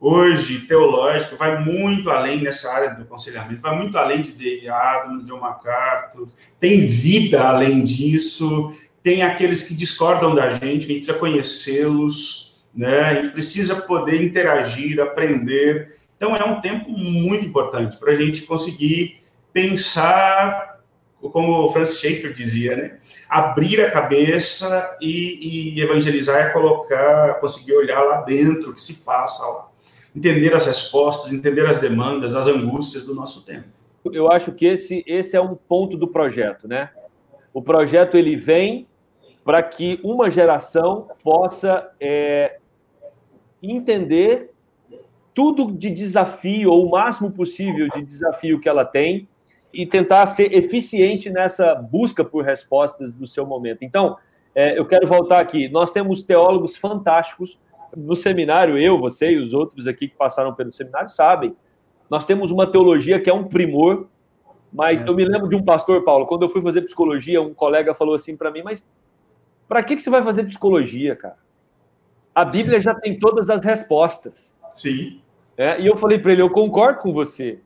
hoje 0.00 0.60
teológico 0.60 1.36
vai 1.36 1.62
muito 1.62 2.08
além 2.08 2.40
nessa 2.42 2.72
área 2.72 2.94
do 2.94 3.02
aconselhamento, 3.02 3.60
vai 3.60 3.76
muito 3.76 3.98
além 3.98 4.22
de 4.22 4.32
Dale 4.32 4.68
Adams, 4.68 5.24
John 5.26 5.38
MacArthur, 5.38 6.28
tem 6.58 6.86
vida 6.86 7.42
além 7.42 7.84
disso, 7.84 8.74
tem 9.02 9.22
aqueles 9.22 9.68
que 9.68 9.74
discordam 9.74 10.34
da 10.34 10.48
gente, 10.50 10.86
a 10.86 10.88
gente 10.88 10.96
precisa 10.96 11.18
conhecê-los, 11.18 12.58
né? 12.74 13.00
A 13.00 13.14
gente 13.14 13.32
precisa 13.32 13.76
poder 13.76 14.22
interagir, 14.22 15.00
aprender. 15.00 15.96
Então 16.16 16.34
é 16.34 16.44
um 16.44 16.60
tempo 16.60 16.90
muito 16.90 17.44
importante 17.44 17.96
para 17.98 18.12
a 18.12 18.14
gente 18.16 18.42
conseguir 18.42 19.20
pensar, 19.52 20.80
como 21.20 21.64
o 21.64 21.72
Francis 21.72 21.98
Schaeffer 21.98 22.32
dizia, 22.32 22.76
né? 22.76 22.98
Abrir 23.28 23.82
a 23.82 23.90
cabeça 23.90 24.96
e, 25.00 25.74
e 25.76 25.82
evangelizar 25.82 26.36
é 26.36 26.50
colocar, 26.50 27.34
conseguir 27.40 27.74
olhar 27.74 28.00
lá 28.02 28.22
dentro 28.22 28.70
o 28.70 28.74
que 28.74 28.80
se 28.80 29.04
passa 29.04 29.44
lá. 29.44 29.69
Entender 30.14 30.52
as 30.54 30.66
respostas, 30.66 31.32
entender 31.32 31.66
as 31.66 31.78
demandas, 31.78 32.34
as 32.34 32.46
angústias 32.46 33.04
do 33.04 33.14
nosso 33.14 33.44
tempo. 33.44 33.68
Eu 34.12 34.30
acho 34.30 34.52
que 34.52 34.66
esse, 34.66 35.04
esse 35.06 35.36
é 35.36 35.40
um 35.40 35.54
ponto 35.54 35.96
do 35.96 36.08
projeto, 36.08 36.66
né? 36.66 36.90
O 37.52 37.62
projeto 37.62 38.16
ele 38.16 38.36
vem 38.36 38.86
para 39.44 39.62
que 39.62 40.00
uma 40.02 40.30
geração 40.30 41.08
possa 41.22 41.90
é, 42.00 42.58
entender 43.62 44.50
tudo 45.34 45.72
de 45.72 45.90
desafio, 45.90 46.70
ou 46.70 46.86
o 46.86 46.90
máximo 46.90 47.30
possível 47.30 47.88
de 47.88 48.02
desafio 48.02 48.60
que 48.60 48.68
ela 48.68 48.84
tem, 48.84 49.28
e 49.72 49.86
tentar 49.86 50.26
ser 50.26 50.52
eficiente 50.52 51.30
nessa 51.30 51.74
busca 51.74 52.24
por 52.24 52.44
respostas 52.44 53.14
do 53.14 53.26
seu 53.26 53.46
momento. 53.46 53.84
Então, 53.84 54.16
é, 54.54 54.78
eu 54.78 54.84
quero 54.84 55.06
voltar 55.06 55.40
aqui. 55.40 55.68
Nós 55.68 55.92
temos 55.92 56.22
teólogos 56.22 56.76
fantásticos 56.76 57.58
no 57.96 58.14
seminário, 58.16 58.78
eu, 58.78 58.98
você 58.98 59.32
e 59.32 59.38
os 59.38 59.52
outros 59.52 59.86
aqui 59.86 60.08
que 60.08 60.16
passaram 60.16 60.54
pelo 60.54 60.70
seminário 60.72 61.08
sabem. 61.08 61.54
Nós 62.08 62.26
temos 62.26 62.50
uma 62.50 62.66
teologia 62.66 63.20
que 63.20 63.30
é 63.30 63.34
um 63.34 63.44
primor, 63.44 64.08
mas 64.72 65.02
é. 65.02 65.08
eu 65.08 65.14
me 65.14 65.24
lembro 65.24 65.48
de 65.48 65.56
um 65.56 65.62
pastor, 65.62 66.04
Paulo, 66.04 66.26
quando 66.26 66.42
eu 66.42 66.48
fui 66.48 66.62
fazer 66.62 66.82
psicologia, 66.82 67.40
um 67.40 67.54
colega 67.54 67.94
falou 67.94 68.14
assim 68.14 68.36
para 68.36 68.50
mim, 68.50 68.62
mas 68.62 68.86
para 69.68 69.82
que, 69.82 69.96
que 69.96 70.02
você 70.02 70.10
vai 70.10 70.22
fazer 70.22 70.44
psicologia, 70.44 71.14
cara? 71.14 71.36
A 72.34 72.44
Bíblia 72.44 72.80
já 72.80 72.94
tem 72.94 73.18
todas 73.18 73.50
as 73.50 73.60
respostas. 73.62 74.56
Sim. 74.72 75.20
É, 75.56 75.80
e 75.80 75.86
eu 75.86 75.96
falei 75.96 76.18
para 76.18 76.32
ele, 76.32 76.42
eu 76.42 76.50
concordo 76.50 77.00
com 77.00 77.12
você. 77.12 77.60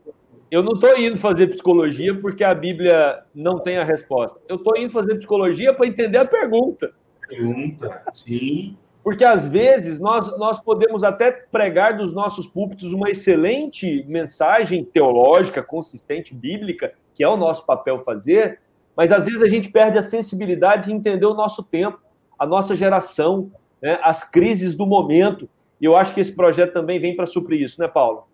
Eu 0.50 0.62
não 0.62 0.74
estou 0.74 0.98
indo 0.98 1.16
fazer 1.16 1.48
psicologia 1.48 2.14
porque 2.18 2.44
a 2.44 2.54
Bíblia 2.54 3.22
não 3.34 3.58
tem 3.58 3.78
a 3.78 3.84
resposta. 3.84 4.38
Eu 4.48 4.56
estou 4.56 4.76
indo 4.76 4.92
fazer 4.92 5.16
psicologia 5.16 5.72
para 5.72 5.86
entender 5.86 6.18
a 6.18 6.24
pergunta. 6.24 6.92
Pergunta, 7.28 8.02
sim. 8.12 8.76
Porque 9.04 9.22
às 9.22 9.46
vezes 9.46 10.00
nós, 10.00 10.26
nós 10.38 10.58
podemos 10.58 11.04
até 11.04 11.30
pregar 11.30 11.98
dos 11.98 12.14
nossos 12.14 12.46
púlpitos 12.46 12.94
uma 12.94 13.10
excelente 13.10 14.02
mensagem 14.08 14.82
teológica, 14.82 15.62
consistente, 15.62 16.34
bíblica, 16.34 16.94
que 17.14 17.22
é 17.22 17.28
o 17.28 17.36
nosso 17.36 17.66
papel 17.66 17.98
fazer, 17.98 18.60
mas 18.96 19.12
às 19.12 19.26
vezes 19.26 19.42
a 19.42 19.48
gente 19.48 19.68
perde 19.68 19.98
a 19.98 20.02
sensibilidade 20.02 20.86
de 20.86 20.94
entender 20.94 21.26
o 21.26 21.34
nosso 21.34 21.62
tempo, 21.62 22.00
a 22.38 22.46
nossa 22.46 22.74
geração, 22.74 23.52
né, 23.82 23.98
as 24.02 24.24
crises 24.28 24.74
do 24.74 24.86
momento. 24.86 25.50
E 25.78 25.84
eu 25.84 25.94
acho 25.94 26.14
que 26.14 26.20
esse 26.20 26.32
projeto 26.32 26.72
também 26.72 26.98
vem 26.98 27.14
para 27.14 27.26
suprir 27.26 27.60
isso, 27.60 27.78
né, 27.78 27.86
Paulo? 27.86 28.26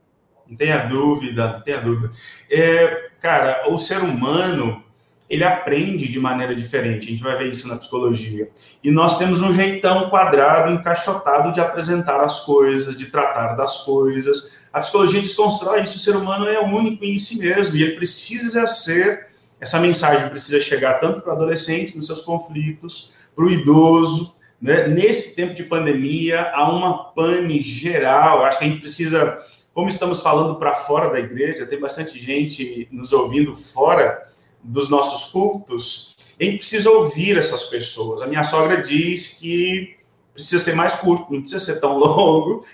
Não 0.47 0.57
tenha 0.57 0.87
dúvida, 0.87 1.55
não 1.55 1.61
tenha 1.63 1.81
dúvida. 1.81 2.11
É, 2.49 3.11
cara, 3.21 3.69
o 3.71 3.77
ser 3.77 3.99
humano, 3.99 4.85
ele 5.31 5.45
aprende 5.45 6.09
de 6.09 6.19
maneira 6.19 6.57
diferente. 6.57 7.07
A 7.07 7.11
gente 7.11 7.23
vai 7.23 7.39
ver 7.39 7.49
isso 7.49 7.69
na 7.69 7.77
psicologia. 7.77 8.51
E 8.83 8.91
nós 8.91 9.17
temos 9.17 9.41
um 9.41 9.53
jeitão 9.53 10.11
quadrado, 10.11 10.73
encaixotado 10.73 11.53
de 11.53 11.61
apresentar 11.61 12.21
as 12.21 12.41
coisas, 12.41 12.97
de 12.97 13.07
tratar 13.07 13.55
das 13.55 13.79
coisas. 13.79 14.69
A 14.73 14.81
psicologia 14.81 15.21
desconstrói 15.21 15.83
isso. 15.83 15.97
O 15.97 16.01
ser 16.01 16.17
humano 16.17 16.47
é 16.47 16.59
único 16.61 17.05
em 17.05 17.17
si 17.17 17.39
mesmo 17.39 17.77
e 17.77 17.83
ele 17.85 17.95
precisa 17.95 18.67
ser 18.67 19.31
essa 19.61 19.79
mensagem 19.79 20.29
precisa 20.31 20.59
chegar 20.59 20.95
tanto 20.95 21.21
para 21.21 21.35
o 21.35 21.37
adolescente 21.37 21.95
nos 21.95 22.07
seus 22.07 22.23
conflitos, 22.23 23.13
para 23.37 23.45
o 23.45 23.51
idoso. 23.51 24.35
Né? 24.61 24.89
Nesse 24.89 25.37
tempo 25.37 25.55
de 25.55 25.65
pandemia, 25.65 26.51
há 26.55 26.73
uma 26.73 27.13
pane 27.13 27.61
geral. 27.61 28.43
Acho 28.45 28.59
que 28.59 28.65
a 28.65 28.69
gente 28.69 28.81
precisa, 28.81 29.39
como 29.75 29.89
estamos 29.89 30.21
falando 30.21 30.57
para 30.57 30.75
fora 30.75 31.11
da 31.11 31.21
igreja, 31.21 31.67
tem 31.67 31.79
bastante 31.79 32.19
gente 32.19 32.89
nos 32.91 33.13
ouvindo 33.13 33.55
fora 33.55 34.30
dos 34.63 34.89
nossos 34.89 35.31
cultos. 35.31 36.17
A 36.39 36.45
gente 36.45 36.59
precisa 36.59 36.91
ouvir 36.91 37.37
essas 37.37 37.65
pessoas. 37.65 38.23
A 38.23 38.27
minha 38.27 38.45
sogra 38.45 38.83
diz 38.83 39.39
que 39.39 39.97
precisa 40.33 40.63
ser 40.63 40.75
mais 40.75 40.95
curto, 40.95 41.33
não 41.33 41.43
precisa 41.43 41.73
ser 41.73 41.81
tão 41.81 41.99
longo, 41.99 42.65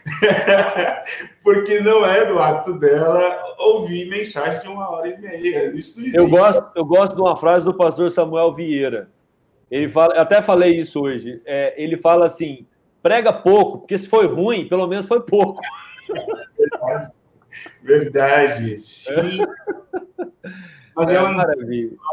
porque 1.43 1.81
não 1.81 2.07
é 2.07 2.25
do 2.25 2.39
hábito 2.39 2.79
dela 2.79 3.43
ouvir 3.59 4.09
mensagem 4.09 4.61
de 4.61 4.69
uma 4.69 4.89
hora 4.89 5.09
e 5.09 5.19
meia. 5.19 5.73
Isso 5.75 5.99
não 5.99 6.07
existe. 6.07 6.17
Eu 6.17 6.29
gosto, 6.29 6.65
eu 6.77 6.85
gosto 6.85 7.15
de 7.15 7.21
uma 7.21 7.37
frase 7.37 7.65
do 7.65 7.75
pastor 7.75 8.11
Samuel 8.11 8.55
Vieira. 8.55 9.11
Ele 9.71 9.89
fala, 9.89 10.15
eu 10.15 10.23
até 10.23 10.41
falei 10.41 10.81
isso 10.81 11.01
hoje. 11.01 11.43
É, 11.45 11.75
ele 11.77 11.97
fala 11.97 12.27
assim: 12.27 12.67
prega 13.03 13.33
pouco, 13.33 13.79
porque 13.79 13.99
se 13.99 14.09
foi 14.09 14.27
ruim, 14.27 14.69
pelo 14.69 14.87
menos 14.87 15.07
foi 15.07 15.21
pouco. 15.21 15.61
Verdade. 16.57 17.13
Verdade. 17.83 18.79
Sim. 18.83 19.45
Mas 20.97 21.13
é, 21.13 21.17
eu 21.19 21.29
não 21.29 21.45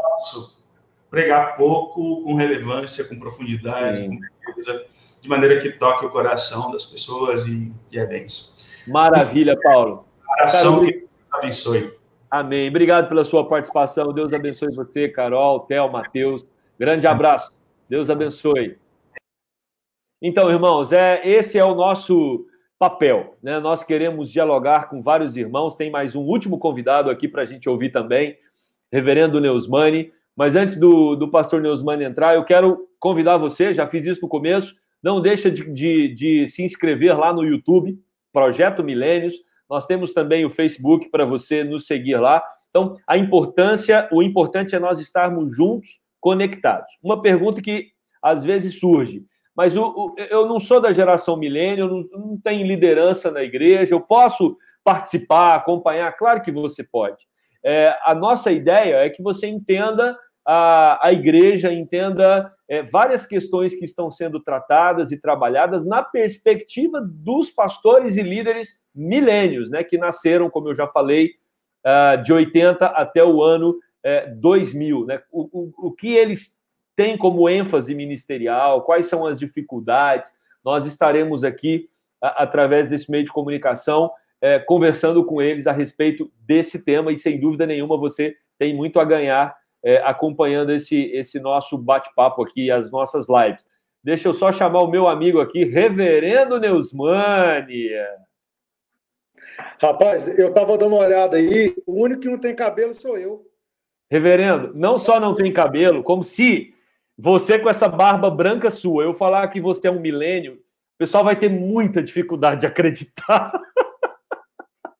posso 0.02 0.62
pregar 1.10 1.56
pouco, 1.56 2.22
com 2.22 2.34
relevância, 2.34 3.08
com 3.08 3.18
profundidade, 3.18 4.02
Sim. 4.02 4.10
com 4.10 4.52
beleza 4.52 4.84
de 5.22 5.28
maneira 5.28 5.58
que 5.58 5.70
toque 5.70 6.04
o 6.04 6.10
coração 6.10 6.70
das 6.70 6.84
pessoas 6.84 7.46
e, 7.46 7.72
e 7.90 7.98
é 7.98 8.04
benção. 8.04 8.52
Maravilha, 8.86 9.58
Paulo. 9.58 10.04
Coração 10.26 10.84
que 10.84 10.92
Deus 10.92 11.08
abençoe. 11.32 11.94
Amém. 12.30 12.68
Obrigado 12.68 13.08
pela 13.08 13.24
sua 13.24 13.48
participação. 13.48 14.12
Deus 14.12 14.34
abençoe 14.34 14.74
você, 14.74 15.08
Carol, 15.08 15.60
Theo, 15.60 15.90
Matheus. 15.90 16.46
Grande 16.78 17.06
abraço. 17.06 17.52
Deus 17.88 18.10
abençoe. 18.10 18.76
Então, 20.20 20.50
irmãos, 20.50 20.92
é 20.92 21.26
esse 21.26 21.58
é 21.58 21.64
o 21.64 21.74
nosso 21.74 22.46
papel. 22.78 23.36
Né? 23.42 23.58
Nós 23.60 23.82
queremos 23.82 24.30
dialogar 24.30 24.90
com 24.90 25.00
vários 25.00 25.36
irmãos. 25.36 25.76
Tem 25.76 25.90
mais 25.90 26.14
um 26.14 26.22
último 26.22 26.58
convidado 26.58 27.08
aqui 27.08 27.28
para 27.28 27.42
a 27.42 27.46
gente 27.46 27.68
ouvir 27.68 27.90
também, 27.90 28.36
Reverendo 28.94 29.40
Neusmani. 29.40 30.12
Mas 30.36 30.54
antes 30.54 30.78
do, 30.78 31.16
do 31.16 31.28
pastor 31.28 31.60
Neusmani 31.60 32.04
entrar, 32.04 32.36
eu 32.36 32.44
quero 32.44 32.88
convidar 33.00 33.36
você, 33.36 33.74
já 33.74 33.88
fiz 33.88 34.06
isso 34.06 34.22
no 34.22 34.28
começo, 34.28 34.74
não 35.02 35.20
deixa 35.20 35.50
de, 35.50 35.68
de, 35.72 36.14
de 36.14 36.48
se 36.48 36.62
inscrever 36.62 37.18
lá 37.18 37.32
no 37.32 37.42
YouTube, 37.42 37.98
Projeto 38.32 38.84
Milênios. 38.84 39.34
Nós 39.68 39.84
temos 39.84 40.12
também 40.12 40.44
o 40.44 40.50
Facebook 40.50 41.10
para 41.10 41.24
você 41.24 41.64
nos 41.64 41.86
seguir 41.88 42.16
lá. 42.18 42.40
Então, 42.70 42.96
a 43.04 43.18
importância, 43.18 44.08
o 44.12 44.22
importante 44.22 44.76
é 44.76 44.78
nós 44.78 45.00
estarmos 45.00 45.56
juntos, 45.56 46.00
conectados. 46.20 46.88
Uma 47.02 47.20
pergunta 47.20 47.60
que 47.60 47.88
às 48.22 48.44
vezes 48.44 48.78
surge, 48.78 49.24
mas 49.56 49.76
o, 49.76 49.82
o, 49.84 50.14
eu 50.18 50.46
não 50.46 50.58
sou 50.60 50.80
da 50.80 50.92
geração 50.92 51.36
milênio, 51.36 51.88
não, 51.88 52.20
não 52.20 52.40
tenho 52.42 52.66
liderança 52.66 53.30
na 53.30 53.42
igreja, 53.42 53.94
eu 53.94 54.00
posso 54.00 54.56
participar, 54.82 55.54
acompanhar? 55.54 56.10
Claro 56.16 56.42
que 56.42 56.52
você 56.52 56.84
pode. 56.84 57.26
É, 57.64 57.96
a 58.04 58.14
nossa 58.14 58.52
ideia 58.52 58.96
é 58.96 59.10
que 59.10 59.22
você 59.22 59.46
entenda 59.46 60.16
a, 60.46 61.08
a 61.08 61.12
igreja 61.12 61.72
entenda 61.72 62.52
é, 62.68 62.82
várias 62.82 63.26
questões 63.26 63.74
que 63.74 63.84
estão 63.84 64.10
sendo 64.10 64.38
tratadas 64.40 65.10
e 65.10 65.20
trabalhadas 65.20 65.86
na 65.86 66.02
perspectiva 66.02 67.00
dos 67.02 67.50
pastores 67.50 68.16
e 68.16 68.22
líderes 68.22 68.82
milênios, 68.94 69.70
né, 69.70 69.82
que 69.82 69.96
nasceram, 69.96 70.50
como 70.50 70.68
eu 70.68 70.74
já 70.74 70.86
falei, 70.86 71.30
uh, 71.84 72.22
de 72.22 72.32
80 72.32 72.86
até 72.86 73.24
o 73.24 73.42
ano 73.42 73.70
uh, 73.70 74.36
2000. 74.36 75.06
Né? 75.06 75.22
O, 75.32 75.48
o, 75.52 75.88
o 75.88 75.92
que 75.92 76.14
eles 76.14 76.58
têm 76.94 77.16
como 77.16 77.48
ênfase 77.48 77.94
ministerial, 77.94 78.82
quais 78.82 79.06
são 79.06 79.26
as 79.26 79.38
dificuldades. 79.38 80.30
Nós 80.62 80.86
estaremos 80.86 81.42
aqui, 81.42 81.88
através 82.20 82.90
desse 82.90 83.10
meio 83.10 83.24
de 83.24 83.32
comunicação, 83.32 84.10
é, 84.44 84.58
conversando 84.58 85.24
com 85.24 85.40
eles 85.40 85.66
a 85.66 85.72
respeito 85.72 86.30
desse 86.38 86.84
tema, 86.84 87.10
e 87.10 87.16
sem 87.16 87.40
dúvida 87.40 87.64
nenhuma 87.64 87.96
você 87.96 88.36
tem 88.58 88.76
muito 88.76 89.00
a 89.00 89.04
ganhar 89.04 89.56
é, 89.82 89.96
acompanhando 90.04 90.70
esse, 90.70 91.06
esse 91.12 91.40
nosso 91.40 91.78
bate-papo 91.78 92.42
aqui, 92.42 92.70
as 92.70 92.90
nossas 92.90 93.26
lives. 93.26 93.64
Deixa 94.02 94.28
eu 94.28 94.34
só 94.34 94.52
chamar 94.52 94.82
o 94.82 94.90
meu 94.90 95.08
amigo 95.08 95.40
aqui, 95.40 95.64
Reverendo 95.64 96.60
Neusmani. 96.60 97.88
Rapaz, 99.80 100.28
eu 100.38 100.48
estava 100.48 100.76
dando 100.76 100.94
uma 100.94 101.06
olhada 101.06 101.38
aí, 101.38 101.74
o 101.86 102.04
único 102.04 102.20
que 102.20 102.28
não 102.28 102.36
tem 102.36 102.54
cabelo 102.54 102.92
sou 102.92 103.16
eu. 103.16 103.46
Reverendo, 104.10 104.72
não 104.74 104.98
só 104.98 105.18
não 105.18 105.34
tem 105.34 105.50
cabelo, 105.54 106.02
como 106.02 106.22
se 106.22 106.74
você 107.16 107.58
com 107.58 107.70
essa 107.70 107.88
barba 107.88 108.28
branca 108.28 108.70
sua, 108.70 109.04
eu 109.04 109.14
falar 109.14 109.48
que 109.48 109.58
você 109.58 109.88
é 109.88 109.90
um 109.90 110.00
milênio, 110.00 110.56
o 110.56 110.98
pessoal 110.98 111.24
vai 111.24 111.34
ter 111.34 111.48
muita 111.48 112.02
dificuldade 112.02 112.60
de 112.60 112.66
acreditar. 112.66 113.50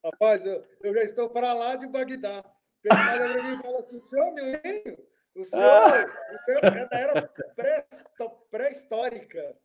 Rapaz, 0.05 0.45
eu, 0.45 0.63
eu 0.83 0.95
já 0.95 1.03
estou 1.03 1.31
para 1.31 1.53
lá 1.53 1.77
de 1.77 1.87
Bagdá 1.87 2.45
pessoal 2.85 3.09
olha 3.13 3.33
para 3.33 3.43
mim 3.43 3.55
e 3.55 3.63
fala 3.63 3.79
assim: 3.79 3.97
o 3.97 4.01
senhor 4.01 4.35
milênio? 4.35 4.99
O 5.35 5.43
senhor, 5.43 5.65
ah. 5.65 6.07
o 6.33 6.45
senhor 6.45 6.65
é 6.65 6.87
da 6.87 6.99
era 6.99 7.31
pré-histórica. 8.51 9.57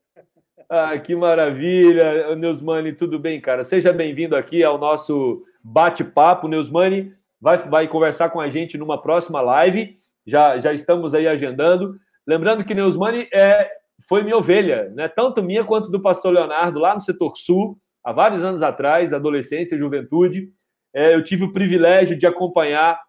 Ah, 0.67 0.97
que 0.97 1.15
maravilha, 1.15 2.35
Neusmani, 2.35 2.93
tudo 2.93 3.19
bem, 3.19 3.39
cara? 3.39 3.63
Seja 3.63 3.93
bem-vindo 3.93 4.35
aqui 4.35 4.63
ao 4.63 4.77
nosso 4.77 5.45
bate-papo. 5.63 6.47
Neusmani 6.47 7.13
vai, 7.39 7.57
vai 7.57 7.87
conversar 7.87 8.29
com 8.29 8.41
a 8.41 8.49
gente 8.49 8.77
numa 8.77 9.01
próxima 9.01 9.41
live, 9.41 9.99
já, 10.25 10.59
já 10.59 10.73
estamos 10.73 11.13
aí 11.13 11.27
agendando. 11.27 11.95
Lembrando 12.25 12.65
que 12.65 12.73
Neusmani 12.73 13.29
é, 13.31 13.71
foi 14.07 14.23
minha 14.23 14.37
ovelha, 14.37 14.89
né? 14.89 15.07
tanto 15.07 15.43
minha 15.43 15.63
quanto 15.63 15.91
do 15.91 16.01
pastor 16.01 16.33
Leonardo, 16.33 16.79
lá 16.79 16.95
no 16.95 17.01
setor 17.01 17.35
sul, 17.37 17.77
há 18.03 18.11
vários 18.11 18.41
anos 18.43 18.61
atrás, 18.61 19.13
adolescência, 19.13 19.77
juventude. 19.77 20.49
É, 20.93 21.13
eu 21.13 21.23
tive 21.23 21.43
o 21.43 21.51
privilégio 21.51 22.17
de 22.17 22.25
acompanhar 22.25 22.99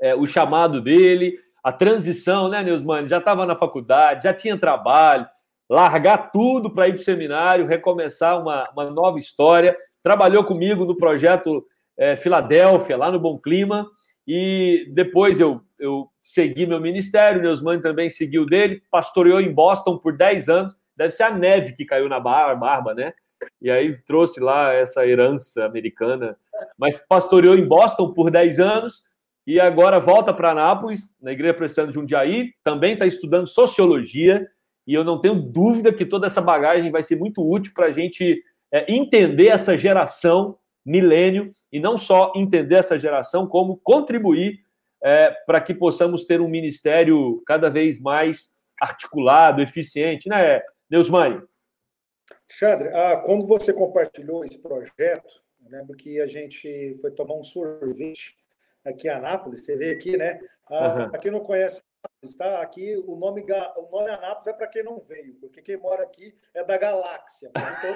é, 0.00 0.14
o 0.14 0.26
chamado 0.26 0.80
dele, 0.80 1.36
a 1.62 1.72
transição, 1.72 2.48
né, 2.48 2.62
Neusmani? 2.62 3.08
Já 3.08 3.18
estava 3.18 3.46
na 3.46 3.56
faculdade, 3.56 4.24
já 4.24 4.34
tinha 4.34 4.58
trabalho, 4.58 5.26
largar 5.68 6.30
tudo 6.30 6.70
para 6.70 6.88
ir 6.88 6.92
para 6.92 7.00
o 7.00 7.04
seminário, 7.04 7.66
recomeçar 7.66 8.40
uma, 8.40 8.68
uma 8.70 8.90
nova 8.90 9.18
história. 9.18 9.76
Trabalhou 10.02 10.44
comigo 10.44 10.84
no 10.84 10.96
projeto 10.96 11.64
é, 11.96 12.16
Filadélfia, 12.16 12.96
lá 12.96 13.10
no 13.10 13.18
Bom 13.18 13.38
Clima, 13.38 13.88
e 14.26 14.90
depois 14.92 15.40
eu, 15.40 15.60
eu 15.78 16.08
segui 16.22 16.66
meu 16.66 16.80
ministério, 16.80 17.42
Neusmani 17.42 17.82
também 17.82 18.10
seguiu 18.10 18.46
dele, 18.46 18.82
pastoreou 18.90 19.40
em 19.40 19.52
Boston 19.52 19.98
por 19.98 20.16
10 20.16 20.48
anos, 20.48 20.74
deve 20.96 21.12
ser 21.12 21.24
a 21.24 21.30
neve 21.30 21.74
que 21.74 21.84
caiu 21.84 22.08
na 22.08 22.20
barba, 22.20 22.94
né? 22.94 23.12
E 23.60 23.70
aí 23.70 23.96
trouxe 24.04 24.40
lá 24.40 24.72
essa 24.72 25.06
herança 25.06 25.64
americana, 25.64 26.36
mas 26.78 26.98
pastoreou 26.98 27.54
em 27.54 27.66
Boston 27.66 28.12
por 28.12 28.30
10 28.30 28.60
anos, 28.60 29.02
e 29.46 29.60
agora 29.60 30.00
volta 30.00 30.32
para 30.32 30.50
Anápolis, 30.50 31.14
na 31.20 31.32
Igreja 31.32 31.54
Presbiteriana 31.54 31.92
de 31.92 31.94
Jundiaí, 31.94 32.52
também 32.62 32.94
está 32.94 33.06
estudando 33.06 33.46
sociologia, 33.46 34.46
e 34.86 34.94
eu 34.94 35.04
não 35.04 35.20
tenho 35.20 35.34
dúvida 35.34 35.92
que 35.92 36.06
toda 36.06 36.26
essa 36.26 36.40
bagagem 36.40 36.90
vai 36.90 37.02
ser 37.02 37.16
muito 37.16 37.46
útil 37.46 37.72
para 37.74 37.86
a 37.86 37.92
gente 37.92 38.42
é, 38.72 38.92
entender 38.92 39.48
essa 39.48 39.76
geração 39.76 40.58
milênio, 40.84 41.52
e 41.72 41.80
não 41.80 41.96
só 41.96 42.32
entender 42.36 42.76
essa 42.76 42.98
geração, 42.98 43.46
como 43.46 43.78
contribuir 43.78 44.60
é, 45.02 45.30
para 45.46 45.60
que 45.60 45.74
possamos 45.74 46.24
ter 46.24 46.40
um 46.40 46.48
ministério 46.48 47.42
cada 47.46 47.68
vez 47.68 48.00
mais 48.00 48.50
articulado, 48.80 49.62
eficiente, 49.62 50.28
né, 50.28 50.62
Neusmani? 50.90 51.42
Xandre, 52.48 52.88
ah, 52.88 53.22
quando 53.24 53.46
você 53.46 53.72
compartilhou 53.72 54.44
esse 54.44 54.58
projeto, 54.58 55.42
eu 55.64 55.70
lembro 55.70 55.96
que 55.96 56.20
a 56.20 56.26
gente 56.26 56.94
foi 57.00 57.10
tomar 57.10 57.34
um 57.34 57.42
sorvete 57.42 58.36
aqui 58.84 59.08
em 59.08 59.10
Anápolis, 59.10 59.64
você 59.64 59.76
vê 59.76 59.92
aqui, 59.92 60.16
né? 60.16 60.38
Ah, 60.66 61.04
uhum. 61.04 61.10
Para 61.10 61.20
quem 61.20 61.30
não 61.30 61.40
conhece 61.40 61.82
está 62.22 62.60
aqui 62.60 62.96
o 63.06 63.16
nome 63.16 63.42
o 63.42 63.90
nome 63.90 64.10
Anápolis 64.10 64.46
é 64.46 64.52
para 64.52 64.66
quem 64.66 64.82
não 64.82 65.00
veio, 65.00 65.34
porque 65.36 65.62
quem 65.62 65.76
mora 65.76 66.02
aqui 66.02 66.36
é 66.52 66.62
da 66.62 66.76
galáxia. 66.76 67.50
Mas, 67.54 67.84
é 67.84 67.94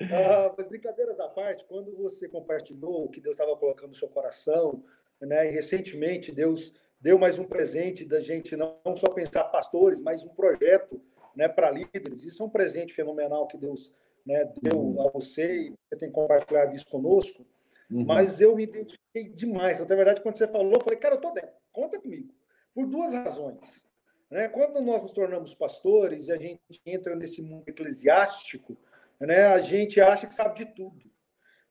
ah, 0.14 0.54
mas 0.56 0.68
brincadeiras 0.68 1.18
à 1.18 1.28
parte, 1.28 1.64
quando 1.64 1.96
você 1.96 2.28
compartilhou 2.28 3.04
o 3.04 3.08
que 3.08 3.20
Deus 3.20 3.34
estava 3.34 3.56
colocando 3.56 3.90
no 3.90 3.94
seu 3.94 4.08
coração, 4.08 4.84
né? 5.20 5.48
E 5.48 5.50
recentemente 5.50 6.32
Deus 6.32 6.74
deu 7.00 7.18
mais 7.18 7.38
um 7.38 7.44
presente 7.44 8.04
da 8.04 8.20
gente 8.20 8.56
não, 8.56 8.78
não 8.84 8.96
só 8.96 9.08
pensar 9.10 9.44
pastores, 9.44 10.00
mas 10.00 10.24
um 10.24 10.34
projeto, 10.34 11.00
né, 11.36 11.48
para 11.48 11.70
líderes. 11.70 12.24
Isso 12.24 12.42
é 12.42 12.46
um 12.46 12.50
presente 12.50 12.92
fenomenal 12.92 13.46
que 13.46 13.56
Deus 13.56 13.94
né, 14.26 14.52
deu 14.60 15.00
a 15.00 15.10
você 15.10 15.68
e 15.68 15.70
você 15.70 15.96
tem 15.98 16.10
compartilhado 16.10 16.74
isso 16.74 16.86
conosco. 16.86 17.46
Uhum. 17.90 18.04
Mas 18.04 18.40
eu 18.40 18.56
me 18.56 18.64
identifiquei 18.64 19.28
demais. 19.28 19.78
Na 19.78 19.84
verdade, 19.84 20.20
quando 20.20 20.36
você 20.36 20.48
falou, 20.48 20.72
eu 20.72 20.80
falei, 20.80 20.98
cara, 20.98 21.16
eu 21.16 21.20
tô 21.20 21.30
dentro, 21.30 21.50
conta 21.70 22.00
comigo. 22.00 22.32
Por 22.74 22.86
duas 22.86 23.12
razões. 23.12 23.84
Né? 24.30 24.48
Quando 24.48 24.80
nós 24.80 25.02
nos 25.02 25.12
tornamos 25.12 25.54
pastores 25.54 26.28
e 26.28 26.32
a 26.32 26.38
gente 26.38 26.60
entra 26.86 27.14
nesse 27.14 27.42
mundo 27.42 27.64
eclesiástico, 27.68 28.78
né, 29.20 29.46
a 29.46 29.60
gente 29.60 30.00
acha 30.00 30.26
que 30.26 30.34
sabe 30.34 30.64
de 30.64 30.74
tudo. 30.74 31.12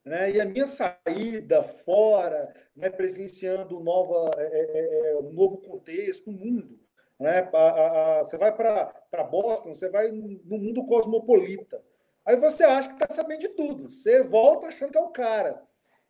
Né? 0.06 0.32
E 0.32 0.42
a 0.42 0.46
minha 0.46 0.68
saída 0.68 1.64
fora, 1.64 2.54
né, 2.76 2.90
presenciando 2.90 3.80
nova, 3.80 4.32
é, 4.38 4.44
é, 4.44 5.12
é 5.12 5.18
um 5.18 5.34
novo 5.34 5.58
contexto, 5.58 6.30
um 6.30 6.34
mundo. 6.34 6.80
Né? 7.22 7.48
A, 7.54 7.58
a, 7.58 8.20
a, 8.20 8.24
você 8.24 8.36
vai 8.36 8.52
para 8.52 9.24
Boston, 9.30 9.76
você 9.76 9.88
vai 9.90 10.10
no 10.10 10.58
mundo 10.58 10.84
cosmopolita. 10.88 11.80
Aí 12.26 12.36
você 12.36 12.64
acha 12.64 12.90
que 12.90 12.96
está 12.96 13.14
sabendo 13.14 13.42
de 13.42 13.50
tudo. 13.50 13.92
Você 13.92 14.24
volta 14.24 14.68
achando 14.68 14.92
que 14.92 14.98
é 14.98 15.02
o 15.02 15.10
cara. 15.10 15.62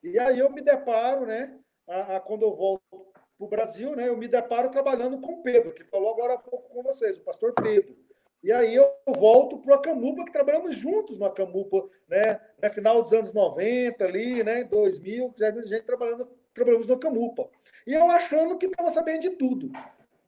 E 0.02 0.18
aí 0.18 0.40
eu 0.40 0.50
me 0.50 0.62
deparo, 0.62 1.26
né? 1.26 1.54
A, 1.86 2.16
a, 2.16 2.20
quando 2.22 2.44
eu 2.44 2.56
volto 2.56 2.82
para 2.90 3.46
o 3.46 3.50
Brasil, 3.50 3.94
né? 3.94 4.08
Eu 4.08 4.16
me 4.16 4.26
deparo 4.26 4.70
trabalhando 4.70 5.20
com 5.20 5.34
o 5.34 5.44
Pedro, 5.44 5.74
que 5.74 5.84
falou 5.84 6.14
agora 6.14 6.36
há 6.36 6.38
pouco 6.38 6.70
com 6.70 6.82
vocês, 6.82 7.18
o 7.18 7.24
pastor 7.24 7.54
Pedro. 7.62 7.94
E 8.42 8.50
aí 8.50 8.74
eu 8.74 8.90
volto 9.06 9.58
para 9.58 9.72
o 9.72 9.76
Acamupa, 9.76 10.24
que 10.24 10.32
trabalhamos 10.32 10.78
juntos 10.78 11.20
no 11.20 11.26
Acamupa, 11.26 11.90
né? 12.08 12.40
No 12.64 12.70
final 12.72 13.02
dos 13.02 13.12
anos 13.12 13.34
90, 13.34 14.02
ali, 14.06 14.44
né? 14.46 14.64
2000, 14.64 15.34
já 15.38 15.50
a 15.50 15.62
gente 15.62 15.84
trabalhando, 15.84 16.30
trabalhamos 16.54 16.88
no 16.88 16.94
Acamupa. 16.94 17.50
E 17.86 17.94
eu 17.94 18.10
achando 18.10 18.58
que 18.58 18.68
estava 18.68 18.90
sabendo 18.90 19.24
de 19.24 19.32
tudo. 19.32 19.70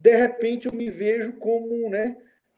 De 0.03 0.13
repente 0.13 0.67
eu 0.67 0.73
me 0.73 0.89
vejo 0.89 1.31
como, 1.37 1.89
né? 1.89 2.17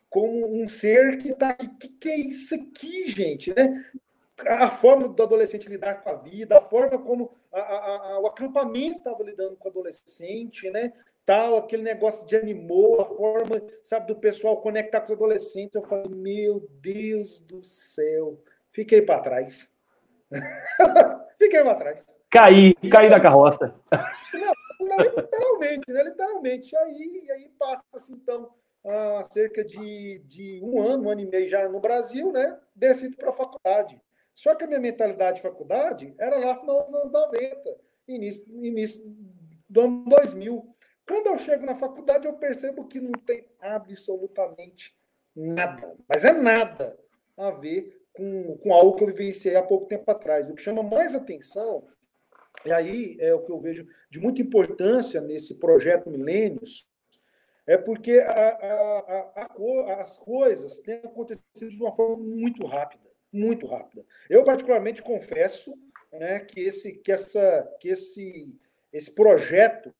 Como 0.10 0.52
um 0.52 0.68
ser 0.68 1.20
que 1.20 1.30
está 1.30 1.50
aqui. 1.50 1.68
O 1.68 1.78
que, 1.78 1.90
que 1.90 2.10
é 2.10 2.18
isso 2.18 2.56
aqui, 2.56 3.08
gente? 3.08 3.54
Né? 3.54 3.86
a 4.48 4.68
forma 4.68 5.08
do 5.08 5.24
adolescente 5.24 5.70
lidar 5.70 6.02
com 6.02 6.10
a 6.10 6.16
vida, 6.16 6.58
a 6.58 6.62
forma 6.62 6.98
como 6.98 7.32
a, 7.54 7.60
a, 7.60 8.12
a, 8.14 8.20
o 8.20 8.28
acampamento 8.28 8.98
estava 8.98 9.24
lidando 9.24 9.56
com 9.56 9.70
o 9.70 9.72
adolescente, 9.72 10.70
né? 10.72 10.92
Tal, 11.26 11.58
aquele 11.58 11.84
negócio 11.84 12.28
de 12.28 12.36
animou, 12.36 13.00
a 13.00 13.06
forma, 13.06 13.62
sabe, 13.82 14.08
do 14.08 14.16
pessoal 14.18 14.58
conectar 14.58 15.00
com 15.00 15.06
os 15.06 15.12
adolescentes. 15.12 15.76
Eu 15.76 15.84
falei, 15.84 16.10
meu 16.10 16.68
Deus 16.82 17.40
do 17.40 17.64
céu, 17.64 18.42
fiquei 18.72 19.02
para 19.02 19.22
trás. 19.22 19.72
fiquei 21.40 21.64
para 21.64 21.76
trás. 21.76 22.06
Caí, 22.30 22.74
caí 22.92 23.10
da 23.10 23.22
carroça. 23.22 23.74
Literalmente, 24.98 25.92
né? 25.92 26.04
Literalmente. 26.04 26.76
Aí, 26.76 27.28
aí 27.32 27.50
passa-se, 27.58 28.14
então, 28.14 28.50
há 28.86 29.24
cerca 29.32 29.64
de, 29.64 30.20
de 30.20 30.62
um 30.64 30.82
ano, 30.82 31.06
um 31.06 31.10
ano 31.10 31.22
e 31.22 31.26
meio 31.26 31.50
já 31.50 31.68
no 31.68 31.80
Brasil, 31.80 32.32
né? 32.32 32.60
Decido 32.76 33.16
para 33.18 33.30
a 33.30 33.34
faculdade. 33.34 34.02
Só 34.34 34.54
que 34.54 34.66
a 34.66 34.68
minha 34.68 34.80
mentalidade 34.80 35.38
de 35.38 35.42
faculdade 35.42 36.14
era 36.20 36.38
lá 36.38 36.54
no 36.54 36.60
final 36.60 36.84
dos 36.84 36.94
anos 36.94 37.12
90, 37.12 37.78
início, 38.08 38.64
início 38.64 39.02
do 39.70 39.82
ano 39.82 40.06
2000. 40.10 40.76
Quando 41.08 41.28
eu 41.28 41.38
chego 41.38 41.66
na 41.66 41.76
faculdade, 41.76 42.28
eu 42.28 42.34
percebo 42.34 42.88
que 42.88 43.00
não 43.00 43.12
tem 43.12 43.48
absolutamente 43.62 44.94
nada, 45.36 45.96
mas 46.08 46.26
é 46.26 46.34
nada 46.34 46.98
a 47.38 47.52
ver 47.52 48.06
com, 48.14 48.58
com 48.58 48.74
algo 48.74 48.96
que 48.96 49.04
eu 49.04 49.08
vivenciei 49.08 49.56
há 49.56 49.64
pouco 49.64 49.88
tempo 49.88 50.10
atrás. 50.10 50.50
O 50.50 50.56
que 50.56 50.62
chama 50.62 50.82
mais 50.82 51.14
atenção, 51.14 51.86
e 52.66 52.72
aí 52.72 53.18
é 53.20 53.34
o 53.34 53.42
que 53.42 53.52
eu 53.52 53.60
vejo 53.60 53.88
de 54.10 54.20
muita 54.20 54.42
importância 54.42 55.22
nesse 55.22 55.56
projeto 55.56 56.10
Milênios, 56.10 56.90
é 57.68 57.78
porque 57.78 58.20
a, 58.20 58.32
a, 58.32 59.32
a, 59.36 60.02
as 60.02 60.18
coisas 60.18 60.80
têm 60.80 60.96
acontecido 60.96 61.70
de 61.70 61.82
uma 61.82 61.92
forma 61.92 62.18
muito 62.18 62.66
rápida 62.66 63.06
muito 63.36 63.68
rápida. 63.68 64.06
Eu, 64.30 64.44
particularmente, 64.44 65.04
confesso 65.04 65.74
né, 66.12 66.40
que, 66.40 66.62
esse, 66.62 66.94
que, 66.94 67.12
essa, 67.12 67.76
que 67.80 67.90
esse, 67.90 68.56
esse 68.92 69.14
projeto 69.14 69.94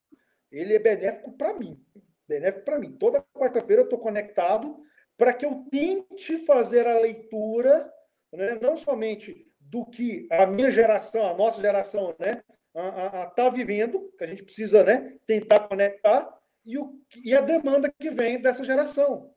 ele 0.52 0.74
é 0.74 0.80
benéfico 0.80 1.34
para 1.34 1.54
mim. 1.54 1.84
Benéfico 2.28 2.64
para 2.64 2.80
mim. 2.80 2.94
Toda 2.94 3.24
quarta-feira 3.34 3.82
eu 3.82 3.86
estou 3.86 4.00
conectado 4.00 4.78
para 5.18 5.34
que 5.34 5.46
eu 5.46 5.66
tente 5.70 6.38
fazer 6.46 6.88
a 6.88 7.00
leitura, 7.00 7.92
né, 8.32 8.58
não 8.62 8.78
somente 8.78 9.46
do 9.60 9.86
que 9.86 10.28
a 10.32 10.46
minha 10.46 10.72
geração, 10.72 11.26
a 11.26 11.34
nossa 11.34 11.62
geração, 11.62 12.16
né, 12.20 12.44
está 12.76 13.50
vivendo, 13.50 14.12
que 14.18 14.24
a 14.24 14.28
gente 14.28 14.44
precisa 14.44 14.84
né, 14.84 15.18
tentar 15.26 15.68
conectar, 15.68 16.30
e, 16.66 16.78
o, 16.78 17.00
e 17.24 17.34
a 17.34 17.42
demanda 17.42 17.94
que 17.98 18.10
vem 18.10 18.42
dessa 18.42 18.64
geração. 18.64 19.32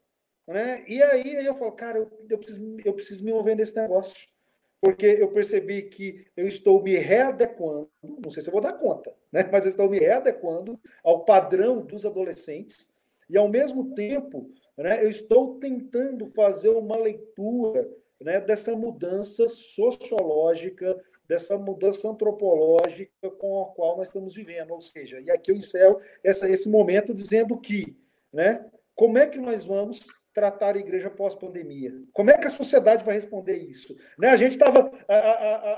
Né? 0.46 0.82
E 0.88 1.02
aí, 1.02 1.36
aí 1.36 1.46
eu 1.46 1.54
falo, 1.54 1.72
cara, 1.72 1.98
eu, 1.98 2.10
eu, 2.28 2.38
preciso, 2.38 2.76
eu 2.84 2.94
preciso 2.94 3.22
me 3.22 3.30
envolver 3.30 3.54
nesse 3.54 3.76
negócio. 3.76 4.26
Porque 4.80 5.06
eu 5.06 5.28
percebi 5.32 5.82
que 5.82 6.26
eu 6.36 6.46
estou 6.46 6.82
me 6.82 6.96
readequando, 6.96 7.90
não 8.02 8.30
sei 8.30 8.42
se 8.42 8.48
eu 8.48 8.52
vou 8.52 8.60
dar 8.60 8.74
conta, 8.74 9.12
né? 9.32 9.48
mas 9.50 9.64
eu 9.64 9.70
estou 9.70 9.90
me 9.90 9.98
readequando 9.98 10.80
ao 11.02 11.24
padrão 11.24 11.84
dos 11.84 12.06
adolescentes, 12.06 12.88
e 13.28 13.36
ao 13.36 13.48
mesmo 13.48 13.92
tempo 13.94 14.50
né, 14.76 15.04
eu 15.04 15.10
estou 15.10 15.58
tentando 15.58 16.28
fazer 16.28 16.68
uma 16.68 16.96
leitura 16.96 17.88
né, 18.20 18.40
dessa 18.40 18.74
mudança 18.74 19.48
sociológica, 19.48 21.00
dessa 21.26 21.56
mudança 21.56 22.08
antropológica 22.08 23.30
com 23.38 23.62
a 23.62 23.66
qual 23.66 23.96
nós 23.96 24.08
estamos 24.08 24.34
vivendo. 24.34 24.72
Ou 24.72 24.80
seja, 24.80 25.20
e 25.20 25.30
aqui 25.30 25.52
eu 25.52 25.56
encerro 25.56 26.00
essa, 26.24 26.48
esse 26.48 26.68
momento 26.68 27.14
dizendo 27.14 27.58
que, 27.60 27.96
né, 28.32 28.68
como 28.94 29.18
é 29.18 29.26
que 29.26 29.38
nós 29.38 29.64
vamos 29.64 30.00
tratar 30.34 30.74
a 30.76 30.78
igreja 30.78 31.10
pós-pandemia? 31.10 31.92
Como 32.12 32.30
é 32.30 32.38
que 32.38 32.46
a 32.46 32.50
sociedade 32.50 33.04
vai 33.04 33.14
responder 33.14 33.56
isso? 33.56 33.96
Né? 34.18 34.28
A 34.28 34.36
gente 34.36 34.52
estava 34.52 34.90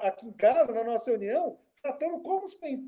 aqui 0.02 0.26
em 0.26 0.32
casa, 0.32 0.72
na 0.72 0.84
nossa 0.84 1.10
reunião, 1.10 1.58
tratando 1.82 2.20
como, 2.20 2.46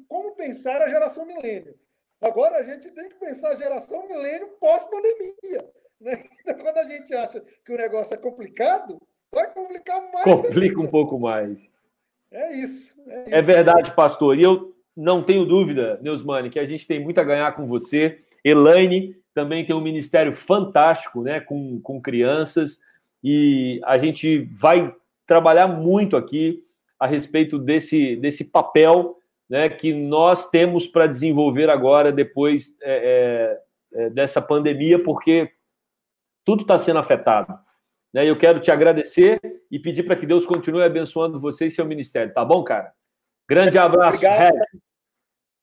como 0.09 0.35
pensar 0.35 0.81
a 0.83 0.89
geração 0.89 1.27
milênio. 1.27 1.79
Agora 2.21 2.59
a 2.59 2.63
gente 2.63 2.91
tem 2.91 3.09
que 3.09 3.17
pensar 3.17 3.51
a 3.51 3.57
geração 3.57 4.07
milênio 4.07 4.49
pós-pandemia. 4.61 5.71
Né? 6.01 6.25
Quando 6.61 6.79
a 6.79 6.89
gente 6.89 7.15
acha 7.15 7.41
que 7.65 7.73
o 7.73 7.77
negócio 7.77 8.15
é 8.15 8.17
complicado, 8.17 9.01
vai 9.33 9.51
complicar 9.53 10.01
mais. 10.13 10.25
Complica 10.25 10.77
ainda. 10.77 10.81
um 10.81 10.91
pouco 10.91 11.19
mais. 11.19 11.71
É 12.31 12.55
isso, 12.57 12.95
é, 13.07 13.15
é 13.15 13.23
isso. 13.23 13.35
É 13.35 13.43
verdade, 13.43 13.95
pastor. 13.95 14.39
E 14.39 14.43
eu 14.43 14.75
não 14.97 15.23
tenho 15.23 15.45
dúvida, 15.45 15.99
Neusmane, 16.03 16.51
que 16.51 16.59
a 16.59 16.67
gente 16.67 16.87
tem 16.87 17.01
muito 17.01 17.19
a 17.19 17.25
ganhar 17.25 17.53
com 17.53 17.67
você. 17.67 18.21
Elaine, 18.45 19.17
também 19.35 19.65
tem 19.65 19.75
um 19.75 19.81
ministério 19.81 20.35
fantástico, 20.35 21.23
né, 21.23 21.41
com, 21.41 21.81
com 21.81 22.01
crianças, 22.01 22.81
e 23.25 23.81
a 23.85 23.97
gente 23.97 24.49
vai 24.53 24.95
trabalhar 25.27 25.69
muito 25.69 26.17
aqui 26.17 26.65
a 26.99 27.07
respeito 27.07 27.59
desse, 27.59 28.17
desse 28.17 28.45
papel 28.45 29.19
né, 29.49 29.69
que 29.69 29.93
nós 29.93 30.51
temos 30.51 30.87
para 30.87 31.07
desenvolver 31.07 31.71
agora, 31.71 32.13
depois 32.13 32.77
é, 32.83 33.59
é, 33.95 34.03
é 34.05 34.11
dessa 34.11 34.43
pandemia, 34.43 35.03
porque 35.03 35.53
tudo 36.45 36.63
está 36.63 36.79
sendo 36.79 36.99
afetado. 36.99 37.59
Né? 38.13 38.29
Eu 38.29 38.37
quero 38.37 38.61
te 38.61 38.71
agradecer 38.71 39.41
e 39.71 39.79
pedir 39.79 40.03
para 40.03 40.17
que 40.17 40.27
Deus 40.27 40.45
continue 40.45 40.83
abençoando 40.83 41.41
você 41.41 41.67
e 41.67 41.71
seu 41.71 41.85
ministério, 41.85 42.33
tá 42.33 42.45
bom, 42.45 42.63
cara? 42.63 42.93
Grande 43.49 43.79
abraço, 43.79 44.19
Obrigado. 44.19 44.57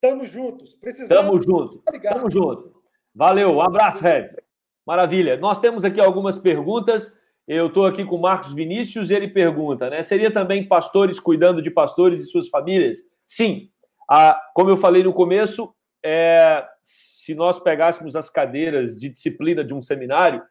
Tamo 0.01 0.25
juntos. 0.25 0.75
Precisamos. 0.75 1.09
Tamo 1.09 1.41
juntos. 1.41 1.81
Tamo 2.01 2.31
junto. 2.31 2.81
Valeu, 3.13 3.51
um 3.51 3.61
abraço, 3.61 4.01
Red. 4.01 4.29
Maravilha. 4.85 5.37
Nós 5.37 5.59
temos 5.59 5.83
aqui 5.83 5.99
algumas 5.99 6.39
perguntas. 6.39 7.15
Eu 7.47 7.67
estou 7.67 7.85
aqui 7.85 8.05
com 8.05 8.15
o 8.15 8.21
Marcos 8.21 8.53
Vinícius 8.53 9.09
e 9.09 9.13
ele 9.13 9.27
pergunta, 9.27 9.89
né? 9.89 10.03
Seria 10.03 10.31
também 10.31 10.67
pastores 10.67 11.19
cuidando 11.19 11.61
de 11.61 11.69
pastores 11.69 12.21
e 12.21 12.25
suas 12.25 12.47
famílias? 12.47 12.99
Sim. 13.27 13.69
Ah, 14.09 14.39
como 14.53 14.69
eu 14.69 14.77
falei 14.77 15.03
no 15.03 15.13
começo, 15.13 15.73
é, 16.03 16.65
se 16.81 17.35
nós 17.35 17.59
pegássemos 17.59 18.15
as 18.15 18.29
cadeiras 18.29 18.97
de 18.97 19.09
disciplina 19.09 19.63
de 19.63 19.73
um 19.73 19.81
seminário, 19.81 20.41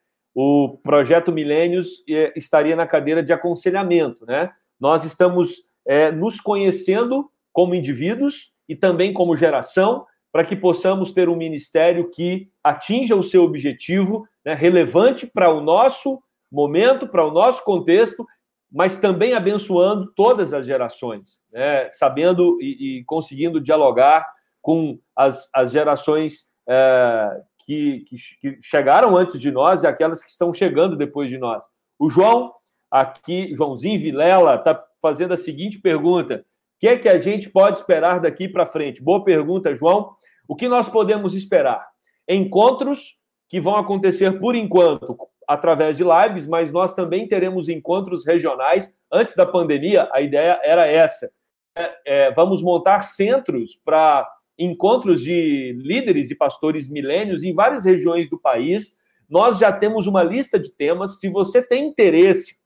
o 0.41 0.78
projeto 0.84 1.32
Milênios 1.32 2.05
é, 2.09 2.32
estaria 2.36 2.76
na 2.76 2.86
cadeira 2.86 3.24
de 3.24 3.32
aconselhamento, 3.32 4.24
né? 4.24 4.53
Nós 4.78 5.05
estamos 5.05 5.64
é, 5.84 6.12
nos 6.12 6.41
conhecendo 6.41 7.28
como 7.53 7.74
indivíduos 7.74 8.53
e 8.68 8.76
também 8.76 9.12
como 9.12 9.34
geração, 9.34 10.07
para 10.30 10.45
que 10.45 10.55
possamos 10.55 11.11
ter 11.11 11.28
um 11.28 11.34
ministério 11.34 12.09
que 12.09 12.49
atinja 12.62 13.16
o 13.16 13.22
seu 13.22 13.43
objetivo, 13.43 14.28
né, 14.45 14.55
relevante 14.55 15.26
para 15.26 15.51
o 15.51 15.61
nosso 15.61 16.22
momento, 16.53 17.09
para 17.09 17.26
o 17.26 17.32
nosso 17.32 17.64
contexto, 17.64 18.24
mas 18.70 18.97
também 18.97 19.34
abençoando 19.34 20.12
todas 20.14 20.55
as 20.55 20.64
gerações, 20.64 21.43
né, 21.53 21.91
sabendo 21.91 22.59
e, 22.61 22.99
e, 23.01 23.05
conseguindo 23.07 23.61
dialogar 23.61 24.24
com 24.62 25.01
as, 25.16 25.51
as 25.53 25.72
gerações 25.72 26.47
é, 26.68 27.41
que, 27.68 28.00
que, 28.08 28.16
que, 28.40 28.58
chegaram 28.62 29.14
antes 29.14 29.38
de 29.38 29.50
nós 29.50 29.82
e 29.82 29.86
aquelas 29.86 30.22
que 30.22 30.30
estão 30.30 30.54
chegando 30.54 30.96
depois 30.96 31.28
de 31.28 31.36
nós. 31.36 31.66
O 31.98 32.08
João, 32.08 32.54
aqui, 32.90 33.54
Joãozinho 33.54 34.00
Vilela, 34.00 34.54
está 34.54 34.82
fazendo 35.02 35.34
a 35.34 35.36
seguinte 35.36 35.78
pergunta: 35.78 36.46
o 36.76 36.80
que 36.80 36.88
é 36.88 36.96
que 36.96 37.10
a 37.10 37.18
gente 37.18 37.50
pode 37.50 37.76
esperar 37.76 38.20
daqui 38.20 38.48
para 38.48 38.64
frente? 38.64 39.02
Boa 39.02 39.22
pergunta, 39.22 39.74
João. 39.74 40.16
O 40.48 40.56
que 40.56 40.66
nós 40.66 40.88
podemos 40.88 41.34
esperar? 41.34 41.86
Encontros 42.26 43.18
que 43.50 43.60
vão 43.60 43.76
acontecer 43.76 44.40
por 44.40 44.54
enquanto 44.54 45.18
através 45.46 45.94
de 45.94 46.04
lives, 46.04 46.46
mas 46.46 46.72
nós 46.72 46.94
também 46.94 47.28
teremos 47.28 47.68
encontros 47.68 48.24
regionais. 48.24 48.96
Antes 49.12 49.36
da 49.36 49.44
pandemia, 49.44 50.08
a 50.10 50.22
ideia 50.22 50.58
era 50.62 50.86
essa. 50.86 51.30
É, 51.76 51.96
é, 52.06 52.32
vamos 52.32 52.62
montar 52.62 53.02
centros 53.02 53.78
para 53.84 54.26
encontros 54.59 55.22
de 55.22 55.72
líderes 55.78 56.30
e 56.30 56.34
pastores 56.34 56.88
milênios 56.88 57.44
em 57.44 57.54
várias 57.54 57.84
regiões 57.84 58.28
do 58.28 58.38
país. 58.38 58.96
Nós 59.28 59.59
já 59.59 59.72
temos 59.72 60.06
uma 60.06 60.22
lista 60.22 60.59
de 60.59 60.70
temas. 60.70 61.20
Se 61.20 61.28
você 61.28 61.62
tem 61.62 61.86
interesse 61.86 62.56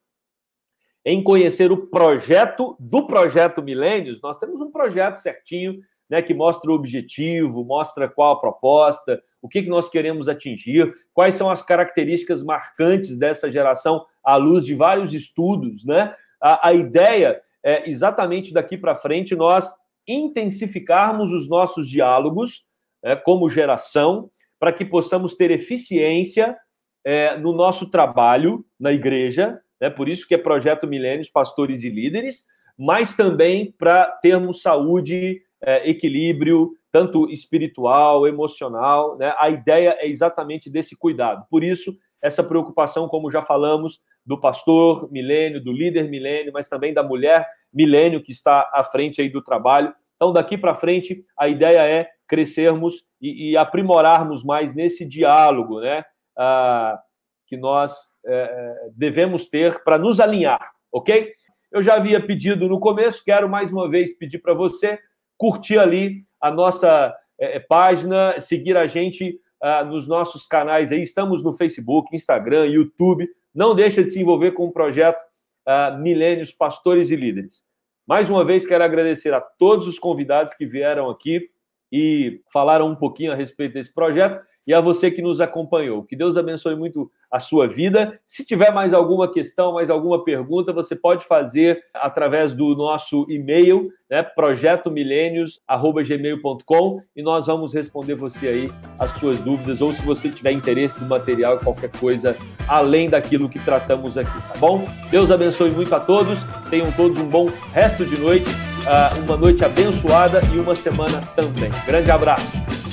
em 1.04 1.22
conhecer 1.22 1.70
o 1.72 1.86
projeto 1.88 2.76
do 2.78 3.06
projeto 3.06 3.62
Milênios, 3.62 4.22
nós 4.22 4.38
temos 4.38 4.60
um 4.60 4.70
projeto 4.70 5.18
certinho, 5.18 5.80
né, 6.08 6.22
que 6.22 6.32
mostra 6.32 6.70
o 6.70 6.74
objetivo, 6.74 7.64
mostra 7.64 8.08
qual 8.08 8.34
a 8.34 8.40
proposta, 8.40 9.20
o 9.40 9.48
que, 9.48 9.62
que 9.62 9.68
nós 9.68 9.88
queremos 9.88 10.28
atingir, 10.28 10.94
quais 11.12 11.34
são 11.34 11.50
as 11.50 11.62
características 11.62 12.44
marcantes 12.44 13.18
dessa 13.18 13.50
geração 13.50 14.06
à 14.22 14.36
luz 14.36 14.64
de 14.64 14.74
vários 14.74 15.12
estudos, 15.12 15.84
né? 15.84 16.14
A, 16.40 16.68
a 16.68 16.72
ideia 16.72 17.40
é 17.64 17.88
exatamente 17.88 18.52
daqui 18.52 18.76
para 18.76 18.94
frente 18.94 19.34
nós 19.34 19.72
intensificarmos 20.06 21.32
os 21.32 21.48
nossos 21.48 21.88
diálogos 21.88 22.64
é, 23.02 23.16
como 23.16 23.48
geração 23.48 24.30
para 24.58 24.72
que 24.72 24.84
possamos 24.84 25.34
ter 25.34 25.50
eficiência 25.50 26.56
é, 27.04 27.36
no 27.36 27.52
nosso 27.52 27.90
trabalho 27.90 28.64
na 28.78 28.92
igreja, 28.92 29.60
né? 29.80 29.90
por 29.90 30.08
isso 30.08 30.26
que 30.26 30.34
é 30.34 30.38
Projeto 30.38 30.86
Milênios, 30.86 31.28
Pastores 31.28 31.82
e 31.82 31.88
Líderes, 31.88 32.46
mas 32.78 33.16
também 33.16 33.72
para 33.76 34.06
termos 34.22 34.62
saúde, 34.62 35.42
é, 35.60 35.88
equilíbrio, 35.88 36.72
tanto 36.90 37.28
espiritual, 37.30 38.26
emocional. 38.26 39.16
Né? 39.16 39.34
A 39.38 39.50
ideia 39.50 39.96
é 39.98 40.08
exatamente 40.08 40.70
desse 40.70 40.96
cuidado. 40.96 41.44
Por 41.50 41.64
isso, 41.64 41.96
essa 42.20 42.42
preocupação, 42.42 43.08
como 43.08 43.30
já 43.30 43.42
falamos, 43.42 44.00
do 44.24 44.40
pastor 44.40 45.10
milênio, 45.10 45.62
do 45.62 45.72
líder 45.72 46.08
milênio, 46.08 46.52
mas 46.52 46.68
também 46.68 46.94
da 46.94 47.02
mulher 47.02 47.46
milênio 47.72 48.22
que 48.22 48.32
está 48.32 48.70
à 48.72 48.84
frente 48.84 49.20
aí 49.20 49.28
do 49.28 49.42
trabalho. 49.42 49.92
Então, 50.16 50.32
daqui 50.32 50.56
para 50.56 50.74
frente, 50.74 51.24
a 51.38 51.48
ideia 51.48 51.86
é 51.86 52.08
crescermos 52.28 53.04
e, 53.20 53.50
e 53.50 53.56
aprimorarmos 53.56 54.44
mais 54.44 54.74
nesse 54.74 55.04
diálogo, 55.04 55.80
né? 55.80 56.04
Ah, 56.36 56.98
que 57.46 57.56
nós 57.56 57.94
é, 58.24 58.74
devemos 58.96 59.50
ter 59.50 59.82
para 59.84 59.98
nos 59.98 60.20
alinhar, 60.20 60.72
ok? 60.90 61.32
Eu 61.70 61.82
já 61.82 61.94
havia 61.94 62.24
pedido 62.24 62.68
no 62.68 62.80
começo, 62.80 63.24
quero 63.24 63.48
mais 63.48 63.72
uma 63.72 63.90
vez 63.90 64.16
pedir 64.16 64.38
para 64.38 64.54
você 64.54 64.98
curtir 65.36 65.78
ali 65.78 66.24
a 66.40 66.50
nossa 66.50 67.14
é, 67.38 67.58
página, 67.58 68.40
seguir 68.40 68.76
a 68.76 68.86
gente 68.86 69.38
ah, 69.60 69.84
nos 69.84 70.06
nossos 70.06 70.46
canais 70.46 70.92
aí. 70.92 71.02
Estamos 71.02 71.42
no 71.42 71.52
Facebook, 71.52 72.14
Instagram, 72.14 72.66
YouTube. 72.66 73.28
Não 73.54 73.74
deixa 73.74 74.02
de 74.02 74.10
se 74.10 74.20
envolver 74.20 74.52
com 74.52 74.66
o 74.66 74.72
projeto 74.72 75.22
ah, 75.66 75.90
Milênios, 75.92 76.52
Pastores 76.52 77.10
e 77.10 77.16
Líderes. 77.16 77.64
Mais 78.06 78.28
uma 78.28 78.44
vez, 78.44 78.66
quero 78.66 78.82
agradecer 78.82 79.32
a 79.32 79.40
todos 79.40 79.86
os 79.86 79.98
convidados 79.98 80.54
que 80.54 80.66
vieram 80.66 81.08
aqui 81.08 81.48
e 81.90 82.40
falaram 82.52 82.88
um 82.88 82.96
pouquinho 82.96 83.32
a 83.32 83.34
respeito 83.34 83.74
desse 83.74 83.92
projeto 83.92 84.42
e 84.66 84.74
a 84.74 84.80
você 84.80 85.10
que 85.10 85.20
nos 85.22 85.40
acompanhou. 85.40 86.02
Que 86.04 86.16
Deus 86.16 86.36
abençoe 86.36 86.76
muito 86.76 87.10
a 87.30 87.40
sua 87.40 87.66
vida. 87.66 88.20
Se 88.26 88.44
tiver 88.44 88.70
mais 88.72 88.92
alguma 88.94 89.28
questão, 89.30 89.72
mais 89.72 89.90
alguma 89.90 90.22
pergunta, 90.22 90.72
você 90.72 90.94
pode 90.94 91.24
fazer 91.24 91.82
através 91.94 92.54
do 92.54 92.76
nosso 92.76 93.26
e-mail, 93.28 93.90
né, 94.10 94.22
projetomilênios@gmail.com 94.22 97.00
e 97.16 97.22
nós 97.22 97.46
vamos 97.46 97.74
responder 97.74 98.14
você 98.14 98.48
aí 98.48 98.70
as 98.98 99.10
suas 99.18 99.38
dúvidas 99.38 99.80
ou 99.80 99.92
se 99.92 100.02
você 100.02 100.28
tiver 100.28 100.52
interesse 100.52 101.00
no 101.00 101.08
material, 101.08 101.58
qualquer 101.58 101.90
coisa 101.98 102.36
além 102.68 103.08
daquilo 103.08 103.48
que 103.48 103.58
tratamos 103.58 104.18
aqui, 104.18 104.30
tá 104.30 104.54
bom? 104.58 104.86
Deus 105.10 105.30
abençoe 105.30 105.70
muito 105.70 105.94
a 105.94 106.00
todos. 106.00 106.38
Tenham 106.70 106.90
todos 106.92 107.18
um 107.18 107.28
bom 107.28 107.48
resto 107.72 108.04
de 108.04 108.18
noite, 108.18 108.46
ah, 108.86 109.10
uma 109.24 109.36
noite 109.36 109.64
abençoada 109.64 110.40
e 110.54 110.58
uma 110.58 110.74
semana 110.74 111.22
também. 111.34 111.70
Grande 111.86 112.10
abraço. 112.10 112.91